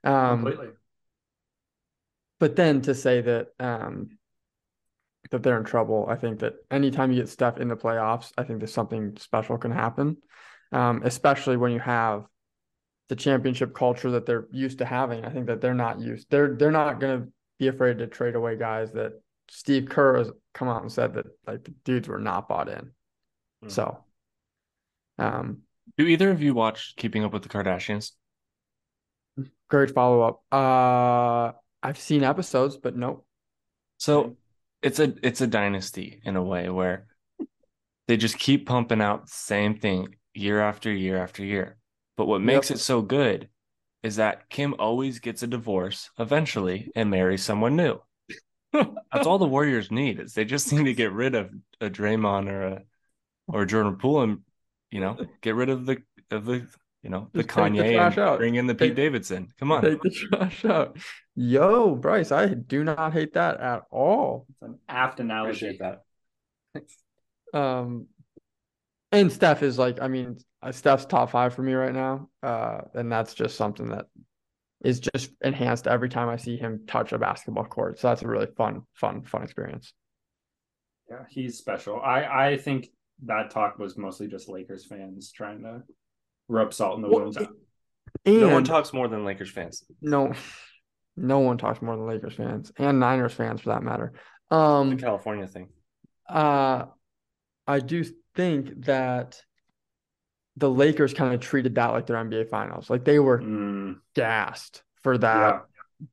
um 0.04 0.44
Completely. 0.44 0.68
but 2.40 2.56
then 2.56 2.82
to 2.82 2.94
say 2.94 3.22
that 3.22 3.48
um 3.60 4.10
that 5.32 5.42
they're 5.42 5.58
in 5.58 5.64
trouble, 5.64 6.06
I 6.08 6.18
think 6.18 6.40
that 6.40 6.54
anytime 6.70 7.12
you 7.12 7.22
get 7.22 7.30
Steph 7.30 7.58
in 7.58 7.70
the 7.70 7.76
playoffs, 7.76 8.32
I 8.38 8.44
think 8.44 8.60
that 8.60 8.68
something 8.68 9.18
special 9.18 9.58
can 9.58 9.72
happen. 9.72 10.18
Um, 10.72 11.02
especially 11.04 11.58
when 11.58 11.72
you 11.72 11.80
have 11.80 12.26
the 13.12 13.16
championship 13.18 13.76
culture 13.76 14.10
that 14.12 14.26
they're 14.26 14.48
used 14.52 14.78
to 14.78 14.86
having. 14.86 15.26
I 15.26 15.30
think 15.32 15.48
that 15.48 15.60
they're 15.60 15.74
not 15.74 16.00
used. 16.00 16.28
They're 16.30 16.56
they're 16.56 16.72
not 16.72 17.02
gonna 17.02 17.28
be 17.60 17.68
afraid 17.68 17.98
to 17.98 18.08
trade 18.08 18.36
away 18.36 18.56
guys 18.56 18.94
that 18.94 19.22
Steve 19.50 19.90
Kerr 19.90 20.20
has 20.20 20.32
come 20.54 20.70
out 20.70 20.82
and 20.82 20.90
said 20.90 21.16
that 21.16 21.26
like 21.46 21.66
the 21.66 21.72
dudes 21.84 22.08
were 22.08 22.20
not 22.20 22.48
bought 22.48 22.70
in. 22.70 22.92
Hmm. 23.64 23.68
So 23.68 24.06
um 25.20 25.58
Do 25.98 26.06
either 26.06 26.32
of 26.32 26.42
you 26.42 26.54
watch 26.54 26.94
Keeping 26.96 27.26
Up 27.26 27.34
with 27.34 27.44
the 27.44 27.50
Kardashians? 27.50 28.14
great 29.68 29.92
follow 29.92 30.22
up. 30.22 30.42
Uh 30.50 31.52
I've 31.84 32.00
seen 32.00 32.24
episodes, 32.24 32.78
but 32.78 32.96
nope. 32.96 33.26
So 33.98 34.38
it's 34.82 35.00
a 35.00 35.14
it's 35.22 35.42
a 35.42 35.48
dynasty 35.48 36.22
in 36.24 36.38
a 36.38 36.44
way 36.44 36.70
where 36.70 37.08
they 38.08 38.16
just 38.16 38.40
keep 38.40 38.68
pumping 38.68 39.02
out 39.02 39.26
the 39.26 39.34
same 39.34 39.78
thing 39.80 40.16
year 40.34 40.62
after 40.62 40.90
year 40.90 41.18
after 41.18 41.44
year. 41.44 41.76
But 42.18 42.28
what 42.28 42.42
makes 42.42 42.70
Yep. 42.70 42.78
it 42.78 42.80
so 42.80 43.02
good 43.02 43.50
is 44.04 44.16
that 44.18 44.50
Kim 44.50 44.76
always 44.80 45.20
gets 45.20 45.44
a 45.44 45.48
divorce 45.48 46.10
eventually 46.20 46.92
and 46.96 47.10
marries 47.10 47.44
someone 47.44 47.76
new. 47.76 48.00
That's 48.74 49.28
all 49.28 49.38
the 49.38 49.46
Warriors 49.48 49.92
need 49.92 50.20
is 50.20 50.34
they 50.34 50.46
just 50.46 50.72
need 50.72 50.86
to 50.86 50.94
get 50.94 51.12
rid 51.12 51.36
of 51.36 51.52
a 51.82 51.90
Draymond 51.90 52.48
or 52.50 52.62
a 52.64 52.84
or 53.48 53.64
a 53.64 53.68
Jordan 53.68 53.98
Poole 53.98 54.22
and 54.22 54.40
you 54.92 55.02
know 55.02 55.18
get 55.42 55.56
rid 55.56 55.70
of 55.70 55.86
the 55.86 55.98
of 56.32 56.46
the 56.46 56.66
you 57.04 57.10
know 57.10 57.28
the 57.34 57.44
Just 57.44 57.50
take 57.56 57.74
the 57.74 57.80
Kanye 57.80 57.94
trash 57.96 58.18
and 58.18 58.26
out. 58.26 58.38
bring 58.40 58.56
in 58.56 58.68
the 58.68 58.74
Pete 58.76 58.90
Take- 58.90 58.96
Davidson. 58.96 59.50
Come 59.60 59.72
on. 59.74 59.82
Take 59.82 60.02
the 60.02 60.10
trash 60.10 60.64
out. 60.66 60.98
Yo, 61.36 61.96
Bryce, 61.96 62.32
I 62.32 62.48
do 62.54 62.84
not 62.84 63.12
hate 63.14 63.34
that 63.34 63.60
at 63.60 63.84
all. 63.92 64.46
It's 64.50 64.62
an 64.62 64.80
apt 64.88 65.20
analogy. 65.20 65.68
Appreciate 65.68 65.80
that. 65.80 67.58
Um, 67.60 68.08
and 69.12 69.32
Steph 69.32 69.64
is 69.64 69.78
like, 69.78 70.02
I 70.02 70.08
mean, 70.08 70.38
uh, 70.62 70.72
Steph's 70.72 71.06
top 71.06 71.32
five 71.32 71.54
for 71.54 71.64
me 71.64 71.74
right 71.74 71.94
now. 71.94 72.30
Uh, 72.44 72.82
and 72.94 73.12
that's 73.12 73.34
just 73.34 73.56
something 73.58 73.88
that 73.90 74.06
is 74.84 75.00
just 75.00 75.32
enhanced 75.42 75.88
every 75.88 76.10
time 76.10 76.30
I 76.30 76.38
see 76.38 76.58
him 76.58 76.82
touch 76.88 77.12
a 77.12 77.18
basketball 77.20 77.66
court. 77.66 78.00
So 78.00 78.08
that's 78.10 78.22
a 78.24 78.28
really 78.28 78.48
fun, 78.58 78.82
fun, 78.94 79.24
fun 79.24 79.44
experience. 79.44 79.94
Yeah, 81.10 81.24
he's 81.30 81.58
special. 81.58 82.00
I 82.02 82.50
I 82.52 82.58
think 82.58 82.88
that 83.26 83.52
talk 83.52 83.78
was 83.78 83.98
mostly 83.98 84.28
just 84.28 84.50
Lakers 84.50 84.86
fans 84.86 85.32
trying 85.32 85.62
to 85.64 85.82
rub 86.48 86.74
salt 86.74 86.96
in 86.96 87.02
the 87.02 87.10
Well, 87.10 87.22
wounds. 87.22 87.38
it- 87.38 87.50
No 88.26 88.50
one 88.50 88.64
talks 88.64 88.94
more 88.94 89.08
than 89.08 89.26
Lakers 89.26 89.52
fans. 89.52 89.84
no, 90.02 90.32
no 91.18 91.40
one 91.40 91.58
talks 91.58 91.82
more 91.82 91.96
than 91.98 92.08
Lakers 92.08 92.34
fans 92.36 92.72
and 92.78 93.00
Niners 93.00 93.34
fans 93.34 93.62
for 93.62 93.70
that 93.70 93.84
matter. 93.84 94.14
The 94.50 94.56
Um, 94.56 94.98
California 94.98 95.48
thing. 95.48 95.70
uh, 96.30 96.86
I 97.68 97.80
do 97.80 98.04
think 98.36 98.86
that 98.86 99.44
the 100.58 100.70
Lakers 100.70 101.14
kind 101.14 101.34
of 101.34 101.40
treated 101.40 101.76
that 101.76 101.88
like 101.92 102.06
their 102.08 102.18
NBA 102.18 102.46
finals. 102.46 102.90
Like 102.90 103.06
they 103.06 103.20
were 103.20 103.48
Mm, 103.48 104.02
gassed 104.16 104.84
for 105.04 105.18
that 105.20 105.56
yeah, 105.56 105.62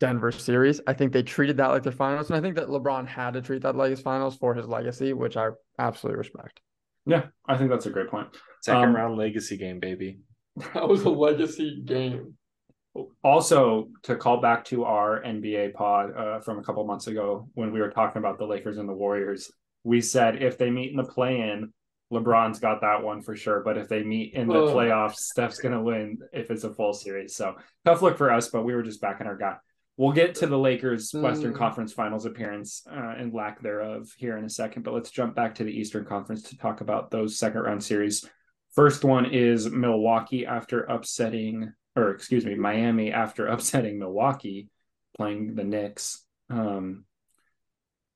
Denver 0.00 0.32
series. 0.32 0.80
I 0.86 0.94
think 0.94 1.12
they 1.12 1.22
treated 1.24 1.58
that 1.58 1.68
like 1.68 1.82
their 1.82 1.92
finals, 1.92 2.30
and 2.30 2.38
I 2.38 2.42
think 2.42 2.56
that 2.56 2.68
LeBron 2.68 3.06
had 3.08 3.34
to 3.34 3.42
treat 3.42 3.62
that 3.62 3.76
like 3.76 3.90
his 3.90 4.00
finals 4.02 4.36
for 4.36 4.54
his 4.54 4.66
legacy, 4.66 5.12
which 5.14 5.36
I 5.36 5.50
absolutely 5.78 6.18
respect. 6.18 6.60
yeah. 7.06 7.26
I 7.46 7.56
think 7.56 7.70
that's 7.70 7.86
a 7.86 7.90
great 7.90 8.10
point. 8.10 8.28
Second 8.60 8.92
Um, 8.92 8.94
round 8.94 9.16
legacy 9.16 9.56
game, 9.56 9.80
baby. 9.80 10.20
That 10.74 10.88
was 10.88 11.02
a 11.02 11.10
legacy 11.10 11.82
game. 11.84 12.36
Also, 13.22 13.88
to 14.02 14.16
call 14.16 14.40
back 14.40 14.64
to 14.66 14.84
our 14.84 15.22
NBA 15.22 15.70
pod 15.70 16.16
uh, 16.16 16.40
from 16.40 16.58
a 16.58 16.62
couple 16.62 16.84
months 16.84 17.06
ago 17.06 17.48
when 17.54 17.72
we 17.72 17.80
were 17.80 17.90
talking 17.90 18.18
about 18.18 18.38
the 18.38 18.46
Lakers 18.46 18.78
and 18.78 18.88
the 18.88 18.92
Warriors, 18.94 19.52
we 19.84 20.00
said 20.00 20.42
if 20.42 20.58
they 20.58 20.70
meet 20.70 20.90
in 20.90 20.96
the 20.96 21.04
play-in, 21.04 21.72
LeBron's 22.12 22.58
got 22.58 22.80
that 22.80 23.02
one 23.02 23.22
for 23.22 23.36
sure. 23.36 23.60
But 23.64 23.76
if 23.78 23.88
they 23.88 24.02
meet 24.02 24.34
in 24.34 24.48
the 24.48 24.54
Ugh. 24.62 24.74
playoffs, 24.74 25.16
Steph's 25.16 25.58
gonna 25.58 25.82
win 25.82 26.18
if 26.32 26.50
it's 26.50 26.64
a 26.64 26.72
full 26.72 26.92
series. 26.94 27.34
So 27.36 27.56
tough 27.84 28.02
look 28.02 28.16
for 28.16 28.32
us, 28.32 28.48
but 28.48 28.64
we 28.64 28.74
were 28.74 28.82
just 28.82 29.00
backing 29.00 29.26
our 29.26 29.36
guy. 29.36 29.56
We'll 29.96 30.12
get 30.12 30.36
to 30.36 30.46
the 30.46 30.56
Lakers 30.58 31.12
Western 31.12 31.52
Mm. 31.52 31.56
Conference 31.56 31.92
Finals 31.92 32.24
appearance 32.24 32.86
uh, 32.88 33.14
and 33.18 33.34
lack 33.34 33.60
thereof 33.60 34.08
here 34.16 34.36
in 34.38 34.44
a 34.44 34.48
second, 34.50 34.84
but 34.84 34.94
let's 34.94 35.10
jump 35.10 35.34
back 35.34 35.56
to 35.56 35.64
the 35.64 35.72
Eastern 35.72 36.04
Conference 36.04 36.42
to 36.44 36.56
talk 36.56 36.80
about 36.80 37.10
those 37.10 37.36
second 37.36 37.62
round 37.62 37.82
series. 37.82 38.24
First 38.74 39.04
one 39.04 39.26
is 39.26 39.68
Milwaukee 39.68 40.46
after 40.46 40.84
upsetting, 40.84 41.72
or 41.96 42.10
excuse 42.10 42.46
me, 42.46 42.54
Miami 42.54 43.12
after 43.12 43.46
upsetting 43.54 43.98
Milwaukee, 43.98 44.68
playing 45.16 45.56
the 45.56 45.64
Knicks. 45.64 46.24
Um, 46.48 47.04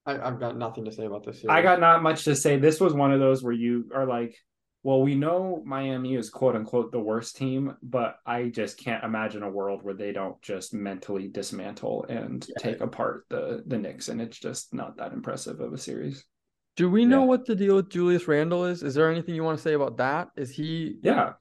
I, 0.06 0.18
I've 0.18 0.40
got 0.40 0.56
nothing 0.56 0.84
to 0.86 0.92
say 0.92 1.04
about 1.06 1.24
this. 1.24 1.40
Series. 1.42 1.54
I 1.54 1.62
got 1.62 1.80
not 1.80 2.02
much 2.02 2.24
to 2.24 2.34
say. 2.36 2.56
This 2.58 2.80
was 2.80 2.94
one 2.94 3.12
of 3.12 3.20
those 3.20 3.42
where 3.42 3.52
you 3.52 3.88
are 3.94 4.06
like, 4.06 4.36
well, 4.84 5.00
we 5.00 5.14
know 5.14 5.62
Miami 5.64 6.16
is 6.16 6.28
quote 6.28 6.56
unquote 6.56 6.90
the 6.90 6.98
worst 6.98 7.36
team, 7.36 7.76
but 7.82 8.16
I 8.26 8.48
just 8.48 8.78
can't 8.78 9.04
imagine 9.04 9.44
a 9.44 9.50
world 9.50 9.84
where 9.84 9.94
they 9.94 10.10
don't 10.12 10.40
just 10.42 10.74
mentally 10.74 11.28
dismantle 11.28 12.06
and 12.08 12.44
Yeah. 12.48 12.54
take 12.58 12.80
apart 12.80 13.24
the 13.28 13.62
the 13.66 13.78
Knicks, 13.78 14.08
and 14.08 14.20
it's 14.20 14.38
just 14.38 14.74
not 14.74 14.96
that 14.96 15.12
impressive 15.12 15.60
of 15.60 15.72
a 15.72 15.78
series. 15.78 16.24
Do 16.74 16.90
we 16.90 17.04
know 17.04 17.20
Yeah. 17.20 17.26
what 17.26 17.46
the 17.46 17.54
deal 17.54 17.76
with 17.76 17.90
Julius 17.90 18.26
Randle 18.26 18.64
is? 18.64 18.82
Is 18.82 18.94
there 18.94 19.08
anything 19.10 19.34
you 19.36 19.44
want 19.44 19.58
to 19.58 19.62
say 19.62 19.74
about 19.74 19.98
that? 19.98 20.30
Is 20.36 20.50
he? 20.50 20.96
Yeah, 21.02 21.34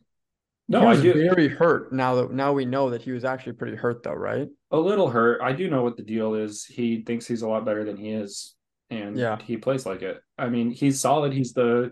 he 0.67 0.73
no, 0.73 0.81
I 0.83 0.91
was 0.91 1.01
do 1.01 1.13
very 1.13 1.47
hurt. 1.47 1.91
Now 1.91 2.15
that 2.15 2.31
now 2.31 2.53
we 2.53 2.65
know 2.65 2.89
that 2.91 3.01
he 3.01 3.11
was 3.11 3.25
actually 3.25 3.53
pretty 3.53 3.75
hurt, 3.77 4.03
though, 4.03 4.13
right? 4.13 4.47
a 4.73 4.77
little 4.79 5.09
hurt. 5.09 5.41
I 5.41 5.51
do 5.51 5.69
know 5.69 5.83
what 5.83 5.97
the 5.97 6.03
deal 6.03 6.33
is. 6.35 6.63
He 6.65 7.01
thinks 7.01 7.27
he's 7.27 7.41
a 7.41 7.47
lot 7.47 7.65
better 7.65 7.83
than 7.83 7.97
he 7.97 8.09
is, 8.11 8.55
and 8.89 9.17
Yeah. 9.17 9.37
he 9.41 9.57
plays 9.57 9.85
like 9.85 10.01
it. 10.01 10.21
I 10.37 10.47
mean, 10.49 10.71
he's 10.71 10.99
solid. 10.99 11.33
He's 11.33 11.51
the 11.53 11.91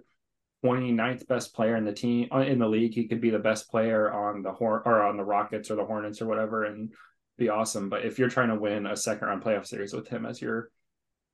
29th 0.63 1.27
best 1.27 1.53
player 1.53 1.75
in 1.75 1.83
the 1.85 1.91
team 1.93 2.27
uh, 2.33 2.39
in 2.39 2.59
the 2.59 2.67
league. 2.67 2.93
He 2.93 3.07
could 3.07 3.19
be 3.21 3.29
the 3.31 3.39
best 3.39 3.69
player 3.69 4.11
on 4.11 4.41
the 4.43 4.51
horn 4.51 4.81
or 4.85 5.01
on 5.03 5.17
the 5.17 5.23
Rockets 5.25 5.69
or 5.71 5.75
the 5.75 5.85
Hornets 5.85 6.21
or 6.21 6.27
whatever, 6.27 6.63
and 6.65 6.93
be 7.37 7.49
awesome. 7.49 7.89
But 7.89 8.05
if 8.05 8.17
you're 8.19 8.29
trying 8.29 8.49
to 8.49 8.55
win 8.55 8.85
a 8.85 8.95
second 8.95 9.27
round 9.27 9.43
playoff 9.43 9.65
series 9.67 9.93
with 9.93 10.07
him 10.07 10.25
as 10.25 10.41
your 10.41 10.69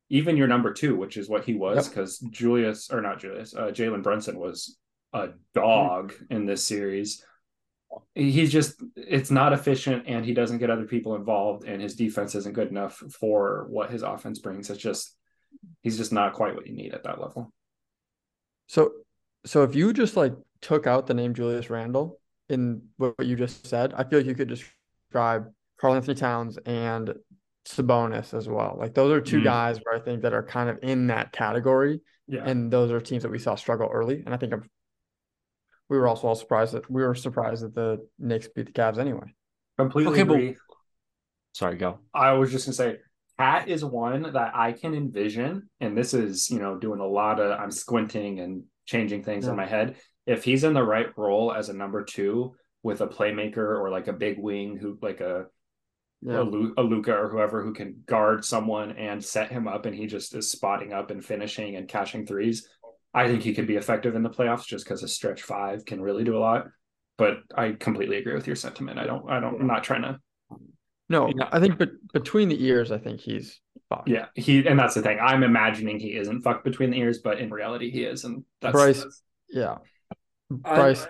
even 0.09 0.37
your 0.37 0.47
number 0.47 0.71
two, 0.71 0.95
which 0.95 1.17
is 1.17 1.27
what 1.29 1.45
he 1.45 1.55
was, 1.55 1.85
Yep. 1.87 1.93
because 1.95 2.19
Julius 2.19 2.91
or 2.91 3.01
not 3.01 3.19
Julius, 3.19 3.55
uh, 3.55 3.67
Jalen 3.67 4.03
Brunson 4.03 4.37
was 4.37 4.77
a 5.15 5.29
dog 5.53 6.13
in 6.29 6.45
this 6.45 6.63
series. 6.65 7.23
He's 8.13 8.51
just 8.51 8.81
it's 8.95 9.31
not 9.31 9.53
efficient, 9.53 10.03
and 10.07 10.25
he 10.25 10.33
doesn't 10.33 10.57
get 10.57 10.69
other 10.69 10.85
people 10.85 11.15
involved, 11.15 11.65
and 11.65 11.81
his 11.81 11.95
defense 11.95 12.35
isn't 12.35 12.53
good 12.53 12.67
enough 12.69 12.97
for 13.19 13.65
what 13.69 13.89
his 13.89 14.03
offense 14.03 14.39
brings. 14.39 14.69
It's 14.69 14.79
just 14.81 15.15
he's 15.81 15.97
just 15.97 16.11
not 16.11 16.33
quite 16.33 16.55
what 16.55 16.67
you 16.67 16.73
need 16.73 16.93
at 16.93 17.03
that 17.03 17.21
level. 17.21 17.53
So, 18.67 18.91
so 19.45 19.63
if 19.63 19.75
you 19.75 19.93
just 19.93 20.17
like 20.17 20.33
took 20.61 20.87
out 20.87 21.07
the 21.07 21.13
name 21.13 21.33
Julius 21.33 21.69
Randle 21.69 22.19
in 22.49 22.81
what 22.97 23.25
you 23.25 23.35
just 23.35 23.65
said, 23.65 23.93
I 23.93 24.03
feel 24.03 24.19
like 24.19 24.25
you 24.27 24.35
could 24.35 24.49
describe 24.49 25.47
Karl-Anthony 25.79 26.15
Towns 26.15 26.57
and 26.65 27.13
Sabonis 27.67 28.33
as 28.33 28.49
well. 28.49 28.75
Like 28.77 28.93
those 28.93 29.11
are 29.11 29.21
two 29.21 29.39
Mm. 29.39 29.43
guys 29.43 29.79
where 29.83 29.95
I 29.95 29.99
think 29.99 30.21
that 30.23 30.33
are 30.33 30.43
kind 30.43 30.69
of 30.69 30.79
in 30.83 31.07
that 31.07 31.31
category, 31.31 32.01
Yeah, 32.27 32.43
and 32.45 32.71
those 32.71 32.91
are 32.91 32.99
teams 32.99 33.23
that 33.23 33.31
we 33.31 33.39
saw 33.39 33.55
struggle 33.55 33.89
early. 33.91 34.21
And 34.25 34.33
I 34.33 34.37
think 34.37 34.53
I'm, 34.53 34.69
we 35.89 35.97
were 35.97 36.07
also 36.07 36.27
all 36.27 36.35
surprised 36.35 36.73
that 36.73 36.89
we 36.89 37.03
were 37.03 37.15
surprised 37.15 37.63
that 37.63 37.75
the 37.75 38.05
Knicks 38.19 38.47
beat 38.47 38.67
the 38.67 38.71
Cavs 38.71 38.97
anyway. 38.97 39.33
completely 39.77 40.13
Okay, 40.13 40.23
but- 40.23 40.33
agree. 40.35 40.55
Sorry, 41.53 41.77
go. 41.77 41.99
I 42.13 42.33
was 42.33 42.51
just 42.51 42.65
gonna 42.65 42.73
say, 42.75 42.97
Cat 43.39 43.69
is 43.69 43.83
one 43.83 44.23
that 44.33 44.51
I 44.55 44.73
can 44.73 44.93
envision, 44.93 45.69
and 45.79 45.97
this 45.97 46.13
is 46.13 46.49
you 46.49 46.59
know 46.59 46.77
doing 46.77 46.99
a 46.99 47.05
lot 47.07 47.39
of 47.39 47.57
I'm 47.59 47.71
squinting 47.71 48.39
and 48.39 48.63
changing 48.85 49.23
things 49.23 49.45
Yeah. 49.45 49.51
in 49.51 49.57
my 49.57 49.65
head. 49.65 49.95
If 50.25 50.43
he's 50.43 50.63
in 50.63 50.73
the 50.73 50.83
right 50.83 51.07
role 51.17 51.53
as 51.53 51.69
a 51.69 51.73
number 51.73 52.03
two 52.03 52.55
with 52.83 53.01
a 53.01 53.07
playmaker 53.07 53.57
or 53.79 53.89
like 53.89 54.07
a 54.07 54.13
big 54.13 54.37
wing 54.39 54.77
who 54.77 54.97
like 55.01 55.21
a 55.21 55.45
Yeah. 56.21 56.41
a, 56.41 56.43
Lu- 56.43 56.73
a 56.77 56.83
Luka 56.83 57.13
or 57.15 57.29
whoever 57.29 57.63
who 57.63 57.73
can 57.73 58.03
guard 58.05 58.43
someone 58.43 58.91
and 58.93 59.23
set 59.23 59.49
him 59.51 59.67
up, 59.67 59.85
and 59.85 59.95
he 59.95 60.07
just 60.07 60.33
is 60.35 60.49
spotting 60.51 60.91
up 60.93 61.09
and 61.11 61.23
finishing 61.23 61.75
and 61.77 61.87
catching 61.87 62.25
threes. 62.25 62.67
I 63.15 63.27
think 63.27 63.43
he 63.43 63.53
could 63.53 63.65
be 63.65 63.77
effective 63.77 64.13
in 64.13 64.23
the 64.23 64.29
playoffs 64.29 64.65
just 64.67 64.83
because 64.83 65.01
a 65.01 65.07
stretch 65.07 65.41
five 65.41 65.85
can 65.85 66.01
really 66.01 66.25
do 66.25 66.37
a 66.37 66.39
lot. 66.39 66.67
But 67.17 67.37
I 67.55 67.71
completely 67.71 68.17
agree 68.17 68.33
with 68.33 68.45
your 68.45 68.57
sentiment. 68.57 68.99
I 68.99 69.05
don't. 69.05 69.29
I 69.29 69.39
don't. 69.39 69.61
I'm 69.61 69.67
not 69.67 69.85
trying 69.85 70.01
to 70.01 70.19
No, 71.07 71.31
Yeah. 71.33 71.47
I 71.49 71.61
think, 71.61 71.77
but 71.77 71.91
between 72.13 72.49
the 72.49 72.61
ears, 72.61 72.91
I 72.91 72.97
think 72.97 73.21
he's 73.21 73.61
fucked. 73.87 74.09
Yeah, 74.09 74.25
he 74.35 74.67
and 74.67 74.77
that's 74.77 74.95
the 74.95 75.01
thing. 75.01 75.17
I'm 75.21 75.43
imagining 75.43 75.97
he 75.97 76.17
isn't 76.17 76.41
fucked 76.41 76.65
between 76.65 76.91
the 76.91 76.97
ears, 76.97 77.19
but 77.19 77.39
in 77.39 77.51
reality 77.51 77.89
he 77.89 78.03
is, 78.03 78.25
and 78.25 78.43
that's 78.61 78.73
Bryce, 78.73 79.05
yeah, 79.49 79.77
I- 80.65 80.75
Bryce. 80.75 81.07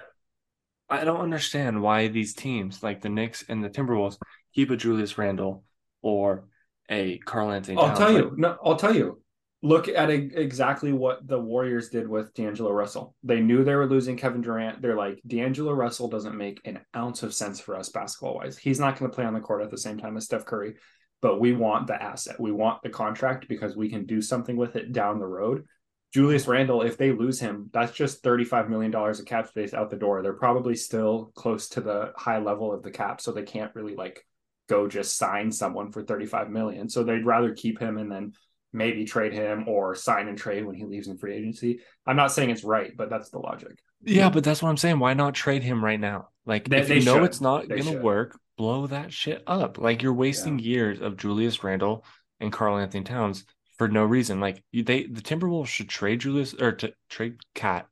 I 0.88 1.04
don't 1.04 1.22
understand 1.22 1.82
why 1.82 2.10
these 2.10 2.36
teams 2.36 2.84
like 2.84 3.02
the 3.02 3.10
Knicks 3.10 3.44
and 3.50 3.64
the 3.64 3.72
Timberwolves 3.72 4.20
keep 4.54 4.70
a 4.70 4.78
Julius 4.78 5.18
Randle 5.18 5.64
or 6.04 6.46
a 6.90 7.18
Karl-Anthony. 7.18 7.78
I'll 7.78 7.98
tell 7.98 8.14
you. 8.14 8.34
No, 8.38 8.58
I'll 8.64 8.76
tell 8.76 8.96
you. 8.96 9.20
Look 9.66 9.88
at 9.88 10.12
e- 10.12 10.30
exactly 10.36 10.94
what 10.94 11.28
the 11.28 11.40
Warriors 11.40 11.90
did 11.90 12.08
with 12.08 12.32
D'Angelo 12.36 12.72
Russell. 12.72 13.16
They 13.24 13.40
knew 13.40 13.64
they 13.64 13.74
were 13.74 13.90
losing 13.90 14.16
Kevin 14.16 14.42
Durant. 14.42 14.80
They're 14.80 14.96
like, 14.96 15.20
D'Angelo 15.26 15.74
Russell 15.74 16.08
doesn't 16.08 16.38
make 16.38 16.62
an 16.66 16.82
ounce 16.96 17.24
of 17.24 17.34
sense 17.34 17.60
for 17.60 17.76
us 17.76 17.90
basketball 17.90 18.36
wise. 18.36 18.60
He's 18.60 18.80
not 18.80 19.00
going 19.00 19.10
to 19.10 19.16
play 19.16 19.26
on 19.26 19.34
the 19.34 19.40
court 19.40 19.64
at 19.64 19.72
the 19.72 19.78
same 19.80 19.98
time 19.98 20.18
as 20.18 20.26
Steph 20.26 20.46
Curry, 20.46 20.76
but 21.20 21.40
we 21.40 21.54
want 21.54 21.88
the 21.88 22.00
asset. 22.00 22.40
We 22.40 22.52
want 22.52 22.84
the 22.84 22.90
contract 22.90 23.48
because 23.48 23.76
we 23.76 23.90
can 23.90 24.06
do 24.06 24.22
something 24.22 24.56
with 24.56 24.76
it 24.76 24.92
down 24.92 25.18
the 25.18 25.26
road. 25.26 25.66
Julius 26.14 26.48
Randle, 26.48 26.84
if 26.84 26.96
they 26.96 27.12
lose 27.12 27.40
him, 27.40 27.72
that's 27.74 27.92
just 27.92 28.22
$35 28.22 28.70
million 28.70 28.94
of 28.94 29.26
cap 29.26 29.48
space 29.48 29.74
out 29.74 29.90
the 29.90 29.96
door. 29.96 30.22
They're 30.22 30.34
probably 30.34 30.76
still 30.76 31.32
close 31.34 31.70
to 31.70 31.82
the 31.82 32.14
high 32.16 32.38
level 32.38 32.72
of 32.72 32.84
the 32.84 32.92
cap, 32.92 33.20
so 33.20 33.32
they 33.32 33.42
can't 33.42 33.74
really 33.74 33.96
like 33.96 34.24
go 34.70 34.88
just 34.88 35.18
sign 35.18 35.52
someone 35.52 35.92
for 35.92 36.04
35 36.04 36.52
million. 36.52 36.88
So 36.88 37.04
they'd 37.04 37.26
rather 37.26 37.56
keep 37.56 37.80
him 37.80 37.98
and 37.98 38.12
then 38.12 38.34
maybe 38.76 39.06
trade 39.06 39.34
him 39.34 39.68
or 39.68 39.96
sign 39.96 40.28
and 40.28 40.38
trade 40.38 40.66
when 40.66 40.76
he 40.76 40.84
leaves 40.86 41.08
in 41.08 41.18
free 41.18 41.34
agency. 41.36 41.80
I'm 42.06 42.16
not 42.16 42.32
saying 42.32 42.50
it's 42.50 42.64
right, 42.64 42.92
but 42.96 43.10
that's 43.10 43.30
the 43.30 43.40
logic. 43.40 43.78
Yeah, 44.04 44.30
but 44.30 44.44
that's 44.44 44.62
what 44.62 44.70
I'm 44.70 44.78
saying. 44.78 45.00
Why 45.00 45.14
not 45.14 45.34
trade 45.34 45.64
him 45.64 45.84
right 45.84 46.00
now? 46.00 46.30
Like, 46.46 46.68
They- 46.70 46.80
if 46.82 46.88
they 46.88 47.00
you 47.00 47.06
know 47.06 47.16
should. 47.16 47.24
it's 47.24 47.42
not 47.42 47.62
They 47.64 47.76
going 47.78 47.84
to 47.84 47.92
should. 47.94 48.04
work, 48.04 48.40
blow 48.58 48.88
that 48.88 49.12
shit 49.12 49.42
up. 49.48 49.78
Like, 49.78 50.04
you're 50.04 50.14
wasting 50.14 50.60
years 50.60 51.02
of 51.02 51.18
Julius 51.18 51.64
Randle 51.64 52.06
and 52.40 52.52
Karl-Anthony 52.52 53.04
Towns 53.04 53.46
for 53.78 53.88
no 53.88 54.04
reason. 54.04 54.40
Like, 54.40 54.64
they 54.74 55.08
the 55.08 55.22
Timberwolves 55.22 55.68
should 55.68 55.90
trade 55.90 56.20
Julius 56.20 56.54
or 56.54 56.74
to 56.74 56.94
trade 57.10 57.38
Cat 57.56 57.88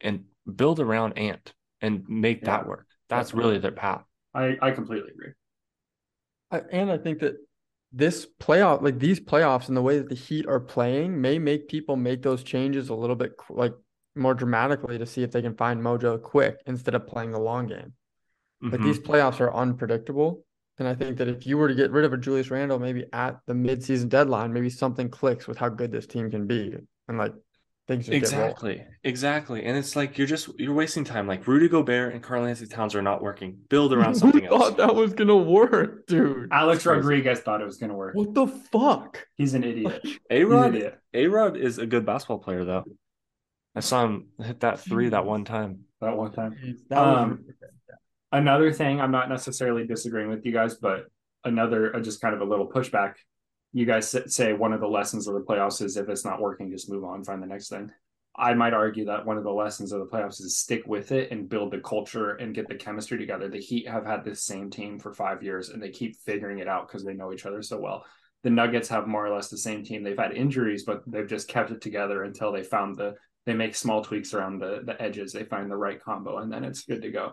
and 0.00 0.24
build 0.56 0.80
around 0.80 1.18
Ant 1.18 1.52
and 1.80 2.08
make 2.08 2.44
that 2.44 2.66
work. 2.66 2.86
That's 3.08 3.28
definitely. 3.30 3.48
really 3.50 3.60
their 3.60 3.72
path. 3.72 4.04
I, 4.32 4.56
I 4.62 4.70
completely 4.70 5.10
agree. 5.10 5.32
I, 6.50 6.60
and 6.72 6.90
I 6.90 6.98
think 6.98 7.20
that 7.20 7.36
this 7.92 8.26
playoff, 8.38 8.82
like 8.82 8.98
these 8.98 9.20
playoffs 9.20 9.68
and 9.68 9.76
the 9.76 9.82
way 9.82 9.98
that 9.98 10.08
the 10.08 10.14
Heat 10.14 10.46
are 10.46 10.60
playing, 10.60 11.20
may 11.20 11.38
make 11.38 11.68
people 11.68 11.96
make 11.96 12.22
those 12.22 12.42
changes 12.42 12.88
a 12.88 12.94
little 12.94 13.16
bit 13.16 13.32
like 13.48 13.74
more 14.14 14.34
dramatically 14.34 14.98
to 14.98 15.06
see 15.06 15.22
if 15.22 15.30
they 15.32 15.42
can 15.42 15.56
find 15.56 15.80
mojo 15.80 16.20
quick 16.20 16.60
instead 16.66 16.94
of 16.94 17.06
playing 17.06 17.32
the 17.32 17.40
long 17.40 17.66
game. 17.66 17.94
Like 18.62 18.80
Mhm. 18.80 18.84
these 18.84 18.98
playoffs 19.00 19.40
are 19.40 19.52
unpredictable. 19.54 20.44
And 20.78 20.88
I 20.88 20.94
think 20.94 21.18
that 21.18 21.28
if 21.28 21.46
you 21.46 21.58
were 21.58 21.68
to 21.68 21.74
get 21.74 21.90
rid 21.90 22.04
of 22.04 22.12
a 22.12 22.16
Julius 22.16 22.50
Randle, 22.50 22.78
maybe 22.78 23.04
at 23.12 23.40
the 23.46 23.52
midseason 23.54 24.08
deadline, 24.08 24.52
maybe 24.52 24.70
something 24.70 25.10
clicks 25.10 25.46
with 25.46 25.58
how 25.58 25.68
good 25.68 25.92
this 25.92 26.06
team 26.06 26.30
can 26.30 26.46
be. 26.46 26.76
And 27.08 27.18
like 27.18 27.34
things 27.90 28.06
just 28.06 28.32
get 28.32 28.32
rolling. 28.32 28.50
Exactly. 28.50 28.86
Exactly. 29.04 29.64
And 29.64 29.76
it's 29.76 29.96
like 29.96 30.16
you're 30.16 30.26
just 30.26 30.48
you're 30.58 30.74
wasting 30.74 31.04
time. 31.04 31.26
Like 31.26 31.46
Rudy 31.46 31.68
Gobert 31.68 32.14
and 32.14 32.22
Karl-Anthony 32.22 32.68
Towns 32.68 32.94
are 32.94 33.02
not 33.02 33.20
working. 33.22 33.58
Build 33.68 33.92
around 33.92 34.14
something 34.22 34.44
Who 34.44 34.54
else. 34.54 34.68
thought 34.68 34.76
that 34.78 34.94
was 34.94 35.12
gonna 35.12 35.36
work, 35.36 36.06
dude? 36.06 36.48
Alex. 36.52 36.86
Rodriguez 36.86 37.40
thought 37.40 37.60
it 37.60 37.64
was 37.66 37.76
going 37.78 37.90
to 37.90 37.96
work. 37.96 38.14
What 38.14 38.34
the 38.34 38.46
fuck? 38.46 39.26
He's 39.36 39.54
an 39.54 39.64
idiot. 39.64 40.06
A 40.30 40.44
Rod. 40.44 40.96
A 41.12 41.26
Rod 41.26 41.56
is 41.56 41.78
a 41.78 41.86
good 41.86 42.06
basketball 42.06 42.38
player 42.38 42.64
though. 42.64 42.84
I 43.74 43.80
saw 43.80 44.04
him 44.04 44.28
hit 44.42 44.60
that 44.60 44.80
three 44.80 45.08
that 45.10 45.24
one 45.24 45.44
time. 45.44 45.80
That 46.00 46.16
one 46.16 46.32
time. 46.32 46.56
That 46.88 46.98
Um, 46.98 47.44
Another 48.32 48.72
thing, 48.72 49.00
I'm 49.00 49.10
not 49.10 49.28
necessarily 49.28 49.86
disagreeing 49.86 50.28
with 50.28 50.46
you 50.46 50.52
guys, 50.52 50.76
but 50.76 51.06
another, 51.44 51.94
uh, 51.96 52.00
just 52.00 52.20
kind 52.20 52.32
of 52.34 52.40
a 52.40 52.44
little 52.44 52.68
pushback. 52.70 53.14
You 53.72 53.86
guys 53.86 54.14
say 54.26 54.52
one 54.52 54.72
of 54.72 54.80
the 54.80 54.88
lessons 54.88 55.28
of 55.28 55.34
the 55.34 55.40
playoffs 55.40 55.80
is 55.80 55.96
if 55.96 56.08
it's 56.08 56.24
not 56.24 56.40
working, 56.40 56.70
just 56.70 56.90
move 56.90 57.04
on, 57.04 57.24
find 57.24 57.42
the 57.42 57.46
next 57.46 57.68
thing. 57.68 57.90
I 58.36 58.54
might 58.54 58.72
argue 58.72 59.04
that 59.06 59.26
one 59.26 59.38
of 59.38 59.44
the 59.44 59.52
lessons 59.52 59.92
of 59.92 60.00
the 60.00 60.06
playoffs 60.06 60.40
is 60.40 60.56
stick 60.56 60.82
with 60.86 61.12
it 61.12 61.30
and 61.30 61.48
build 61.48 61.72
the 61.72 61.80
culture 61.80 62.36
and 62.36 62.54
get 62.54 62.68
the 62.68 62.74
chemistry 62.74 63.18
together. 63.18 63.48
The 63.48 63.58
Heat 63.58 63.88
have 63.88 64.06
had 64.06 64.24
this 64.24 64.42
same 64.42 64.70
team 64.70 64.98
for 64.98 65.12
five 65.12 65.42
years 65.42 65.68
and 65.68 65.82
they 65.82 65.90
keep 65.90 66.16
figuring 66.16 66.58
it 66.58 66.68
out 66.68 66.88
because 66.88 67.04
they 67.04 67.14
know 67.14 67.32
each 67.32 67.46
other 67.46 67.60
so 67.62 67.78
well. 67.78 68.04
The 68.42 68.50
Nuggets 68.50 68.88
have 68.88 69.06
more 69.06 69.26
or 69.26 69.34
less 69.34 69.48
the 69.48 69.58
same 69.58 69.84
team. 69.84 70.02
They've 70.02 70.16
had 70.16 70.32
injuries, 70.32 70.84
but 70.84 71.02
they've 71.06 71.26
just 71.26 71.48
kept 71.48 71.70
it 71.70 71.80
together 71.80 72.22
until 72.22 72.52
they 72.52 72.62
found 72.62 72.96
the 72.96 73.14
they 73.46 73.54
make 73.54 73.74
small 73.74 74.02
tweaks 74.02 74.32
around 74.32 74.58
the 74.58 74.80
the 74.84 75.00
edges. 75.00 75.32
They 75.32 75.44
find 75.44 75.70
the 75.70 75.76
right 75.76 76.00
combo 76.00 76.38
and 76.38 76.52
then 76.52 76.64
it's 76.64 76.84
good 76.84 77.02
to 77.02 77.10
go. 77.10 77.32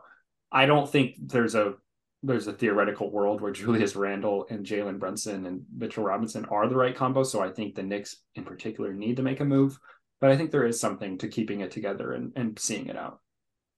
I 0.52 0.66
don't 0.66 0.90
think 0.90 1.16
there's 1.22 1.56
a 1.56 1.76
there's 2.24 2.48
a 2.48 2.54
theoretical 2.54 3.12
world 3.12 3.42
where 3.42 3.52
Julius 3.54 3.96
Randle 3.96 4.48
and 4.50 4.66
Jalen 4.66 5.00
Brunson 5.00 5.46
and 5.46 5.64
Mitchell 5.76 6.04
Robinson 6.04 6.46
are 6.46 6.68
the 6.68 6.76
right 6.76 6.96
combo. 6.96 7.24
So 7.24 7.42
I 7.42 7.50
think 7.50 7.76
the 7.76 7.84
Knicks 7.84 8.18
in 8.36 8.44
particular 8.44 8.94
need 8.94 9.18
to 9.18 9.24
make 9.24 9.40
a 9.40 9.46
move. 9.46 9.78
But 10.20 10.32
I 10.32 10.38
think 10.38 10.50
there 10.52 10.66
is 10.66 10.80
something 10.80 11.20
to 11.20 11.28
keeping 11.28 11.62
it 11.62 11.70
together 11.72 12.14
and, 12.14 12.34
and 12.36 12.58
seeing 12.58 12.88
it 12.88 12.98
out. 12.98 13.20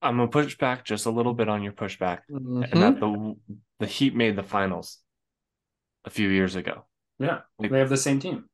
I'm 0.02 0.16
gonna 0.16 0.30
push 0.30 0.58
back 0.58 0.86
just 0.86 1.06
a 1.06 1.10
little 1.12 1.34
bit 1.34 1.50
on 1.50 1.62
your 1.62 1.74
pushback, 1.74 2.20
Mhm. 2.32 2.72
and 2.72 2.82
that 2.82 3.00
the 3.02 3.36
the 3.80 3.86
Heat 3.86 4.16
made 4.16 4.38
the 4.38 4.44
finals 4.44 5.00
a 6.06 6.10
few 6.10 6.30
years 6.30 6.56
ago. 6.56 6.86
Yeah. 7.20 7.40
Like- 7.58 7.72
They 7.72 7.80
have 7.80 7.90
the 7.90 7.98
same 7.98 8.20
team. 8.20 8.46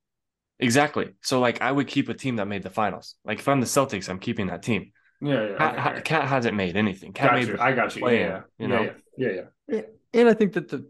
Exactly. 0.60 1.12
So 1.22 1.40
like 1.40 1.62
I 1.62 1.72
would 1.72 1.88
keep 1.88 2.10
a 2.10 2.14
team 2.16 2.38
that 2.38 2.48
made 2.48 2.64
the 2.64 2.70
finals. 2.72 3.16
Like 3.24 3.38
if 3.40 3.48
I'm 3.48 3.60
the 3.60 3.68
Celtics, 3.68 4.10
I'm 4.10 4.20
keeping 4.20 4.48
that 4.48 4.64
team. 4.64 4.92
Yeah, 5.22 5.50
yeah. 5.50 5.58
Cat, 5.58 5.78
okay, 5.98 6.00
okay. 6.00 6.28
Hasn't 6.28 6.56
made 6.56 6.76
anything. 6.76 7.14
Cat 7.14 7.34
made 7.34 7.48
you. 7.48 7.58
I 7.60 7.74
got 7.74 7.96
you. 7.96 8.02
Yeah, 8.02 8.06
play-in, 8.06 8.28
yeah. 8.30 8.42
you 8.58 8.68
know? 8.68 8.82
yeah, 8.82 8.84
yeah, 8.88 8.94
yeah. 9.18 9.42
Yeah. 9.68 9.82
And 10.14 10.30
I 10.30 10.34
think 10.34 10.54
that 10.54 10.70
the 10.70 10.86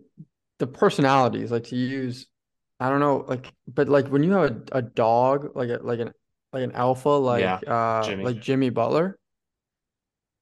the 0.60 0.68
personalities, 0.68 1.52
like 1.52 1.66
to 1.66 1.76
use, 1.76 2.28
I 2.80 2.90
don't 2.90 3.00
know, 3.00 3.26
like, 3.28 3.52
but 3.68 3.90
like 3.90 4.08
when 4.08 4.24
you 4.24 4.32
have 4.34 4.52
a, 4.72 4.78
a 4.78 4.82
dog, 4.82 5.56
like 5.56 5.70
a 5.70 5.80
like 5.82 6.00
an 6.00 6.12
like 6.54 6.64
an 6.64 6.72
alpha, 6.74 7.10
like 7.10 7.42
Yeah, 7.42 7.56
uh, 7.68 8.04
Jimmy. 8.04 8.24
like 8.24 8.40
Jimmy 8.42 8.70
Butler, 8.70 9.18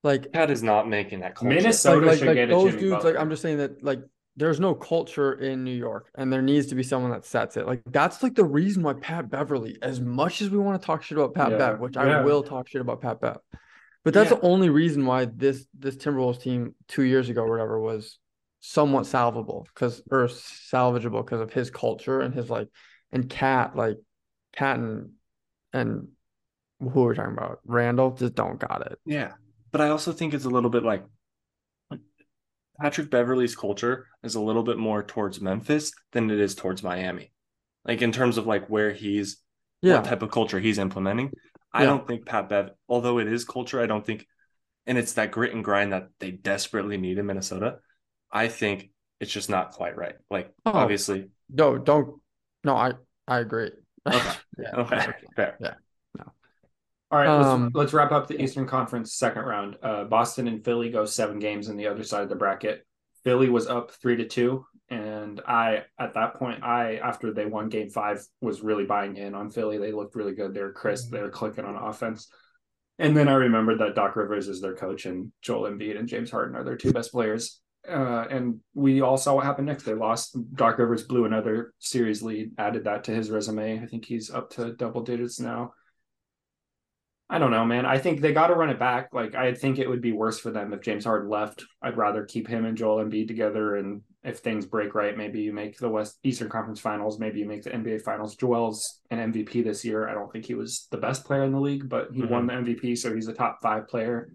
like 0.04 0.32
Cat 0.34 0.52
is 0.52 0.62
not 0.64 0.88
making 0.90 1.22
that 1.22 1.36
culture. 1.36 1.56
Minnesota- 1.56 2.00
like, 2.06 2.08
like, 2.08 2.20
should 2.20 2.28
like 2.28 2.36
get 2.36 2.50
a 2.50 2.52
those 2.54 2.70
Jimmy 2.72 2.82
dudes, 2.82 2.96
Butler. 2.96 3.14
like 3.14 3.22
I'm 3.22 3.30
just 3.30 3.42
saying 3.42 3.58
that 3.58 3.84
like 3.84 4.02
there's 4.36 4.60
no 4.60 4.74
culture 4.74 5.34
in 5.34 5.64
New 5.64 5.76
York, 5.76 6.10
and 6.16 6.34
there 6.34 6.42
needs 6.42 6.66
to 6.68 6.76
be 6.76 6.84
someone 6.84 7.12
that 7.12 7.24
sets 7.26 7.56
it. 7.56 7.66
Like 7.68 7.82
that's 7.88 8.22
like 8.24 8.36
the 8.36 8.44
reason 8.44 8.84
why 8.84 8.94
Pat 8.94 9.30
Beverley, 9.30 9.78
as 9.82 10.02
much 10.02 10.42
as 10.42 10.50
we 10.50 10.58
want 10.58 10.82
to 10.82 10.86
talk 10.86 11.04
shit 11.04 11.18
about 11.18 11.34
Pat 11.36 11.52
Yeah, 11.52 11.58
Bev, 11.58 11.80
which 11.80 11.96
yeah. 11.96 12.20
I 12.20 12.22
will 12.24 12.44
talk 12.44 12.68
shit 12.68 12.82
about 12.82 13.00
Pat 13.02 13.22
Bev, 13.22 13.38
but 14.04 14.14
that's 14.14 14.32
Yeah. 14.32 14.38
the 14.38 14.45
only 14.45 14.70
reason 14.70 15.06
why 15.06 15.26
this 15.26 15.66
this 15.78 15.95
Timberwolves 15.95 16.41
team 16.41 16.76
two 16.88 17.04
years 17.04 17.30
ago 17.30 17.41
or 17.43 17.49
whatever 17.51 17.80
was 17.80 18.20
somewhat 18.60 19.06
salvable 19.06 19.68
because 19.74 20.01
or 20.10 20.26
salvageable 20.28 21.26
because 21.26 21.41
of 21.41 21.51
his 21.54 21.70
culture 21.70 22.22
and 22.22 22.34
his 22.34 22.49
like 22.49 22.70
and 23.12 23.30
Cat 23.30 23.76
like 23.76 23.97
Cat 24.54 24.78
and 24.80 25.12
and 25.74 26.08
who 26.80 27.06
are 27.06 27.10
we 27.10 27.16
talking 27.16 27.34
about? 27.34 27.60
Randle 27.66 28.12
just 28.12 28.36
don't 28.36 28.60
got 28.60 28.86
it. 28.91 28.99
Yeah. 29.06 29.34
But 29.72 29.82
I 29.82 29.89
also 29.89 30.12
think 30.12 30.34
it's 30.34 30.45
a 30.45 30.49
little 30.49 30.70
bit 30.70 30.84
like 30.84 31.04
Patrick 32.80 33.10
Beverley's 33.10 33.56
culture 33.56 34.08
is 34.24 34.36
a 34.36 34.41
little 34.41 34.64
bit 34.64 34.78
more 34.78 35.04
towards 35.04 35.39
Memphis 35.39 35.93
than 36.12 36.30
it 36.32 36.39
is 36.39 36.56
towards 36.56 36.84
Miami. 36.84 37.32
Like 37.86 38.01
in 38.01 38.12
terms 38.12 38.38
of 38.38 38.47
like 38.47 38.68
where 38.68 38.91
he's 38.91 39.38
Yeah, 39.82 39.95
what 39.97 40.06
type 40.06 40.22
of 40.22 40.32
culture 40.32 40.60
he's 40.60 40.78
implementing. 40.80 41.32
I 41.74 41.82
Yeah. 41.84 41.88
don't 41.89 42.07
think 42.07 42.26
Pat 42.26 42.49
Bev, 42.49 42.69
although 42.88 43.19
it 43.19 43.28
is 43.28 43.45
culture, 43.45 43.82
I 43.82 43.86
don't 43.88 44.05
think 44.05 44.28
and 44.86 44.97
it's 44.97 45.13
that 45.13 45.32
grit 45.32 45.53
and 45.53 45.63
grind 45.63 45.93
that 45.93 46.09
they 46.19 46.32
desperately 46.32 46.97
need 46.97 47.17
in 47.17 47.26
Minnesota. 47.26 47.78
I 48.32 48.49
think 48.49 48.89
it's 49.21 49.32
just 49.32 49.49
not 49.49 49.71
quite 49.71 49.95
right. 49.95 50.15
Like 50.30 50.51
Oh. 50.65 50.71
obviously 50.74 51.30
no, 51.49 51.78
don't. 51.78 52.21
No, 52.63 52.76
I 52.76 52.93
I 53.28 53.39
agree. 53.39 53.71
Okay. 54.05 54.32
yeah, 54.57 54.71
Okay, 54.78 54.95
no, 54.97 55.13
fair. 55.36 55.57
Yeah. 55.61 55.74
No. 56.17 56.32
All 57.11 57.19
right, 57.19 57.28
Um, 57.28 57.63
let's, 57.65 57.76
let's 57.76 57.93
wrap 57.93 58.11
up 58.11 58.28
the 58.28 58.41
Eastern 58.41 58.67
Conference 58.67 59.13
second 59.13 59.43
round. 59.43 59.78
Uh, 59.82 60.03
Boston 60.03 60.47
and 60.47 60.63
Philly 60.65 60.89
go 60.89 61.05
seven 61.05 61.39
games 61.39 61.69
in 61.69 61.78
the 61.78 61.88
other 61.88 62.03
side 62.03 62.24
of 62.24 62.30
the 62.30 62.36
bracket. 62.36 62.86
Philly 63.24 63.49
was 63.49 63.67
up 63.67 63.91
three 63.91 64.17
to 64.17 64.26
two, 64.28 64.65
and 64.90 65.42
I 65.48 65.84
at 66.00 66.14
that 66.14 66.36
point, 66.36 66.64
I 66.64 66.96
after 66.98 67.34
they 67.34 67.46
won 67.46 67.70
Game 67.70 67.90
Five, 67.90 68.26
was 68.42 68.62
really 68.62 68.86
buying 68.86 69.18
in 69.18 69.34
on 69.34 69.50
Philly. 69.50 69.78
They 69.78 69.92
looked 69.92 70.16
really 70.16 70.34
good. 70.34 70.54
They 70.54 70.62
were 70.62 70.72
crisp. 70.72 71.12
They 71.12 71.22
were 71.22 71.30
clicking 71.30 71.66
on 71.66 71.76
offense. 71.76 72.30
And 73.00 73.18
then 73.18 73.28
I 73.28 73.34
remembered 73.34 73.80
that 73.80 73.96
Doc 73.96 74.16
Rivers 74.16 74.48
is 74.48 74.62
their 74.62 74.76
coach, 74.76 75.06
and 75.06 75.32
Joel 75.42 75.70
Embiid 75.70 75.98
and 75.98 76.08
James 76.08 76.30
Harden 76.30 76.56
are 76.56 76.64
their 76.64 76.78
two 76.78 76.94
best 76.94 77.12
players. 77.12 77.60
Uh, 77.90 78.26
and 78.30 78.60
we 78.74 79.02
all 79.02 79.18
saw 79.18 79.36
what 79.36 79.46
happened 79.46 79.68
next. 79.68 79.84
They 79.84 79.94
lost. 79.94 80.38
Doc 80.54 80.78
Rivers 80.78 81.04
blew 81.04 81.26
another 81.26 81.74
series 81.80 82.22
lead, 82.22 82.52
added 82.58 82.86
that 82.86 83.04
to 83.06 83.12
his 83.12 83.30
resume. 83.30 83.82
I 83.82 83.88
think 83.88 84.06
he's 84.06 84.30
up 84.30 84.52
to 84.52 84.74
double 84.74 85.02
digits 85.02 85.40
now. 85.40 85.74
I 87.30 87.40
don't 87.40 87.52
know, 87.52 87.66
man. 87.66 87.86
I 87.86 87.98
think 87.98 88.22
they 88.22 88.32
got 88.32 88.48
to 88.48 88.54
run 88.54 88.70
it 88.70 88.80
back. 88.80 89.10
Like, 89.12 89.34
I 89.34 89.54
think 89.54 89.80
it 89.80 89.90
would 89.90 90.02
be 90.02 90.12
worse 90.12 90.40
for 90.40 90.52
them 90.52 90.72
if 90.72 90.82
James 90.82 91.04
Harden 91.04 91.30
left. 91.30 91.66
I'd 91.82 91.98
rather 91.98 92.26
keep 92.26 92.48
him 92.48 92.64
and 92.64 92.78
Joel 92.78 93.04
Embiid 93.04 93.28
together. 93.28 93.76
And 93.76 94.02
if 94.24 94.39
things 94.39 94.65
break 94.65 94.95
right, 94.95 95.17
maybe 95.17 95.41
you 95.41 95.51
make 95.51 95.78
the 95.78 95.89
West 95.89 96.17
Eastern 96.24 96.49
Conference 96.49 96.80
Finals. 96.80 97.19
Maybe 97.19 97.39
you 97.39 97.45
make 97.45 97.63
the 97.63 97.71
NBA 97.71 98.03
Finals. 98.03 98.36
Joel's 98.36 99.01
an 99.11 99.34
MVP 99.34 99.63
this 99.63 99.84
year. 99.84 100.07
I 100.07 100.13
don't 100.13 100.32
think 100.32 100.45
he 100.45 100.53
was 100.53 100.88
the 100.91 100.97
best 100.97 101.26
player 101.26 101.43
in 101.43 101.51
the 101.51 101.59
league, 101.59 101.89
but 101.89 102.09
he 102.13 102.24
won 102.24 102.47
mm-hmm. 102.47 102.63
the 102.63 102.74
MVP, 102.74 102.97
so 102.97 103.13
he's 103.13 103.28
a 103.28 103.34
top 103.34 103.59
five 103.61 103.88
player. 103.88 104.32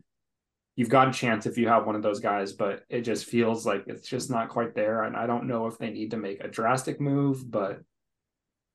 You've 0.76 0.90
got 0.90 1.08
a 1.08 1.12
chance 1.12 1.46
if 1.46 1.56
you 1.56 1.68
have 1.68 1.86
one 1.86 1.96
of 1.96 2.02
those 2.02 2.20
guys, 2.20 2.52
but 2.52 2.84
it 2.88 3.00
just 3.00 3.24
feels 3.24 3.66
like 3.66 3.84
it's 3.86 4.06
just 4.06 4.30
not 4.30 4.50
quite 4.50 4.74
there. 4.74 5.04
And 5.04 5.16
I 5.16 5.26
don't 5.26 5.48
know 5.48 5.66
if 5.66 5.78
they 5.78 5.90
need 5.90 6.10
to 6.12 6.16
make 6.18 6.44
a 6.44 6.48
drastic 6.48 7.00
move, 7.00 7.50
but 7.50 7.80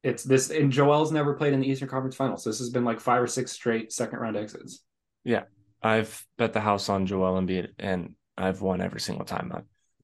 it's 0.03 0.23
this 0.23 0.49
and 0.49 0.71
Joel's 0.71 1.13
never 1.13 1.35
played 1.35 1.53
in 1.53 1.61
the 1.61 1.67
Eastern 1.69 1.87
Conference 1.87 2.15
Finals. 2.15 2.43
This 2.43 2.59
has 2.59 2.69
been 2.69 2.83
like 2.83 2.99
five 2.99 3.21
or 3.21 3.27
six 3.27 3.53
straight 3.53 3.93
second 3.93 4.19
round 4.19 4.35
exits. 4.35 4.83
Yeah, 5.23 5.43
I've 5.81 6.25
bet 6.37 6.51
the 6.51 6.59
house 6.59 6.89
on 6.89 7.05
Joel 7.05 7.39
Embiid 7.39 7.69
and 7.79 8.15
I've 8.37 8.61
won 8.61 8.81
every 8.81 8.99
single 8.99 9.25
time. 9.25 9.53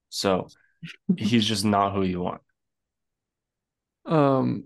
So 0.08 0.48
he's 1.18 1.46
just 1.46 1.66
not 1.66 1.94
who 1.94 2.04
you 2.04 2.22
want. 2.22 2.42
Um, 4.06 4.66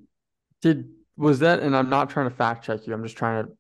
did 0.62 0.90
was 1.18 1.40
that? 1.40 1.60
And 1.60 1.76
I'm 1.76 1.90
not 1.90 2.10
trying 2.10 2.30
to 2.30 2.36
fact 2.36 2.66
check 2.66 2.86
you. 2.88 2.94
I'm 2.94 3.04
just 3.04 3.18
trying 3.18 3.46
to. 3.46 3.52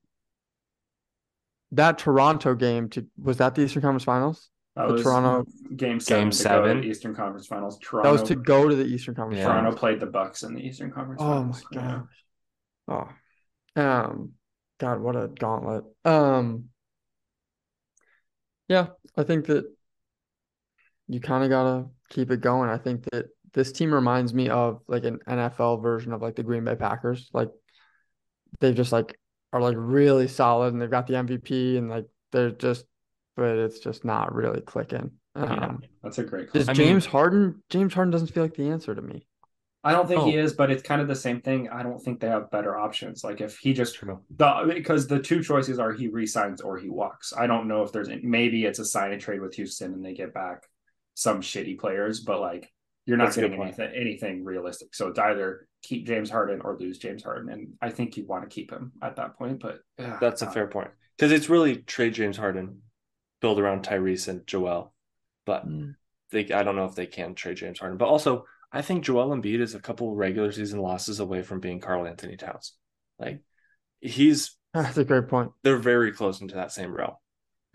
That 1.73 1.97
Toronto 1.97 2.53
game 2.55 2.89
to 2.89 3.07
was 3.21 3.37
that 3.37 3.55
the 3.55 3.63
Eastern 3.63 3.81
Conference 3.81 4.03
Finals? 4.03 4.49
That 4.75 4.87
The 4.87 4.93
was 4.93 5.03
Toronto- 5.03 5.45
game 5.75 5.99
seven. 5.99 6.23
Game 6.25 6.31
to 6.31 6.37
go 6.43 6.61
to 6.61 6.67
seven? 6.67 6.81
the 6.81 6.87
Eastern 6.87 7.15
Conference 7.15 7.47
Finals. 7.47 7.79
Toronto. 7.79 8.07
That 8.11 8.19
was 8.21 8.27
to 8.29 8.35
go 8.35 8.69
to 8.69 8.75
the 8.75 8.85
Eastern 8.85 9.15
Conference 9.15 9.39
Yeah. 9.39 9.47
Toronto 9.47 9.75
played 9.75 9.99
the 9.99 10.05
Bucks 10.07 10.43
in 10.43 10.53
the 10.53 10.61
Eastern 10.61 10.91
Conference 10.91 11.21
Oh 11.21 11.43
my 11.43 11.51
Finals. 11.51 11.63
Yeah. 11.71 12.01
Oh, 12.87 13.81
um, 13.81 14.31
God, 14.79 14.99
what 14.99 15.15
a 15.15 15.27
gauntlet. 15.27 15.83
Um, 16.05 16.69
yeah, 18.67 18.87
I 19.17 19.23
think 19.23 19.45
that 19.47 19.65
you 21.07 21.19
kind 21.19 21.43
of 21.43 21.49
gotta 21.49 21.85
keep 22.13 22.31
it 22.31 22.41
going. 22.41 22.69
I 22.69 22.77
think 22.77 23.03
that 23.11 23.25
this 23.53 23.71
team 23.71 23.93
reminds 23.93 24.33
me 24.33 24.49
of 24.49 24.81
like 24.87 25.03
an 25.03 25.19
NFL 25.27 25.81
version 25.81 26.13
of 26.13 26.21
like 26.21 26.35
the 26.35 26.43
Green 26.43 26.63
Bay 26.63 26.75
Packers. 26.75 27.29
Like 27.33 27.49
they 28.59 28.73
just 28.73 28.91
like 28.91 29.17
are 29.51 29.61
like 29.61 29.75
really 29.77 30.27
solid 30.27 30.73
and 30.73 30.81
they've 30.81 30.89
got 30.89 31.07
the 31.07 31.13
MVP 31.13 31.77
and 31.77 31.89
like 31.89 32.05
they're 32.31 32.51
just, 32.51 32.85
but 33.35 33.57
it's 33.57 33.79
just 33.79 34.05
not 34.05 34.33
really 34.33 34.61
clicking. 34.61 35.11
Yeah, 35.35 35.43
Um, 35.43 35.81
that's 36.03 36.17
a 36.19 36.23
great 36.23 36.51
call. 36.51 36.61
is 36.61 36.69
I 36.69 36.73
mean- 36.73 36.77
James 36.87 37.05
Harden? 37.05 37.63
James 37.69 37.93
Harden 37.93 38.11
doesn't 38.11 38.27
feel 38.27 38.43
like 38.43 38.55
the 38.55 38.69
answer 38.69 38.93
to 38.93 39.01
me. 39.01 39.25
I 39.85 39.91
don't 39.91 40.07
think 40.07 40.21
he 40.23 40.37
Oh. 40.39 40.43
is, 40.43 40.53
but 40.53 40.71
it's 40.71 40.81
kind 40.81 41.01
of 41.01 41.09
the 41.09 41.15
same 41.15 41.41
thing. 41.41 41.67
I 41.69 41.83
don't 41.83 41.99
think 42.01 42.21
they 42.21 42.29
have 42.29 42.49
better 42.49 42.77
options. 42.77 43.21
Like 43.23 43.41
if 43.41 43.57
he 43.57 43.73
just 43.73 43.95
True. 43.95 44.19
the 44.37 44.71
because 44.73 45.07
the 45.07 45.19
two 45.19 45.43
choices 45.43 45.77
are 45.77 45.91
he 45.91 46.07
resigns 46.07 46.61
or 46.61 46.77
he 46.77 46.87
walks. 46.89 47.33
I 47.37 47.47
don't 47.47 47.67
know 47.67 47.83
if 47.83 47.91
there's 47.91 48.09
maybe 48.23 48.63
it's 48.65 48.79
a 48.79 48.85
sign 48.85 49.11
and 49.11 49.19
trade 49.21 49.41
with 49.41 49.55
Houston 49.55 49.93
and 49.93 50.05
they 50.05 50.13
get 50.13 50.33
back 50.33 50.63
some 51.15 51.41
shitty 51.41 51.77
players, 51.79 52.21
but 52.21 52.39
like 52.41 52.71
you're 53.05 53.17
not 53.17 53.25
That's 53.25 53.35
getting 53.37 53.61
anything 53.61 53.91
anything 53.95 54.43
realistic. 54.45 54.95
So 54.95 55.07
it's 55.09 55.19
either 55.19 55.67
keep 55.81 56.07
James 56.07 56.29
Harden 56.29 56.61
or 56.61 56.77
lose 56.79 56.97
James 56.97 57.23
Harden, 57.23 57.49
and 57.51 57.73
I 57.81 57.89
think 57.89 58.15
you 58.17 58.25
want 58.25 58.43
to 58.49 58.53
keep 58.53 58.71
him 58.71 58.93
at 59.01 59.17
that 59.17 59.37
point. 59.37 59.59
But 59.59 59.79
yeah, 59.99 60.17
That's 60.21 60.41
a 60.41 60.49
fair 60.51 60.67
point 60.67 60.89
because 61.17 61.31
it's 61.31 61.49
really 61.49 61.77
trade 61.77 62.13
James 62.13 62.37
Harden, 62.37 62.81
build 63.41 63.59
around 63.59 63.83
Tyrese 63.83 64.27
and 64.29 64.45
Joel, 64.47 64.93
but 65.45 65.67
Mm. 65.67 65.95
they 66.31 66.51
I 66.51 66.63
don't 66.63 66.75
know 66.75 66.85
if 66.85 66.95
they 66.95 67.05
can 67.07 67.35
trade 67.35 67.57
James 67.57 67.79
Harden. 67.79 67.97
But 67.97 68.07
also, 68.07 68.45
I 68.71 68.81
think 68.81 69.03
Joel 69.03 69.29
Embiid 69.35 69.59
is 69.59 69.75
a 69.75 69.79
couple 69.81 70.15
regular 70.15 70.51
season 70.51 70.79
losses 70.79 71.19
away 71.19 71.41
from 71.43 71.59
being 71.59 71.79
Karl-Anthony 71.79 72.37
Towns. 72.37 72.73
Like 73.19 73.41
he's 73.99 74.55
That's 74.73 74.97
a 74.97 75.03
great 75.05 75.27
point. 75.27 75.51
they're 75.63 75.77
very 75.77 76.11
close 76.13 76.41
into 76.41 76.55
that 76.55 76.71
same 76.71 76.91
realm. 76.95 77.13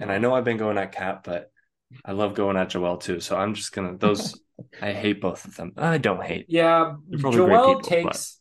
And 0.00 0.10
I 0.10 0.18
know 0.18 0.34
I've 0.34 0.44
been 0.44 0.56
going 0.56 0.78
at 0.78 0.92
Cap, 0.92 1.22
but 1.24 1.50
I 2.04 2.12
love 2.12 2.34
going 2.34 2.56
at 2.56 2.70
Joel 2.70 2.98
too. 2.98 3.20
So 3.20 3.36
I'm 3.36 3.54
just 3.54 3.72
gonna 3.72 3.96
those. 3.96 4.40
I 4.82 4.92
hate 4.92 5.20
both 5.20 5.44
of 5.44 5.56
them. 5.56 5.72
I 5.76 5.98
don't 5.98 6.22
hate. 6.22 6.46
Yeah, 6.48 6.96
They're 7.08 7.20
probably 7.20 7.38
great 7.38 7.54
Joel 7.54 7.74
people, 7.76 7.90
takes 8.10 8.40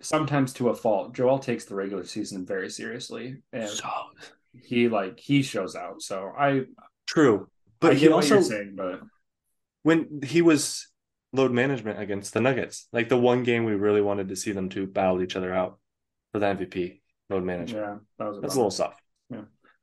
sometimes 0.00 0.52
to 0.54 0.70
a 0.70 0.74
fault. 0.74 1.14
Joel 1.14 1.38
takes 1.38 1.64
the 1.66 1.74
regular 1.74 2.04
season 2.04 2.46
very 2.46 2.70
seriously, 2.70 3.36
and 3.52 3.68
So 3.68 3.88
he 4.54 4.88
like 4.88 5.18
he 5.20 5.42
shows 5.42 5.76
out. 5.76 6.02
So 6.02 6.32
I 6.38 6.62
true, 7.06 7.48
but 7.80 7.88
but 7.88 7.90
I 7.92 7.94
he 7.94 8.00
get 8.00 8.10
what 8.10 8.16
also 8.16 8.34
you're 8.34 8.42
saying, 8.42 8.72
but 8.76 9.00
when 9.82 10.20
he 10.24 10.42
was 10.42 10.88
load 11.32 11.52
management 11.52 12.00
against 12.00 12.34
the 12.34 12.40
Nuggets, 12.40 12.88
like 12.92 13.08
the 13.08 13.18
one 13.18 13.42
game 13.42 13.64
we 13.64 13.74
really 13.74 14.00
wanted 14.02 14.28
to 14.28 14.36
see 14.36 14.52
them 14.52 14.68
two 14.68 14.86
battle 14.86 15.22
each 15.22 15.36
other 15.36 15.52
out 15.54 15.78
for 16.32 16.38
the 16.38 16.46
MVP 16.46 17.00
load 17.30 17.44
management. 17.44 17.84
yeah, 17.84 17.96
that 18.18 18.28
was 18.28 18.38
a 18.38 18.40
That's 18.40 18.54
a 18.54 18.58
little 18.58 18.70
soft. 18.70 19.00
Yeah. 19.30 19.42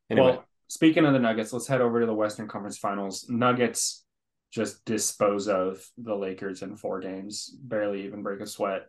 Anyway, 0.09 0.27
Well, 0.27 0.45
speaking 0.69 1.03
of 1.03 1.13
the 1.13 1.19
Nuggets, 1.19 1.51
let's 1.51 1.67
head 1.67 1.81
over 1.81 1.99
to 1.99 2.05
the 2.05 2.13
Western 2.13 2.47
Conference 2.47 2.77
Finals. 2.77 3.25
Nuggets 3.27 4.05
just 4.51 4.85
dispose 4.85 5.47
of 5.47 5.83
the 5.97 6.15
Lakers 6.15 6.61
in 6.61 6.75
four 6.75 6.99
games, 6.99 7.53
barely 7.61 8.05
even 8.05 8.23
break 8.23 8.39
a 8.39 8.47
sweat. 8.47 8.83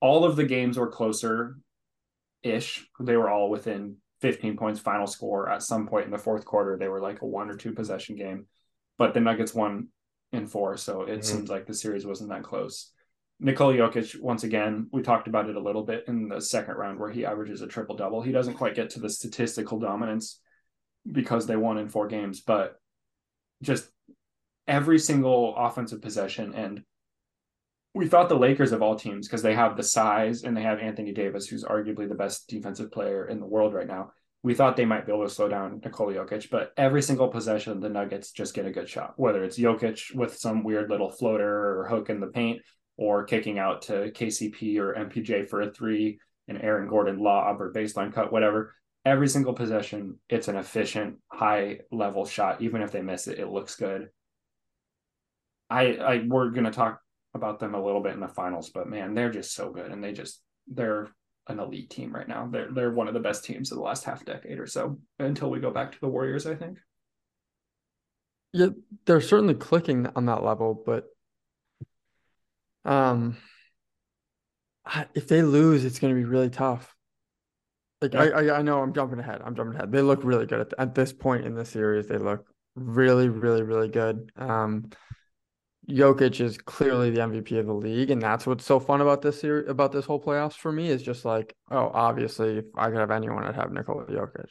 All 0.00 0.24
of 0.24 0.36
the 0.36 0.44
games 0.44 0.78
were 0.78 0.90
closer 0.90 1.58
ish. 2.42 2.86
They 2.98 3.16
were 3.16 3.30
all 3.30 3.50
within 3.50 3.96
15 4.20 4.56
points 4.56 4.80
final 4.80 5.06
score. 5.06 5.48
At 5.48 5.62
some 5.62 5.86
point 5.86 6.06
in 6.06 6.10
the 6.10 6.18
fourth 6.18 6.44
quarter, 6.44 6.76
they 6.76 6.88
were 6.88 7.00
like 7.00 7.22
a 7.22 7.26
one 7.26 7.50
or 7.50 7.56
two 7.56 7.72
possession 7.72 8.16
game. 8.16 8.46
But 8.96 9.14
the 9.14 9.20
Nuggets 9.20 9.54
won 9.54 9.88
in 10.32 10.46
four, 10.46 10.76
so 10.76 11.02
it 11.02 11.20
Mhm. 11.20 11.24
seems 11.24 11.50
like 11.50 11.66
the 11.66 11.74
series 11.74 12.06
wasn't 12.06 12.30
that 12.30 12.42
close. 12.42 12.92
Nikola 13.40 13.74
Jokic, 13.74 14.20
once 14.20 14.44
again, 14.44 14.88
we 14.92 15.02
talked 15.02 15.28
about 15.28 15.48
it 15.48 15.56
a 15.56 15.60
little 15.60 15.84
bit 15.84 16.04
in 16.08 16.28
the 16.28 16.40
second 16.40 16.74
round 16.74 16.98
where 16.98 17.10
he 17.10 17.24
averages 17.24 17.62
a 17.62 17.66
triple 17.66 17.96
double. 17.96 18.20
He 18.22 18.32
doesn't 18.32 18.54
quite 18.54 18.74
get 18.74 18.90
to 18.90 19.00
the 19.00 19.10
statistical 19.10 19.78
dominance 19.78 20.40
because 21.10 21.46
they 21.46 21.56
won 21.56 21.78
in 21.78 21.88
four 21.88 22.06
games, 22.06 22.40
but 22.40 22.78
just 23.62 23.88
every 24.66 24.98
single 24.98 25.54
offensive 25.56 26.02
possession. 26.02 26.54
And 26.54 26.82
we 27.94 28.06
thought 28.06 28.28
the 28.28 28.36
Lakers 28.38 28.72
of 28.72 28.82
all 28.82 28.96
teams, 28.96 29.26
because 29.26 29.42
they 29.42 29.54
have 29.54 29.76
the 29.76 29.82
size 29.82 30.44
and 30.44 30.56
they 30.56 30.62
have 30.62 30.78
Anthony 30.78 31.12
Davis, 31.12 31.46
who's 31.46 31.64
arguably 31.64 32.08
the 32.08 32.14
best 32.14 32.48
defensive 32.48 32.92
player 32.92 33.26
in 33.26 33.40
the 33.40 33.46
world 33.46 33.74
right 33.74 33.86
now. 33.86 34.12
We 34.44 34.54
thought 34.54 34.76
they 34.76 34.84
might 34.84 35.04
be 35.04 35.12
able 35.12 35.24
to 35.24 35.34
slow 35.34 35.48
down 35.48 35.80
Nikola 35.82 36.14
Jokic, 36.14 36.48
but 36.48 36.72
every 36.76 37.02
single 37.02 37.28
possession, 37.28 37.80
the 37.80 37.88
Nuggets 37.88 38.30
just 38.30 38.54
get 38.54 38.66
a 38.66 38.70
good 38.70 38.88
shot, 38.88 39.14
whether 39.16 39.42
it's 39.42 39.58
Jokic 39.58 40.14
with 40.14 40.36
some 40.36 40.62
weird 40.62 40.90
little 40.90 41.10
floater 41.10 41.80
or 41.80 41.88
hook 41.88 42.08
in 42.08 42.20
the 42.20 42.28
paint, 42.28 42.62
or 42.96 43.24
kicking 43.24 43.58
out 43.58 43.82
to 43.82 44.12
KCP 44.12 44.78
or 44.78 44.94
MPJ 44.94 45.48
for 45.48 45.62
a 45.62 45.72
three, 45.72 46.20
and 46.46 46.62
Aaron 46.62 46.88
Gordon 46.88 47.18
lob 47.18 47.60
or 47.60 47.72
baseline 47.72 48.12
cut, 48.12 48.32
whatever. 48.32 48.74
Every 49.08 49.28
single 49.28 49.54
possession, 49.54 50.18
it's 50.28 50.48
an 50.48 50.56
efficient, 50.56 51.16
high 51.32 51.80
level 51.90 52.26
shot. 52.26 52.60
Even 52.60 52.82
if 52.82 52.92
they 52.92 53.00
miss 53.00 53.26
it, 53.26 53.38
it 53.38 53.48
looks 53.48 53.74
good. 53.74 54.10
I, 55.70 55.96
I 55.96 56.24
we're 56.26 56.50
gonna 56.50 56.70
talk 56.70 57.00
about 57.32 57.58
them 57.58 57.74
a 57.74 57.82
little 57.82 58.02
bit 58.02 58.12
in 58.12 58.20
the 58.20 58.28
finals, 58.28 58.68
but 58.68 58.86
man, 58.86 59.14
they're 59.14 59.30
just 59.30 59.54
so 59.54 59.70
good, 59.70 59.90
and 59.90 60.04
they 60.04 60.12
just 60.12 60.42
they're 60.66 61.08
an 61.46 61.58
elite 61.58 61.88
team 61.88 62.14
right 62.14 62.28
now. 62.28 62.48
They're 62.52 62.70
they're 62.70 62.90
one 62.90 63.08
of 63.08 63.14
the 63.14 63.20
best 63.20 63.44
teams 63.46 63.72
of 63.72 63.78
the 63.78 63.82
last 63.82 64.04
half 64.04 64.26
decade 64.26 64.58
or 64.58 64.66
so 64.66 64.98
until 65.18 65.48
we 65.48 65.58
go 65.58 65.70
back 65.70 65.92
to 65.92 66.00
the 66.02 66.08
Warriors. 66.08 66.46
I 66.46 66.54
think. 66.54 66.76
Yeah, 68.52 68.68
they're 69.06 69.22
certainly 69.22 69.54
clicking 69.54 70.06
on 70.16 70.26
that 70.26 70.44
level, 70.44 70.82
but 70.84 71.06
um, 72.84 73.38
if 75.14 75.28
they 75.28 75.40
lose, 75.40 75.86
it's 75.86 75.98
going 75.98 76.14
to 76.14 76.18
be 76.18 76.24
really 76.26 76.50
tough. 76.50 76.94
Like 78.00 78.14
I, 78.14 78.28
I, 78.28 78.58
I 78.58 78.62
know 78.62 78.80
I'm 78.80 78.92
jumping 78.92 79.18
ahead. 79.18 79.42
I'm 79.44 79.56
jumping 79.56 79.74
ahead. 79.74 79.90
They 79.90 80.02
look 80.02 80.22
really 80.22 80.46
good 80.46 80.60
at, 80.60 80.74
at 80.78 80.94
this 80.94 81.12
point 81.12 81.44
in 81.46 81.54
the 81.54 81.64
series. 81.64 82.06
They 82.06 82.18
look 82.18 82.46
really, 82.76 83.28
really, 83.28 83.62
really 83.62 83.88
good. 83.88 84.30
Um, 84.36 84.90
Jokic 85.88 86.40
is 86.40 86.58
clearly 86.58 87.10
the 87.10 87.22
MVP 87.22 87.58
of 87.58 87.66
the 87.66 87.72
league, 87.72 88.10
and 88.10 88.20
that's 88.20 88.46
what's 88.46 88.64
so 88.64 88.78
fun 88.78 89.00
about 89.00 89.22
this 89.22 89.40
series, 89.40 89.68
about 89.68 89.90
this 89.90 90.04
whole 90.04 90.20
playoffs 90.20 90.54
for 90.54 90.70
me 90.70 90.88
is 90.88 91.02
just 91.02 91.24
like, 91.24 91.56
oh, 91.70 91.90
obviously, 91.92 92.58
if 92.58 92.66
I 92.76 92.90
could 92.90 92.98
have 92.98 93.10
anyone, 93.10 93.44
I'd 93.44 93.54
have 93.54 93.72
Nikola 93.72 94.04
Jokic. 94.04 94.46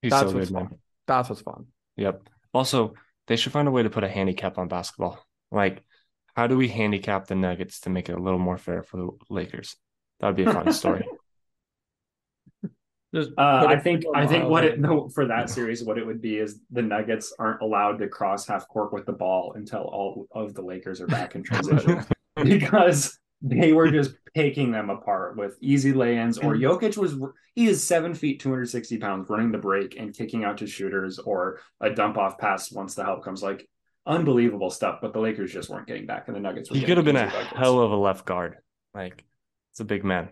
he's 0.00 0.10
That's 0.10 0.30
so 0.30 0.36
what's 0.36 0.48
good, 0.48 0.54
man. 0.54 0.68
fun. 0.68 0.78
That's 1.06 1.28
what's 1.28 1.42
fun. 1.42 1.66
Yep. 1.96 2.22
Also, 2.54 2.94
they 3.26 3.36
should 3.36 3.52
find 3.52 3.68
a 3.68 3.70
way 3.70 3.82
to 3.82 3.90
put 3.90 4.04
a 4.04 4.08
handicap 4.08 4.56
on 4.56 4.68
basketball. 4.68 5.22
Like, 5.50 5.84
how 6.34 6.46
do 6.46 6.56
we 6.56 6.68
handicap 6.68 7.26
the 7.26 7.34
Nuggets 7.34 7.80
to 7.80 7.90
make 7.90 8.08
it 8.08 8.16
a 8.16 8.22
little 8.22 8.38
more 8.38 8.56
fair 8.56 8.82
for 8.82 8.96
the 8.96 9.10
Lakers? 9.28 9.76
That 10.20 10.28
would 10.28 10.36
be 10.36 10.44
a 10.44 10.52
fun 10.52 10.72
story. 10.72 11.06
Just 13.14 13.30
Uh, 13.38 13.60
put 13.62 13.70
I 13.70 13.74
a 13.74 13.80
think 13.80 14.04
I 14.14 14.26
think 14.26 14.48
what 14.50 14.64
it 14.64 14.78
no 14.78 15.08
for 15.08 15.26
that 15.26 15.48
series, 15.48 15.82
what 15.82 15.96
it 15.98 16.04
would 16.06 16.20
be 16.20 16.36
is 16.38 16.60
the 16.70 16.82
Nuggets 16.82 17.32
aren't 17.38 17.62
allowed 17.62 17.98
to 18.00 18.08
cross 18.08 18.46
half 18.46 18.68
court 18.68 18.92
with 18.92 19.06
the 19.06 19.12
ball 19.12 19.54
until 19.56 19.80
all 19.82 20.26
of 20.32 20.52
the 20.54 20.62
Lakers 20.62 21.00
are 21.00 21.06
back 21.06 21.34
in 21.34 21.42
transition 21.42 22.04
because 22.44 23.18
they 23.40 23.72
were 23.72 23.90
just 23.90 24.14
picking 24.34 24.72
them 24.72 24.90
apart 24.90 25.36
with 25.36 25.56
easy 25.62 25.92
lay-ins. 25.92 26.38
Or 26.38 26.54
Jokic 26.54 26.98
was 26.98 27.16
he 27.54 27.68
is 27.68 27.82
seven 27.82 28.12
feet, 28.14 28.40
two 28.40 28.50
hundred 28.50 28.66
sixty 28.68 28.98
pounds, 28.98 29.30
running 29.30 29.52
the 29.52 29.58
break 29.58 29.96
and 29.98 30.14
kicking 30.14 30.44
out 30.44 30.58
to 30.58 30.66
shooters 30.66 31.18
or 31.18 31.60
a 31.80 31.88
dump 31.90 32.18
off 32.18 32.36
pass 32.36 32.70
once 32.70 32.94
the 32.94 33.04
help 33.04 33.24
comes. 33.24 33.42
Like 33.42 33.66
unbelievable 34.06 34.70
stuff. 34.70 34.98
But 35.00 35.12
the 35.14 35.20
Lakers 35.20 35.52
just 35.52 35.70
weren't 35.70 35.86
getting 35.86 36.04
back, 36.06 36.24
and 36.26 36.36
the 36.36 36.40
Nuggets. 36.40 36.70
Were 36.70 36.76
He 36.76 36.84
could 36.84 36.98
have 36.98 37.06
been 37.06 37.16
a 37.16 37.24
buckets. 37.26 37.56
hell 37.56 37.78
of 37.80 37.90
a 37.90 37.96
left 37.96 38.26
guard. 38.26 38.56
Like, 38.94 39.24
it's 39.72 39.80
a 39.80 39.84
big 39.84 40.04
man. 40.04 40.28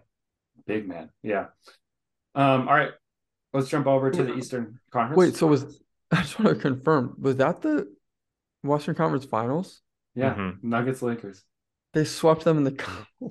big 0.66 0.86
man. 0.88 1.10
Yeah. 1.22 1.46
Um. 2.36 2.68
All 2.68 2.74
right. 2.74 2.90
Let's 3.52 3.68
jump 3.68 3.86
over 3.86 4.10
to 4.10 4.22
the 4.22 4.34
Eastern 4.34 4.78
Conference. 4.92 5.16
Wait, 5.18 5.34
so 5.36 5.46
was 5.46 5.80
I 6.12 6.16
just 6.22 6.38
want 6.38 6.54
to 6.56 6.60
confirm, 6.62 7.16
was 7.18 7.36
that 7.36 7.62
the 7.62 7.92
Western 8.62 8.94
Conference 8.94 9.24
Finals? 9.24 9.80
Yeah, 10.14 10.34
Mhm. 10.34 10.62
Nuggets 10.62 11.02
Lakers. 11.02 11.42
They 11.94 12.04
swept 12.04 12.44
them 12.44 12.58
in 12.58 12.64
the 12.64 12.84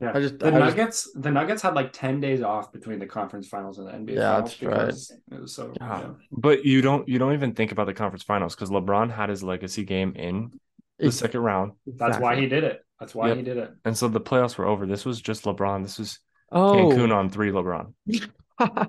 Yeah, 0.00 0.12
I 0.14 0.20
just- 0.20 0.38
the 0.38 0.46
I 0.46 0.50
just- 0.50 0.76
Nuggets. 0.76 1.10
The 1.16 1.30
Nuggets 1.32 1.62
had 1.62 1.74
like 1.74 1.92
ten 1.92 2.20
days 2.20 2.40
off 2.42 2.70
between 2.72 3.00
the 3.00 3.06
conference 3.06 3.48
finals 3.48 3.78
and 3.78 3.88
the 3.88 3.92
NBA 3.92 4.14
Yeah, 4.16 4.34
finals 4.34 4.58
that's 4.60 4.62
right. 4.62 5.36
it 5.38 5.40
was 5.42 5.54
so. 5.54 5.72
Yeah. 5.80 6.00
yeah. 6.00 6.08
But 6.30 6.64
you 6.64 6.80
don't 6.82 7.08
you 7.08 7.18
don't 7.18 7.32
even 7.32 7.52
think 7.54 7.72
about 7.72 7.86
the 7.86 7.94
conference 7.94 8.22
finals 8.22 8.54
because 8.54 8.70
LeBron 8.70 9.10
had 9.10 9.28
his 9.28 9.42
legacy 9.42 9.82
game 9.84 10.12
in 10.14 10.52
the 11.00 11.06
Ex- 11.06 11.16
second 11.16 11.40
round. 11.40 11.72
That's 11.86 12.18
why 12.18 12.36
he 12.36 12.46
did 12.46 12.62
it. 12.62 12.84
That's 13.00 13.12
why 13.14 13.28
Yep. 13.28 13.36
he 13.38 13.42
did 13.42 13.56
it. 13.56 13.70
And 13.84 13.96
so 13.98 14.06
the 14.06 14.20
playoffs 14.20 14.56
were 14.56 14.66
over. 14.66 14.86
This 14.86 15.04
was 15.04 15.20
just 15.20 15.44
LeBron. 15.44 15.82
This 15.82 15.98
was 15.98 16.20
Oh, 16.50 16.74
Cancun 16.74 17.12
on 17.14 17.28
three 17.30 17.50
LeBron. 17.50 17.92
this 18.06 18.26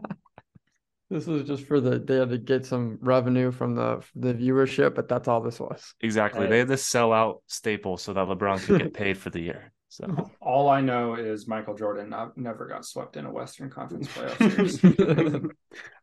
This 1.11 1.25
was 1.25 1.43
just 1.43 1.63
for 1.65 1.79
the 1.81 1.97
they 1.97 2.17
had 2.17 2.29
to 2.29 2.37
get 2.37 2.65
some 2.67 2.99
revenue 3.01 3.51
from 3.51 3.73
the 3.75 4.03
the 4.15 4.33
viewership, 4.33 4.93
but 4.93 5.07
that's 5.09 5.27
all 5.27 5.41
this 5.41 5.59
was. 5.59 5.95
Exactly. 6.01 6.41
Right. 6.41 6.49
They 6.51 6.59
had 6.59 6.67
to 6.67 6.77
sell 6.77 7.11
out 7.11 7.41
staple 7.47 7.97
so 7.97 8.13
that 8.13 8.27
LeBron 8.27 8.63
could 8.63 8.79
get 8.79 8.93
paid 8.93 9.17
for 9.17 9.31
the 9.31 9.39
year. 9.41 9.71
So 9.87 10.29
All 10.41 10.69
I 10.69 10.81
know 10.81 11.15
is 11.15 11.47
Michael 11.47 11.73
Jordan 11.75 12.09
not, 12.11 12.37
never 12.37 12.67
got 12.67 12.85
swept 12.85 13.17
in 13.17 13.25
a 13.25 13.31
Western 13.31 13.71
Conference 13.71 14.07
playoff 14.07 14.37
series. 15.31 15.51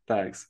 thanks. 0.08 0.48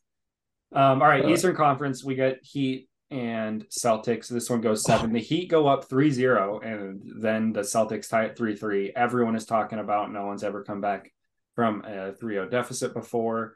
Um, 0.73 1.03
all 1.03 1.09
right, 1.09 1.25
Uh, 1.25 1.29
Eastern 1.29 1.55
Conference, 1.55 2.03
we 2.03 2.15
get 2.15 2.39
Heat 2.43 2.89
and 3.11 3.65
Celtics. 3.69 4.29
This 4.29 4.51
one 4.51 4.61
goes 4.61 4.85
seven. 4.85 5.13
The 5.13 5.21
Heat 5.21 5.49
go 5.49 5.67
up 5.67 5.89
3 5.89 6.11
0, 6.11 6.61
and 6.61 7.03
then 7.21 7.53
the 7.53 7.61
Celtics 7.61 8.09
tie 8.09 8.27
at 8.27 8.37
3 8.37 8.57
3. 8.57 8.93
Everyone 8.97 9.37
is 9.37 9.47
talking 9.47 9.79
about 9.79 10.13
no 10.13 10.27
one's 10.27 10.45
ever 10.45 10.65
come 10.65 10.81
back 10.81 11.13
from 11.55 11.85
a 11.85 12.13
3 12.13 12.35
0 12.35 12.49
deficit 12.49 12.93
before. 12.93 13.55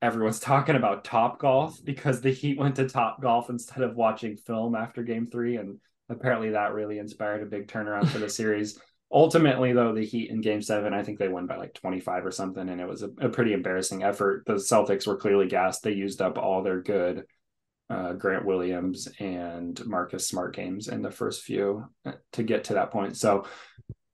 Everyone's 0.00 0.40
talking 0.40 0.76
about 0.76 1.04
Topgolf 1.04 1.84
because 1.84 2.20
the 2.20 2.32
Heat 2.32 2.58
went 2.58 2.76
to 2.76 2.84
Topgolf 2.84 3.50
instead 3.50 3.82
of 3.82 3.96
watching 3.96 4.36
film 4.36 4.74
after 4.74 5.02
game 5.02 5.28
three. 5.30 5.56
And 5.56 5.78
apparently 6.08 6.50
that 6.50 6.72
really 6.72 6.98
inspired 6.98 7.42
a 7.42 7.46
big 7.46 7.68
turnaround 7.68 8.08
for 8.08 8.18
the 8.18 8.28
series. 8.28 8.80
Ultimately, 9.12 9.72
though, 9.72 9.94
the 9.94 10.04
Heat 10.04 10.30
in 10.30 10.40
game 10.40 10.60
seven, 10.60 10.92
I 10.92 11.04
think 11.04 11.18
they 11.18 11.28
won 11.28 11.46
by 11.46 11.56
like 11.56 11.74
25 11.74 12.26
or 12.26 12.32
something, 12.32 12.68
and 12.68 12.80
it 12.80 12.88
was 12.88 13.02
a, 13.02 13.10
a 13.20 13.28
pretty 13.28 13.52
embarrassing 13.52 14.02
effort. 14.02 14.42
The 14.46 14.54
Celtics 14.54 15.06
were 15.06 15.16
clearly 15.16 15.46
gassed. 15.46 15.84
They 15.84 15.92
used 15.92 16.20
up 16.20 16.38
all 16.38 16.62
their 16.62 16.82
good 16.82 17.24
uh, 17.88 18.12
Grant 18.14 18.44
Williams 18.44 19.08
and 19.18 19.80
Marcus 19.86 20.28
Smart 20.28 20.54
games 20.54 20.88
in 20.88 21.02
the 21.02 21.10
first 21.10 21.42
few 21.42 21.88
uh, 22.04 22.12
to 22.32 22.42
get 22.42 22.64
to 22.64 22.74
that 22.74 22.90
point. 22.90 23.16
So 23.16 23.46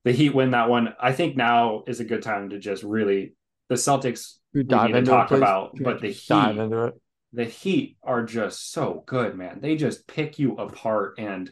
the 0.05 0.13
Heat 0.13 0.35
win 0.35 0.51
that 0.51 0.69
one. 0.69 0.95
I 1.01 1.13
think 1.13 1.37
now 1.37 1.85
is 1.87 2.01
a 2.01 2.05
good 2.05 2.23
time 2.23 2.51
to 2.51 2.59
just 2.59 2.83
really 2.83 3.35
the 3.69 3.77
Celtics 3.77 4.35
We 4.53 4.63
we 4.63 4.77
need 4.79 4.93
to 4.93 5.03
talk 5.03 5.33
it, 5.33 5.39
about, 5.39 5.77
but 5.81 6.01
the 6.01 6.11
Heat 6.11 6.59
into 6.59 6.85
it. 6.85 7.01
the 7.33 7.45
Heat 7.45 7.97
are 8.03 8.25
just 8.25 8.73
so 8.73 9.03
good, 9.07 9.37
man. 9.37 9.61
They 9.61 9.77
just 9.77 10.07
pick 10.07 10.39
you 10.39 10.57
apart. 10.57 11.15
And 11.19 11.51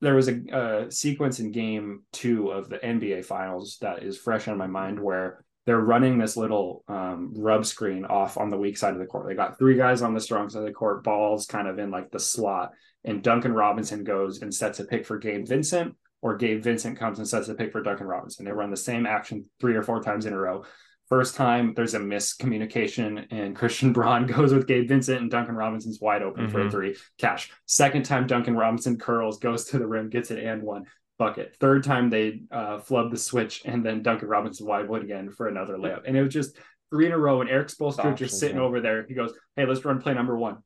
there 0.00 0.16
was 0.16 0.28
a, 0.28 0.40
a 0.52 0.90
sequence 0.90 1.38
in 1.38 1.52
game 1.52 2.02
two 2.12 2.50
of 2.50 2.68
the 2.68 2.78
NBA 2.78 3.24
Finals 3.24 3.78
that 3.82 4.02
is 4.02 4.18
fresh 4.18 4.48
on 4.48 4.58
my 4.58 4.66
mind 4.66 4.98
where 4.98 5.44
they're 5.66 5.78
running 5.80 6.18
this 6.18 6.36
little 6.36 6.84
um, 6.88 7.32
rub 7.36 7.64
screen 7.64 8.04
off 8.04 8.36
on 8.36 8.50
the 8.50 8.58
weak 8.58 8.76
side 8.76 8.94
of 8.94 8.98
the 8.98 9.06
court. 9.06 9.28
They 9.28 9.34
got 9.34 9.58
three 9.58 9.76
guys 9.76 10.02
on 10.02 10.12
the 10.14 10.20
strong 10.20 10.48
side 10.50 10.60
of 10.60 10.64
the 10.66 10.72
court, 10.72 11.04
balls 11.04 11.46
kind 11.46 11.68
of 11.68 11.78
in 11.78 11.90
like 11.90 12.10
the 12.10 12.18
slot. 12.18 12.72
And 13.04 13.22
Duncan 13.22 13.52
Robinson 13.52 14.02
goes 14.04 14.42
and 14.42 14.52
sets 14.54 14.80
a 14.80 14.84
pick 14.84 15.06
for 15.06 15.18
Gabe 15.18 15.46
Vincent, 15.46 15.94
or 16.20 16.36
Gabe 16.36 16.62
Vincent 16.62 16.98
comes 16.98 17.18
and 17.18 17.28
sets 17.28 17.48
a 17.48 17.54
pick 17.54 17.72
for 17.72 17.82
Duncan 17.82 18.06
Robinson. 18.06 18.44
They 18.44 18.52
run 18.52 18.70
the 18.70 18.76
same 18.76 19.06
action 19.06 19.46
three 19.60 19.74
or 19.76 19.82
four 19.82 20.00
times 20.02 20.26
in 20.26 20.32
a 20.32 20.38
row. 20.38 20.64
First 21.08 21.34
time 21.36 21.74
there's 21.74 21.94
a 21.94 21.98
miscommunication 22.00 23.26
and 23.30 23.54
Christian 23.56 23.92
Braun 23.92 24.26
goes 24.26 24.52
with 24.52 24.66
Gabe 24.66 24.88
Vincent 24.88 25.20
and 25.20 25.30
Duncan 25.30 25.54
Robinson's 25.56 26.00
wide 26.00 26.22
open 26.22 26.48
for 26.48 26.60
a 26.60 26.64
Mhm. 26.66 26.70
three. 26.70 26.96
Cash. 27.18 27.50
Second 27.66 28.04
time 28.04 28.26
Duncan 28.26 28.56
Robinson 28.56 28.98
curls, 28.98 29.38
goes 29.38 29.66
to 29.66 29.78
the 29.78 29.86
rim, 29.86 30.08
gets 30.08 30.30
it 30.30 30.42
and 30.42 30.62
one 30.62 30.84
bucket. 31.22 31.56
Third 31.60 31.84
time 31.84 32.10
they 32.10 32.42
uh, 32.50 32.80
flub 32.80 33.12
the 33.12 33.16
switch 33.16 33.62
and 33.64 33.84
then 33.86 34.02
Duncan 34.02 34.28
Robinson 34.28 34.66
wide 34.66 34.86
open 34.86 35.02
again 35.02 35.30
for 35.30 35.46
another 35.46 35.76
layup. 35.76 36.02
And 36.04 36.16
it 36.16 36.22
was 36.22 36.34
just 36.34 36.56
three 36.90 37.06
in 37.06 37.12
a 37.12 37.18
row. 37.18 37.40
And 37.40 37.48
Erik 37.48 37.68
Spoelstra 37.68 38.00
Options, 38.00 38.18
just 38.18 38.40
sitting 38.40 38.56
yeah. 38.56 38.64
over 38.64 38.80
there. 38.80 39.06
He 39.06 39.14
goes, 39.14 39.32
"Hey, 39.54 39.64
let's 39.64 39.84
run 39.84 40.00
play 40.00 40.14
number 40.14 40.36
one. 40.36 40.58